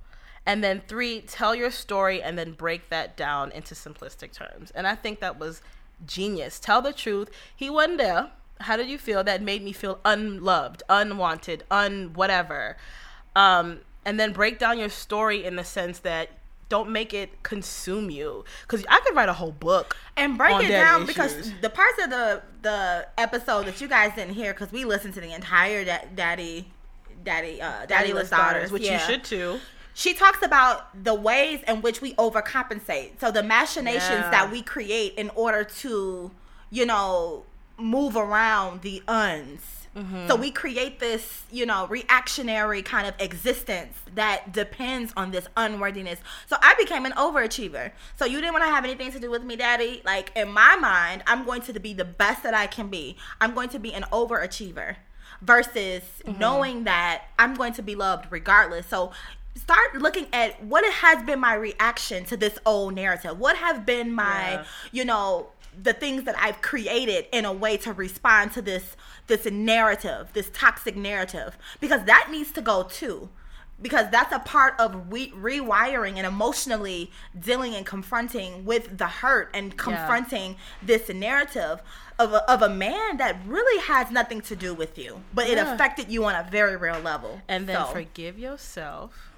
And 0.46 0.64
then 0.64 0.82
three, 0.88 1.22
tell 1.22 1.56
your 1.56 1.72
story 1.72 2.22
and 2.22 2.38
then 2.38 2.52
break 2.52 2.89
that 2.89 3.18
down 3.18 3.52
into 3.52 3.74
simplistic 3.74 4.32
terms. 4.32 4.72
And 4.76 4.86
I 4.86 4.96
think 4.96 5.20
that 5.20 5.39
was 5.39 5.62
genius. 6.06 6.60
Tell 6.60 6.82
the 6.82 6.93
truth. 6.93 7.30
He 7.56 7.70
wasn't 7.70 7.98
there. 7.98 8.32
How 8.62 8.78
did 8.78 8.88
you 8.88 8.98
feel? 8.98 9.24
That 9.24 9.41
made 9.41 9.64
me 9.64 9.72
feel 9.72 10.00
unloved, 10.06 10.84
unwanted, 10.88 11.64
un 11.72 12.14
whatever. 12.14 12.78
Um, 13.36 13.80
and 14.06 14.20
then 14.20 14.32
break 14.34 14.60
down 14.60 14.78
your 14.78 14.89
story 14.89 15.43
in 15.43 15.56
the 15.56 15.64
sense 15.64 16.00
that 16.00 16.30
don't 16.70 16.89
make 16.89 17.14
it 17.14 17.43
consume 17.43 18.10
you 18.10 18.43
because 18.64 18.84
i 18.89 19.00
could 19.02 19.16
write 19.16 19.30
a 19.30 19.34
whole 19.34 19.52
book 19.52 19.96
and 20.18 20.36
break 20.36 20.56
it 20.56 20.70
daddy 20.70 20.72
down 20.72 21.06
because 21.06 21.52
the 21.62 21.70
parts 21.70 22.04
of 22.04 22.10
the 22.10 22.41
the 22.64 23.08
episode 23.20 23.68
that 23.68 23.80
you 23.80 23.88
guys 23.88 24.14
didn't 24.16 24.34
hear 24.34 24.52
because 24.52 24.72
we 24.72 24.84
listened 24.84 25.14
to 25.14 25.22
the 25.22 25.32
entire 25.32 25.86
da- 25.86 26.06
daddy 26.16 26.68
daddy 27.24 27.62
uh 27.62 27.86
daddyless 27.86 28.32
daughters 28.32 28.72
which 28.72 28.84
yeah. 28.84 28.93
you 28.93 29.00
should 29.00 29.24
too 29.24 29.60
she 29.98 30.14
talks 30.14 30.41
about 30.46 31.04
the 31.04 31.14
ways 31.16 31.62
in 31.68 31.82
which 31.82 32.02
we 32.02 32.14
overcompensate. 32.16 33.20
So 33.20 33.32
the 33.32 33.41
machinations 33.43 34.26
Yeah. 34.26 34.30
that 34.32 34.52
we 34.52 34.62
create 34.62 35.14
in 35.16 35.32
order 35.36 35.64
to 35.82 36.32
you 36.70 36.86
know 36.86 37.46
move 37.78 38.16
around 38.16 38.82
the 38.82 39.02
uns. 39.08 39.62
Mm-hmm. 39.96 40.28
so 40.28 40.36
we 40.36 40.52
create 40.52 41.00
this 41.00 41.43
you 41.50 41.66
know 41.66 41.88
reactionary 41.88 42.82
kind 42.82 43.08
of 43.08 43.14
existence 43.18 43.96
that 44.14 44.52
depends 44.52 45.14
on 45.16 45.32
this 45.32 45.48
unworthiness. 45.56 46.20
So 46.48 46.58
i 46.62 46.74
became 46.78 47.06
an 47.06 47.14
overachiever. 47.14 47.91
So 48.18 48.26
you 48.26 48.41
didn't 48.41 48.52
want 48.54 48.66
to 48.66 48.72
have 48.72 48.84
anything 48.84 49.12
to 49.14 49.20
do 49.22 49.30
with 49.32 49.43
me 49.46 49.56
daddy? 49.56 50.02
Like 50.04 50.34
in 50.36 50.52
my 50.52 50.76
mind 50.76 51.24
i'm 51.28 51.46
going 51.46 51.62
to 51.64 51.80
be 51.80 51.93
the 51.93 52.04
best 52.06 52.43
that 52.43 52.54
i 52.54 52.68
can 52.68 52.89
be. 52.89 53.16
I'm 53.39 53.54
going 53.54 53.70
to 53.70 53.80
be 53.80 53.93
an 53.93 54.04
overachiever 54.12 54.98
versus 55.41 56.02
Mm-hmm. 56.26 56.39
knowing 56.39 56.84
that 56.86 57.26
i'm 57.39 57.54
going 57.54 57.74
to 57.74 57.84
be 57.84 57.96
loved 57.96 58.26
regardless. 58.32 58.88
So 58.88 59.12
start 59.56 59.95
looking 59.95 60.28
at 60.34 60.62
what 60.64 60.84
it 60.84 60.93
has 60.93 61.24
been 61.26 61.39
my 61.39 61.53
reaction 61.56 62.26
to 62.26 62.38
this 62.38 62.58
old 62.66 62.93
narrative. 62.93 63.39
What 63.39 63.56
have 63.58 63.86
been 63.86 64.12
my 64.12 64.51
Yeah. 64.51 64.64
you 64.91 65.06
know 65.06 65.49
the 65.82 65.91
things 65.91 66.24
that 66.24 66.36
i've 66.39 66.62
created 66.62 67.26
in 67.34 67.43
a 67.43 67.51
way 67.51 67.76
to 67.76 67.91
respond 67.91 68.49
to 68.53 68.62
this 68.62 68.95
this 69.28 69.43
narrative 69.45 70.30
this 70.34 70.49
toxic 70.53 70.95
narrative. 70.95 71.58
Because 71.80 72.03
that 72.06 72.28
needs 72.32 72.51
to 72.53 72.62
go 72.62 72.84
too. 72.84 73.30
Because 73.82 74.10
that's 74.10 74.32
a 74.34 74.39
part 74.39 74.74
of 74.80 75.12
re- 75.12 75.32
rewiring 75.32 76.16
and 76.16 76.26
emotionally 76.26 77.12
dealing 77.38 77.76
and 77.76 77.86
confronting 77.86 78.64
with 78.64 78.97
the 78.97 79.08
hurt 79.08 79.49
and 79.53 79.76
confronting 79.78 80.56
this 80.82 81.10
narrative 81.10 81.82
of 82.18 82.32
a, 82.32 82.49
of 82.49 82.62
a 82.62 82.70
man 82.70 83.18
that 83.18 83.36
really 83.45 83.82
has 83.82 84.10
nothing 84.12 84.39
to 84.39 84.56
do 84.56 84.74
with 84.74 84.97
you 84.97 85.22
but 85.34 85.49
it 85.49 85.58
affected 85.58 86.10
you 86.10 86.24
on 86.24 86.36
a 86.36 86.47
very 86.49 86.78
real 86.78 86.99
level. 86.99 87.41
And 87.49 87.68
then 87.68 87.78
So- 87.86 87.91
forgive 87.91 88.39
yourself 88.39 89.32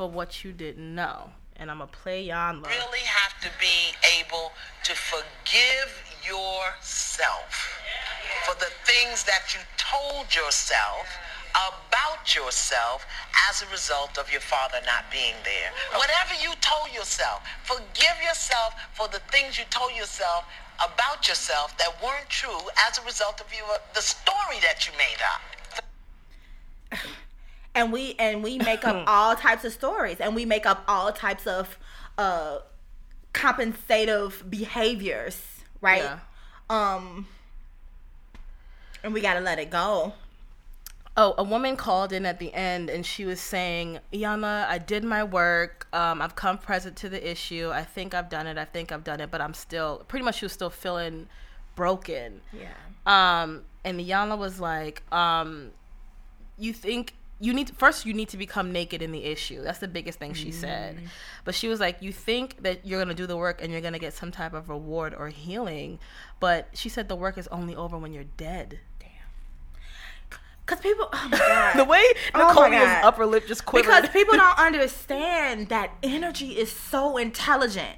for 0.00 0.08
what 0.08 0.42
you 0.42 0.50
didn't 0.50 0.94
know 0.94 1.28
and 1.56 1.70
i'm 1.70 1.76
gonna 1.76 1.90
play 1.92 2.28
Iyanla. 2.28 2.64
really 2.64 3.04
have 3.04 3.38
to 3.42 3.50
be 3.60 3.92
able 4.18 4.50
to 4.82 4.94
forgive 4.94 5.92
yourself 6.24 7.76
for 8.46 8.54
the 8.54 8.70
things 8.88 9.24
that 9.24 9.52
you 9.52 9.60
told 9.76 10.34
yourself 10.34 11.04
about 11.52 12.34
yourself 12.34 13.04
as 13.50 13.60
a 13.60 13.66
result 13.68 14.16
of 14.16 14.32
your 14.32 14.40
father 14.40 14.78
not 14.86 15.04
being 15.12 15.34
there. 15.44 15.70
Whatever 15.98 16.32
you 16.40 16.54
told 16.60 16.94
yourself, 16.94 17.42
forgive 17.64 18.16
yourself 18.24 18.72
for 18.94 19.08
the 19.08 19.18
things 19.32 19.58
you 19.58 19.64
told 19.68 19.92
yourself 19.92 20.44
about 20.78 21.28
yourself 21.28 21.76
that 21.76 21.92
weren't 22.02 22.28
true 22.28 22.60
as 22.88 22.96
a 22.98 23.04
result 23.04 23.40
of 23.40 23.52
your, 23.52 23.66
the 23.94 24.00
story 24.00 24.60
that 24.62 24.86
you 24.86 24.92
made 24.96 25.20
up. 26.94 27.02
and 27.74 27.92
we 27.92 28.14
and 28.18 28.42
we 28.42 28.58
make 28.58 28.84
up 28.86 29.04
all 29.08 29.34
types 29.36 29.64
of 29.64 29.72
stories 29.72 30.18
and 30.20 30.34
we 30.34 30.44
make 30.44 30.66
up 30.66 30.82
all 30.88 31.12
types 31.12 31.46
of 31.46 31.78
uh 32.18 32.58
compensative 33.32 34.48
behaviors 34.50 35.40
right 35.80 36.02
Yeah. 36.02 36.18
um 36.68 37.26
and 39.02 39.14
we 39.14 39.20
gotta 39.20 39.40
let 39.40 39.58
it 39.58 39.70
go 39.70 40.14
Oh, 41.16 41.34
a 41.36 41.42
woman 41.42 41.76
called 41.76 42.12
in 42.12 42.24
at 42.24 42.38
the 42.38 42.54
end 42.54 42.88
and 42.88 43.04
she 43.04 43.24
was 43.26 43.40
saying, 43.40 43.98
Iyanla, 44.12 44.66
I 44.68 44.78
did 44.78 45.02
my 45.02 45.24
work. 45.24 45.88
Um, 45.92 46.22
I've 46.22 46.36
come 46.36 46.56
present 46.56 46.94
to 46.98 47.08
the 47.08 47.30
issue. 47.30 47.68
I 47.74 47.82
think 47.82 48.14
I've 48.14 48.30
done 48.30 48.46
it. 48.46 48.56
I 48.56 48.64
think 48.64 48.92
I've 48.92 49.02
done 49.02 49.20
it, 49.20 49.28
but 49.30 49.40
I'm 49.40 49.52
still 49.52 50.04
pretty 50.06 50.24
much 50.24 50.36
she 50.36 50.44
was 50.44 50.52
still 50.52 50.70
feeling 50.70 51.26
broken. 51.74 52.40
yeah 52.52 52.68
Um, 53.06 53.64
and 53.84 53.98
Iyanla 54.00 54.38
was 54.38 54.60
like, 54.60 55.02
um, 55.12 55.72
you 56.56 56.72
think 56.72 57.14
you 57.40 57.54
need 57.54 57.70
first 57.76 58.04
you 58.04 58.12
need 58.12 58.28
to 58.28 58.36
become 58.36 58.70
naked 58.70 59.00
in 59.02 59.12
the 59.12 59.24
issue. 59.24 59.62
That's 59.62 59.78
the 59.78 59.88
biggest 59.88 60.18
thing 60.18 60.34
she 60.34 60.50
said. 60.52 60.96
Mm. 60.96 61.06
But 61.44 61.54
she 61.54 61.68
was 61.68 61.80
like, 61.80 62.02
you 62.02 62.12
think 62.12 62.62
that 62.62 62.84
you're 62.86 63.00
gonna 63.00 63.14
do 63.14 63.26
the 63.26 63.36
work 63.36 63.62
and 63.62 63.72
you're 63.72 63.80
gonna 63.80 63.98
get 63.98 64.12
some 64.12 64.30
type 64.30 64.52
of 64.52 64.68
reward 64.68 65.14
or 65.18 65.28
healing, 65.28 65.98
but 66.38 66.68
she 66.74 66.88
said 66.90 67.08
the 67.08 67.16
work 67.16 67.38
is 67.38 67.48
only 67.48 67.74
over 67.74 67.96
when 67.96 68.12
you're 68.12 68.24
dead. 68.36 68.80
Damn. 68.98 69.08
because 70.66 70.80
people 70.80 71.08
oh 71.12 71.28
my 71.30 71.38
god 71.48 71.76
The 71.78 71.84
way 71.84 72.02
Oh 72.34 72.48
Nicolia's 72.48 72.84
God. 72.84 73.04
upper 73.04 73.24
lip 73.26 73.46
just 73.46 73.64
quivered. 73.64 73.86
because 73.88 74.08
people 74.10 74.36
don't 74.44 74.58
understand 74.58 75.68
that 75.70 75.92
energy 76.02 76.58
is 76.58 76.70
so 76.70 77.16
intelligent 77.16 77.96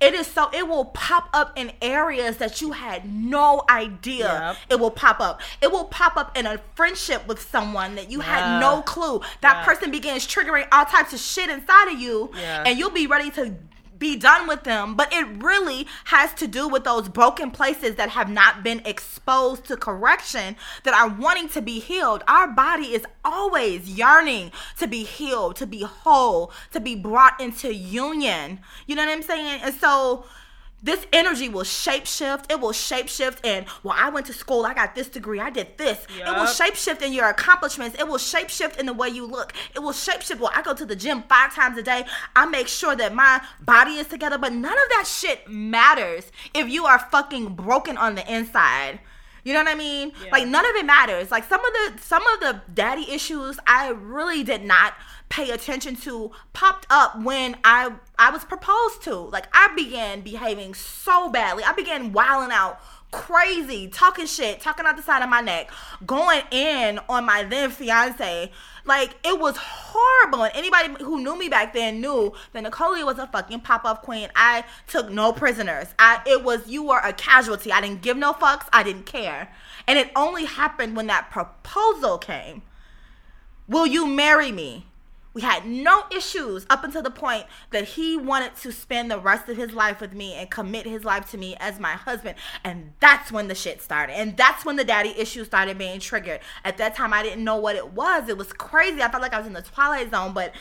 it 0.00 0.14
is 0.14 0.26
so 0.26 0.50
it 0.52 0.66
will 0.68 0.86
pop 0.86 1.28
up 1.32 1.52
in 1.56 1.72
areas 1.82 2.36
that 2.38 2.60
you 2.60 2.72
had 2.72 3.10
no 3.10 3.62
idea 3.68 4.54
Yep. 4.54 4.56
it 4.70 4.80
will 4.80 4.90
pop 4.90 5.20
up 5.20 5.40
it 5.60 5.70
will 5.70 5.84
pop 5.84 6.16
up 6.16 6.36
in 6.36 6.46
a 6.46 6.58
friendship 6.74 7.26
with 7.26 7.40
someone 7.50 7.94
that 7.94 8.10
you 8.10 8.18
Yeah. 8.18 8.24
had 8.54 8.60
no 8.60 8.82
clue 8.82 9.20
that 9.40 9.58
Yeah. 9.58 9.64
person 9.64 9.90
begins 9.90 10.26
triggering 10.26 10.66
all 10.72 10.84
types 10.84 11.12
of 11.12 11.20
shit 11.20 11.48
inside 11.50 11.88
of 11.92 11.98
you 12.00 12.30
Yeah. 12.36 12.64
and 12.66 12.78
you'll 12.78 12.90
be 12.90 13.06
ready 13.06 13.30
to 13.32 13.54
be 13.98 14.16
done 14.16 14.46
with 14.46 14.64
them 14.64 14.94
but 14.94 15.12
it 15.12 15.26
really 15.42 15.86
has 16.06 16.32
to 16.34 16.46
do 16.46 16.68
with 16.68 16.84
those 16.84 17.08
broken 17.08 17.50
places 17.50 17.96
that 17.96 18.10
have 18.10 18.28
not 18.28 18.62
been 18.62 18.80
exposed 18.84 19.64
to 19.64 19.76
correction 19.76 20.56
that 20.82 20.94
are 20.94 21.08
wanting 21.08 21.48
to 21.48 21.62
be 21.62 21.80
healed. 21.80 22.22
Our 22.28 22.48
body 22.48 22.94
is 22.94 23.04
always 23.24 23.88
yearning 23.88 24.52
to 24.78 24.86
be 24.86 25.04
healed 25.04 25.56
to 25.56 25.66
be 25.66 25.82
whole 25.82 26.52
to 26.72 26.80
be 26.80 26.94
brought 26.94 27.40
into 27.40 27.74
union. 27.74 28.60
You 28.86 28.96
know 28.96 29.04
what 29.04 29.12
i'm 29.12 29.22
saying? 29.22 29.60
And 29.62 29.74
so 29.74 30.24
this 30.84 31.06
energy 31.12 31.48
will 31.48 31.62
shapeshift. 31.62 32.52
It 32.52 32.60
will 32.60 32.72
shapeshift 32.72 33.38
and 33.42 33.66
well, 33.82 33.96
I 33.98 34.10
went 34.10 34.26
to 34.26 34.34
school, 34.34 34.66
I 34.66 34.74
got 34.74 34.94
this 34.94 35.08
degree, 35.08 35.40
I 35.40 35.48
did 35.48 35.78
this. 35.78 36.06
It 36.16 36.26
will 36.26 36.46
shapeshift 36.46 37.00
in 37.00 37.12
your 37.12 37.28
accomplishments. 37.28 37.98
It 37.98 38.06
will 38.06 38.18
shapeshift 38.18 38.78
in 38.78 38.86
the 38.86 38.92
way 38.92 39.08
you 39.08 39.24
look. 39.24 39.54
It 39.74 39.78
will 39.80 39.92
shapeshift. 39.92 40.38
Well, 40.38 40.52
I 40.54 40.60
go 40.60 40.74
to 40.74 40.84
the 40.84 40.94
gym 40.94 41.22
five 41.22 41.54
times 41.54 41.78
a 41.78 41.82
day. 41.82 42.04
I 42.36 42.44
make 42.44 42.68
sure 42.68 42.94
that 42.94 43.14
my 43.14 43.40
body 43.62 43.92
is 43.92 44.08
together, 44.08 44.36
but 44.36 44.52
none 44.52 44.72
of 44.72 44.88
that 44.90 45.06
shit 45.06 45.48
matters 45.48 46.30
if 46.52 46.68
you 46.68 46.84
are 46.84 46.98
fucking 46.98 47.54
broken 47.54 47.96
on 47.96 48.14
the 48.14 48.32
inside. 48.32 49.00
You 49.42 49.52
know 49.52 49.60
what 49.60 49.68
I 49.68 49.74
mean? 49.74 50.12
Like 50.32 50.46
none 50.48 50.64
of 50.64 50.74
it 50.74 50.86
matters. 50.86 51.30
Like 51.30 51.44
some 51.44 51.64
of 51.64 51.72
the 51.72 52.02
some 52.02 52.26
of 52.26 52.40
the 52.40 52.62
daddy 52.72 53.10
issues 53.10 53.58
I 53.66 53.88
really 53.90 54.42
did 54.42 54.64
not 54.64 54.94
pay 55.28 55.50
attention 55.50 55.96
to 55.96 56.30
popped 56.52 56.86
up 56.90 57.20
when 57.20 57.56
I 57.64 57.92
I 58.18 58.30
was 58.30 58.44
proposed 58.44 59.02
to. 59.02 59.14
Like 59.14 59.48
I 59.52 59.72
began 59.74 60.20
behaving 60.20 60.74
so 60.74 61.30
badly. 61.30 61.64
I 61.64 61.72
began 61.72 62.12
wilding 62.12 62.52
out 62.52 62.80
crazy, 63.10 63.86
talking 63.86 64.26
shit, 64.26 64.60
talking 64.60 64.84
out 64.86 64.96
the 64.96 65.02
side 65.02 65.22
of 65.22 65.28
my 65.28 65.40
neck, 65.40 65.70
going 66.04 66.42
in 66.50 66.98
on 67.08 67.24
my 67.24 67.44
then 67.44 67.70
fiance. 67.70 68.50
Like 68.84 69.14
it 69.24 69.38
was 69.38 69.56
horrible. 69.56 70.44
And 70.44 70.52
anybody 70.54 71.02
who 71.02 71.22
knew 71.22 71.38
me 71.38 71.48
back 71.48 71.72
then 71.72 72.00
knew 72.00 72.32
that 72.52 72.64
Nicolia 72.64 73.04
was 73.04 73.18
a 73.18 73.26
fucking 73.26 73.60
pop-up 73.60 74.02
queen. 74.02 74.28
I 74.34 74.64
took 74.86 75.10
no 75.10 75.32
prisoners. 75.32 75.88
I 75.98 76.20
it 76.26 76.42
was 76.42 76.68
you 76.68 76.82
were 76.82 76.98
a 76.98 77.12
casualty. 77.12 77.72
I 77.72 77.80
didn't 77.80 78.02
give 78.02 78.16
no 78.16 78.32
fucks. 78.32 78.66
I 78.72 78.82
didn't 78.82 79.06
care. 79.06 79.52
And 79.86 79.98
it 79.98 80.10
only 80.16 80.44
happened 80.44 80.96
when 80.96 81.06
that 81.06 81.30
proposal 81.30 82.18
came. 82.18 82.62
Will 83.68 83.86
you 83.86 84.06
marry 84.06 84.52
me? 84.52 84.86
We 85.34 85.42
had 85.42 85.66
no 85.66 86.04
issues 86.12 86.64
up 86.70 86.84
until 86.84 87.02
the 87.02 87.10
point 87.10 87.46
that 87.70 87.84
he 87.84 88.16
wanted 88.16 88.54
to 88.58 88.70
spend 88.70 89.10
the 89.10 89.18
rest 89.18 89.48
of 89.48 89.56
his 89.56 89.72
life 89.72 90.00
with 90.00 90.12
me 90.12 90.34
and 90.34 90.48
commit 90.48 90.86
his 90.86 91.04
life 91.04 91.28
to 91.32 91.38
me 91.38 91.56
as 91.58 91.80
my 91.80 91.92
husband. 91.92 92.36
And 92.62 92.92
that's 93.00 93.32
when 93.32 93.48
the 93.48 93.54
shit 93.54 93.82
started. 93.82 94.16
And 94.16 94.36
that's 94.36 94.64
when 94.64 94.76
the 94.76 94.84
daddy 94.84 95.12
issues 95.18 95.48
started 95.48 95.76
being 95.76 95.98
triggered. 95.98 96.38
At 96.64 96.78
that 96.78 96.94
time, 96.94 97.12
I 97.12 97.24
didn't 97.24 97.42
know 97.42 97.56
what 97.56 97.74
it 97.74 97.92
was. 97.92 98.28
It 98.28 98.38
was 98.38 98.52
crazy. 98.52 99.02
I 99.02 99.10
felt 99.10 99.22
like 99.22 99.34
I 99.34 99.38
was 99.38 99.48
in 99.48 99.54
the 99.54 99.62
twilight 99.62 100.12
zone. 100.12 100.34
But 100.34 100.54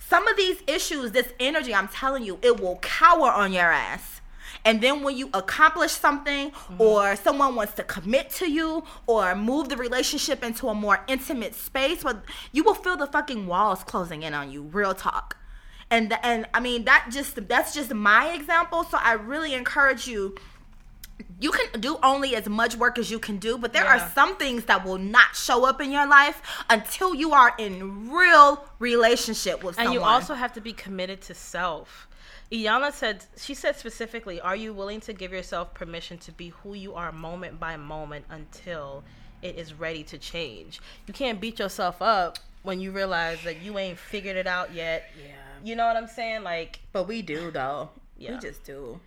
some 0.00 0.26
of 0.26 0.36
these 0.36 0.62
issues, 0.66 1.12
this 1.12 1.32
energy, 1.38 1.72
I'm 1.72 1.88
telling 1.88 2.24
you, 2.24 2.40
it 2.42 2.60
will 2.60 2.76
cower 2.82 3.30
on 3.30 3.52
your 3.52 3.70
ass. 3.70 4.17
And 4.64 4.80
then 4.80 5.02
when 5.02 5.16
you 5.16 5.30
accomplish 5.34 5.92
something 5.92 6.50
mm-hmm. 6.50 6.80
or 6.80 7.16
someone 7.16 7.54
wants 7.54 7.74
to 7.74 7.82
commit 7.82 8.30
to 8.30 8.50
you 8.50 8.84
or 9.06 9.34
move 9.34 9.68
the 9.68 9.76
relationship 9.76 10.42
into 10.44 10.68
a 10.68 10.74
more 10.74 11.04
intimate 11.08 11.54
space, 11.54 12.04
well, 12.04 12.22
you 12.52 12.64
will 12.64 12.74
feel 12.74 12.96
the 12.96 13.06
fucking 13.06 13.46
walls 13.46 13.84
closing 13.84 14.22
in 14.22 14.34
on 14.34 14.50
you, 14.50 14.62
real 14.62 14.94
talk. 14.94 15.36
And 15.90 16.12
and 16.22 16.46
I 16.52 16.60
mean 16.60 16.84
that 16.84 17.08
just 17.10 17.48
that's 17.48 17.72
just 17.72 17.94
my 17.94 18.32
example, 18.32 18.84
so 18.84 18.98
I 19.00 19.12
really 19.12 19.54
encourage 19.54 20.06
you 20.06 20.36
you 21.40 21.50
can 21.50 21.80
do 21.80 21.98
only 22.02 22.36
as 22.36 22.48
much 22.48 22.76
work 22.76 22.98
as 22.98 23.10
you 23.10 23.18
can 23.18 23.38
do, 23.38 23.58
but 23.58 23.72
there 23.72 23.84
Yeah. 23.84 23.96
are 23.96 24.10
some 24.14 24.36
things 24.36 24.64
that 24.64 24.84
will 24.84 24.98
not 24.98 25.34
show 25.34 25.64
up 25.64 25.80
in 25.80 25.90
your 25.90 26.06
life 26.06 26.42
until 26.68 27.14
you 27.14 27.32
are 27.32 27.54
in 27.58 28.10
real 28.10 28.64
relationship 28.78 29.62
with 29.62 29.78
and 29.78 29.86
someone. 29.86 29.94
you 29.94 30.02
also 30.02 30.34
have 30.34 30.52
to 30.54 30.60
be 30.60 30.72
committed 30.72 31.20
to 31.22 31.34
self. 31.34 32.07
Iyanla 32.50 32.92
said, 32.92 33.24
she 33.36 33.52
said 33.54 33.76
specifically, 33.76 34.40
are 34.40 34.56
you 34.56 34.72
willing 34.72 35.00
to 35.00 35.12
give 35.12 35.32
yourself 35.32 35.74
permission 35.74 36.16
to 36.18 36.32
be 36.32 36.48
who 36.48 36.74
you 36.74 36.94
are 36.94 37.12
moment 37.12 37.60
by 37.60 37.76
moment 37.76 38.24
until 38.30 39.04
it 39.42 39.56
is 39.56 39.74
ready 39.74 40.02
to 40.04 40.18
change? 40.18 40.80
You 41.06 41.12
can't 41.12 41.40
beat 41.40 41.58
yourself 41.58 42.00
up 42.00 42.38
when 42.62 42.80
you 42.80 42.90
realize 42.90 43.42
that 43.44 43.60
you 43.60 43.78
ain't 43.78 43.98
figured 43.98 44.36
it 44.36 44.46
out 44.46 44.72
yet. 44.72 45.10
Yeah. 45.22 45.34
You 45.62 45.76
know 45.76 45.86
what 45.86 45.96
I'm 45.96 46.06
saying? 46.06 46.42
Like 46.42 46.80
But 46.92 47.06
we 47.06 47.22
do 47.22 47.50
though. 47.50 47.90
Yeah. 48.16 48.32
We 48.32 48.38
just 48.38 48.64
do. 48.64 49.00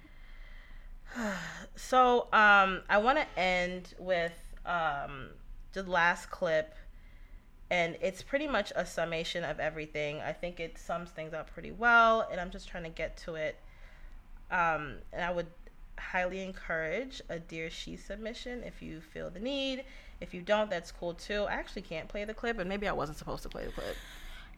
So 1.75 2.27
um, 2.31 2.81
I 2.89 2.99
want 2.99 3.17
to 3.17 3.39
end 3.39 3.95
with 3.97 4.33
um, 4.65 5.29
the 5.73 5.83
last 5.83 6.29
clip, 6.29 6.73
and 7.71 7.95
it's 8.01 8.21
pretty 8.21 8.47
much 8.47 8.73
a 8.75 8.85
summation 8.85 9.45
of 9.45 9.61
everything. 9.61 10.19
I 10.19 10.33
think 10.33 10.59
it 10.59 10.77
sums 10.77 11.09
things 11.09 11.33
up 11.33 11.51
pretty 11.53 11.71
well, 11.71 12.27
and 12.29 12.39
I'm 12.39 12.51
just 12.51 12.67
trying 12.67 12.83
to 12.83 12.89
get 12.89 13.15
to 13.25 13.35
it. 13.35 13.55
Um, 14.51 14.95
and 15.13 15.23
I 15.23 15.31
would 15.31 15.47
highly 15.97 16.43
encourage 16.43 17.21
a 17.29 17.39
Dear 17.39 17.69
She 17.69 17.95
submission 17.95 18.61
if 18.63 18.81
you 18.81 18.99
feel 18.99 19.29
the 19.29 19.39
need. 19.39 19.85
If 20.19 20.33
you 20.33 20.41
don't, 20.41 20.69
that's 20.69 20.91
cool 20.91 21.13
too. 21.13 21.45
I 21.49 21.53
actually 21.53 21.83
can't 21.83 22.09
play 22.09 22.25
the 22.25 22.33
clip, 22.33 22.59
and 22.59 22.67
maybe 22.67 22.89
I 22.89 22.91
wasn't 22.91 23.17
supposed 23.17 23.41
to 23.43 23.49
play 23.49 23.65
the 23.65 23.71
clip. 23.71 23.95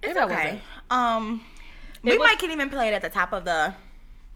It's 0.01 0.07
Maybe 0.15 0.19
I 0.19 0.23
okay. 0.25 0.35
wasn't. 0.35 0.61
Um, 0.89 1.41
we 2.01 2.17
was- 2.17 2.27
might 2.27 2.39
can 2.39 2.49
even 2.49 2.69
play 2.71 2.87
it 2.87 2.93
at 2.95 3.03
the 3.03 3.09
top 3.09 3.31
of 3.31 3.45
the. 3.45 3.75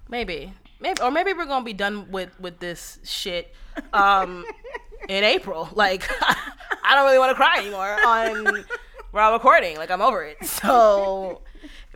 Maybe, 0.08 0.54
maybe, 0.80 1.02
or 1.02 1.10
maybe 1.10 1.34
we're 1.34 1.46
gonna 1.48 1.66
be 1.66 1.74
done 1.74 2.12
with 2.12 2.40
with 2.40 2.60
this 2.60 3.00
shit 3.04 3.54
um, 3.92 4.46
in 5.10 5.24
April. 5.24 5.68
Like, 5.74 6.08
I 6.88 6.96
don't 6.96 7.06
really 7.06 7.20
want 7.20 7.32
to 7.32 7.36
cry 7.36 7.58
anymore 7.60 7.98
on 8.06 8.66
while 9.12 9.34
recording. 9.34 9.78
Like, 9.78 9.92
I'm 9.92 10.02
over 10.02 10.24
it. 10.24 10.44
So, 10.46 11.42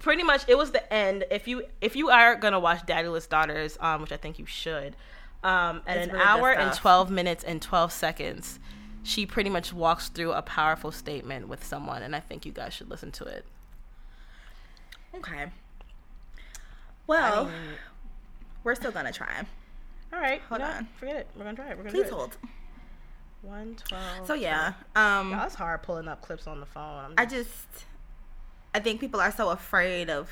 pretty 0.01 0.23
much, 0.23 0.43
it 0.47 0.57
was 0.57 0.71
the 0.71 0.91
end. 0.93 1.23
If 1.31 1.47
you 1.47 1.63
if 1.81 1.95
you 1.95 2.09
are 2.09 2.35
gonna 2.35 2.59
watch 2.59 2.85
Daddyless 2.85 3.29
Daughters, 3.29 3.77
um, 3.79 4.01
which 4.01 4.11
I 4.11 4.17
think 4.17 4.37
you 4.39 4.45
should, 4.45 4.95
um, 5.43 5.81
at 5.87 5.97
It's 5.97 6.07
an 6.07 6.13
really 6.13 6.25
hour 6.25 6.51
and 6.51 6.73
12 6.73 7.09
minutes 7.09 7.43
and 7.43 7.61
12 7.61 7.91
seconds. 7.91 8.59
She 9.03 9.25
pretty 9.25 9.49
much 9.49 9.73
walks 9.73 10.09
through 10.09 10.33
a 10.33 10.41
powerful 10.43 10.91
statement 10.91 11.47
with 11.47 11.63
someone, 11.65 12.03
and 12.03 12.15
I 12.15 12.19
think 12.19 12.45
you 12.45 12.51
guys 12.51 12.73
should 12.73 12.89
listen 12.89 13.11
to 13.13 13.23
it. 13.25 13.45
Okay. 15.15 15.47
Well, 17.07 17.45
mean- 17.45 17.53
we're 18.63 18.75
still 18.75 18.91
gonna 18.91 19.11
try. 19.11 19.43
All 20.13 20.19
right, 20.19 20.41
Hold 20.49 20.61
on. 20.61 20.87
Forget 20.99 21.15
it. 21.15 21.27
We're 21.35 21.45
gonna 21.45 21.55
try 21.55 21.69
it. 21.71 21.77
We're 21.77 21.83
gonna 21.83 21.95
Please 21.95 22.09
do 22.09 22.15
hold. 23.41 23.51
112. 23.53 24.27
So 24.27 24.33
yeah, 24.33 24.73
um, 24.95 25.31
That's 25.31 25.55
hard 25.55 25.83
pulling 25.83 26.07
up 26.07 26.21
clips 26.21 26.47
on 26.47 26.59
the 26.59 26.65
phone. 26.65 27.05
I'm 27.05 27.13
I 27.17 27.25
just, 27.25 27.67
I 28.73 28.79
think 28.79 28.99
people 28.99 29.19
are 29.19 29.31
so 29.31 29.49
afraid 29.49 30.09
of 30.09 30.29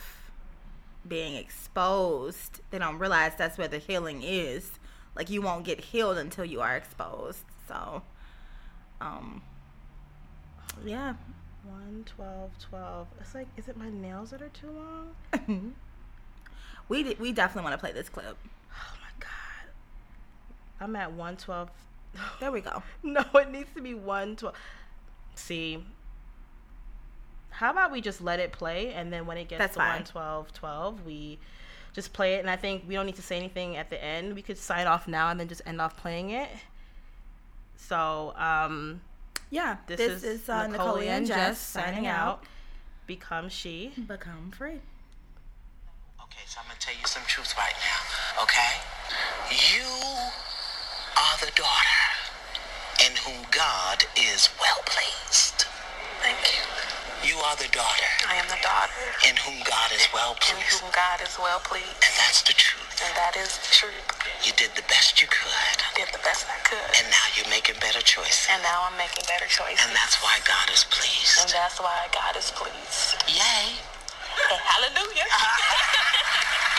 being 1.07 1.35
exposed. 1.35 2.61
They 2.71 2.79
don't 2.79 2.99
realize 2.99 3.33
that's 3.37 3.57
where 3.57 3.67
the 3.67 3.79
healing 3.79 4.21
is. 4.23 4.71
Like 5.15 5.29
you 5.29 5.41
won't 5.41 5.65
get 5.65 5.81
healed 5.81 6.17
until 6.17 6.45
you 6.45 6.61
are 6.61 6.75
exposed. 6.75 7.43
So, 7.67 8.01
um, 9.01 9.41
yeah. 10.85 11.13
112, 11.65 12.51
12. 12.69 13.07
It's 13.19 13.35
like, 13.35 13.47
is 13.57 13.67
it 13.67 13.77
my 13.77 13.89
nails 13.89 14.31
that 14.31 14.41
are 14.41 14.49
too 14.49 14.71
long? 14.71 15.75
We 16.89 17.03
did, 17.03 17.19
we 17.19 17.31
definitely 17.31 17.69
want 17.69 17.73
to 17.73 17.77
play 17.77 17.91
this 17.91 18.09
clip. 18.09 18.35
Oh 18.71 18.93
my 18.99 19.11
god. 19.19 19.71
I'm 20.81 20.95
at 20.95 21.11
112. 21.11 21.69
There 22.39 22.51
we 22.51 22.61
go. 22.61 22.83
no, 23.03 23.23
it 23.35 23.51
needs 23.51 23.69
to 23.75 23.81
be 23.81 23.93
112. 23.93 24.55
See, 25.35 25.83
how 27.49 27.71
about 27.71 27.91
we 27.91 28.01
just 28.01 28.21
let 28.21 28.39
it 28.39 28.51
play 28.51 28.93
and 28.93 29.11
then 29.11 29.25
when 29.25 29.37
it 29.37 29.47
gets 29.47 29.59
That's 29.59 29.73
to 29.73 29.79
fine. 29.79 30.03
112, 30.03 30.53
12, 30.53 31.05
we 31.05 31.39
just 31.93 32.13
play 32.13 32.35
it. 32.35 32.39
And 32.39 32.49
I 32.49 32.55
think 32.55 32.83
we 32.87 32.95
don't 32.95 33.05
need 33.05 33.15
to 33.15 33.21
say 33.21 33.37
anything 33.37 33.77
at 33.77 33.89
the 33.89 34.03
end. 34.03 34.35
We 34.35 34.41
could 34.41 34.57
sign 34.57 34.87
off 34.87 35.07
now 35.07 35.29
and 35.29 35.39
then 35.39 35.47
just 35.47 35.61
end 35.65 35.81
off 35.81 35.97
playing 35.97 36.31
it. 36.31 36.49
So, 37.75 38.33
um, 38.37 39.01
Yeah, 39.49 39.77
this, 39.87 39.97
this, 39.97 40.11
is, 40.11 40.23
is, 40.41 40.49
uh, 40.49 40.67
Nicole 40.67 40.95
Nicole 40.97 41.09
and 41.09 41.25
Jess 41.25 41.59
signing 41.59 41.93
signing 41.95 42.07
out. 42.07 42.27
out. 42.27 42.43
Become 43.07 43.49
she. 43.49 43.93
Become 44.07 44.51
free. 44.51 44.79
Okay, 46.23 46.43
so 46.45 46.59
I'm 46.61 46.67
gonna 46.67 46.79
tell 46.79 46.93
you 46.93 47.05
some 47.05 47.23
truth 47.25 47.55
right 47.57 47.73
now, 47.81 48.43
okay? 48.43 48.75
You 49.49 49.85
are 51.19 51.37
the 51.43 51.51
daughter 51.51 52.03
in 53.03 53.11
whom 53.27 53.43
God 53.51 54.03
is 54.15 54.47
well 54.59 54.79
pleased. 54.87 55.67
Thank 56.23 56.39
you. 56.47 56.63
You 57.19 57.35
are 57.43 57.55
the 57.59 57.67
daughter 57.75 58.07
I 58.31 58.39
am 58.39 58.47
the 58.47 58.59
daughter 58.63 58.95
in 59.27 59.35
whom 59.43 59.59
God 59.67 59.91
is 59.91 60.07
well 60.15 60.39
pleased. 60.39 60.55
in 60.55 60.79
whom 60.79 60.87
God 60.95 61.19
is 61.19 61.35
well 61.35 61.59
pleased. 61.59 61.99
And 61.99 62.15
that's 62.15 62.39
the 62.47 62.55
truth. 62.55 63.03
And 63.03 63.11
that 63.19 63.35
is 63.35 63.59
true. 63.75 63.91
You 64.47 64.55
did 64.55 64.71
the 64.79 64.87
best 64.87 65.19
you 65.19 65.27
could, 65.27 65.51
I 65.83 65.91
did 65.99 66.07
the 66.15 66.23
best 66.23 66.47
I 66.47 66.55
could. 66.63 66.79
and 66.95 67.07
now 67.11 67.25
you're 67.35 67.51
making 67.51 67.75
better 67.83 67.99
choices. 67.99 68.47
And 68.47 68.63
now 68.63 68.87
I'm 68.87 68.95
making 68.95 69.27
better 69.27 69.47
choices. 69.51 69.83
And 69.83 69.91
that's 69.91 70.15
why 70.23 70.39
God 70.47 70.71
is 70.71 70.87
pleased. 70.87 71.43
And 71.43 71.51
that's 71.51 71.79
why 71.83 72.07
God 72.15 72.39
is 72.39 72.51
pleased. 72.55 73.19
Yay. 73.27 73.75
Hallelujah. 74.71 75.27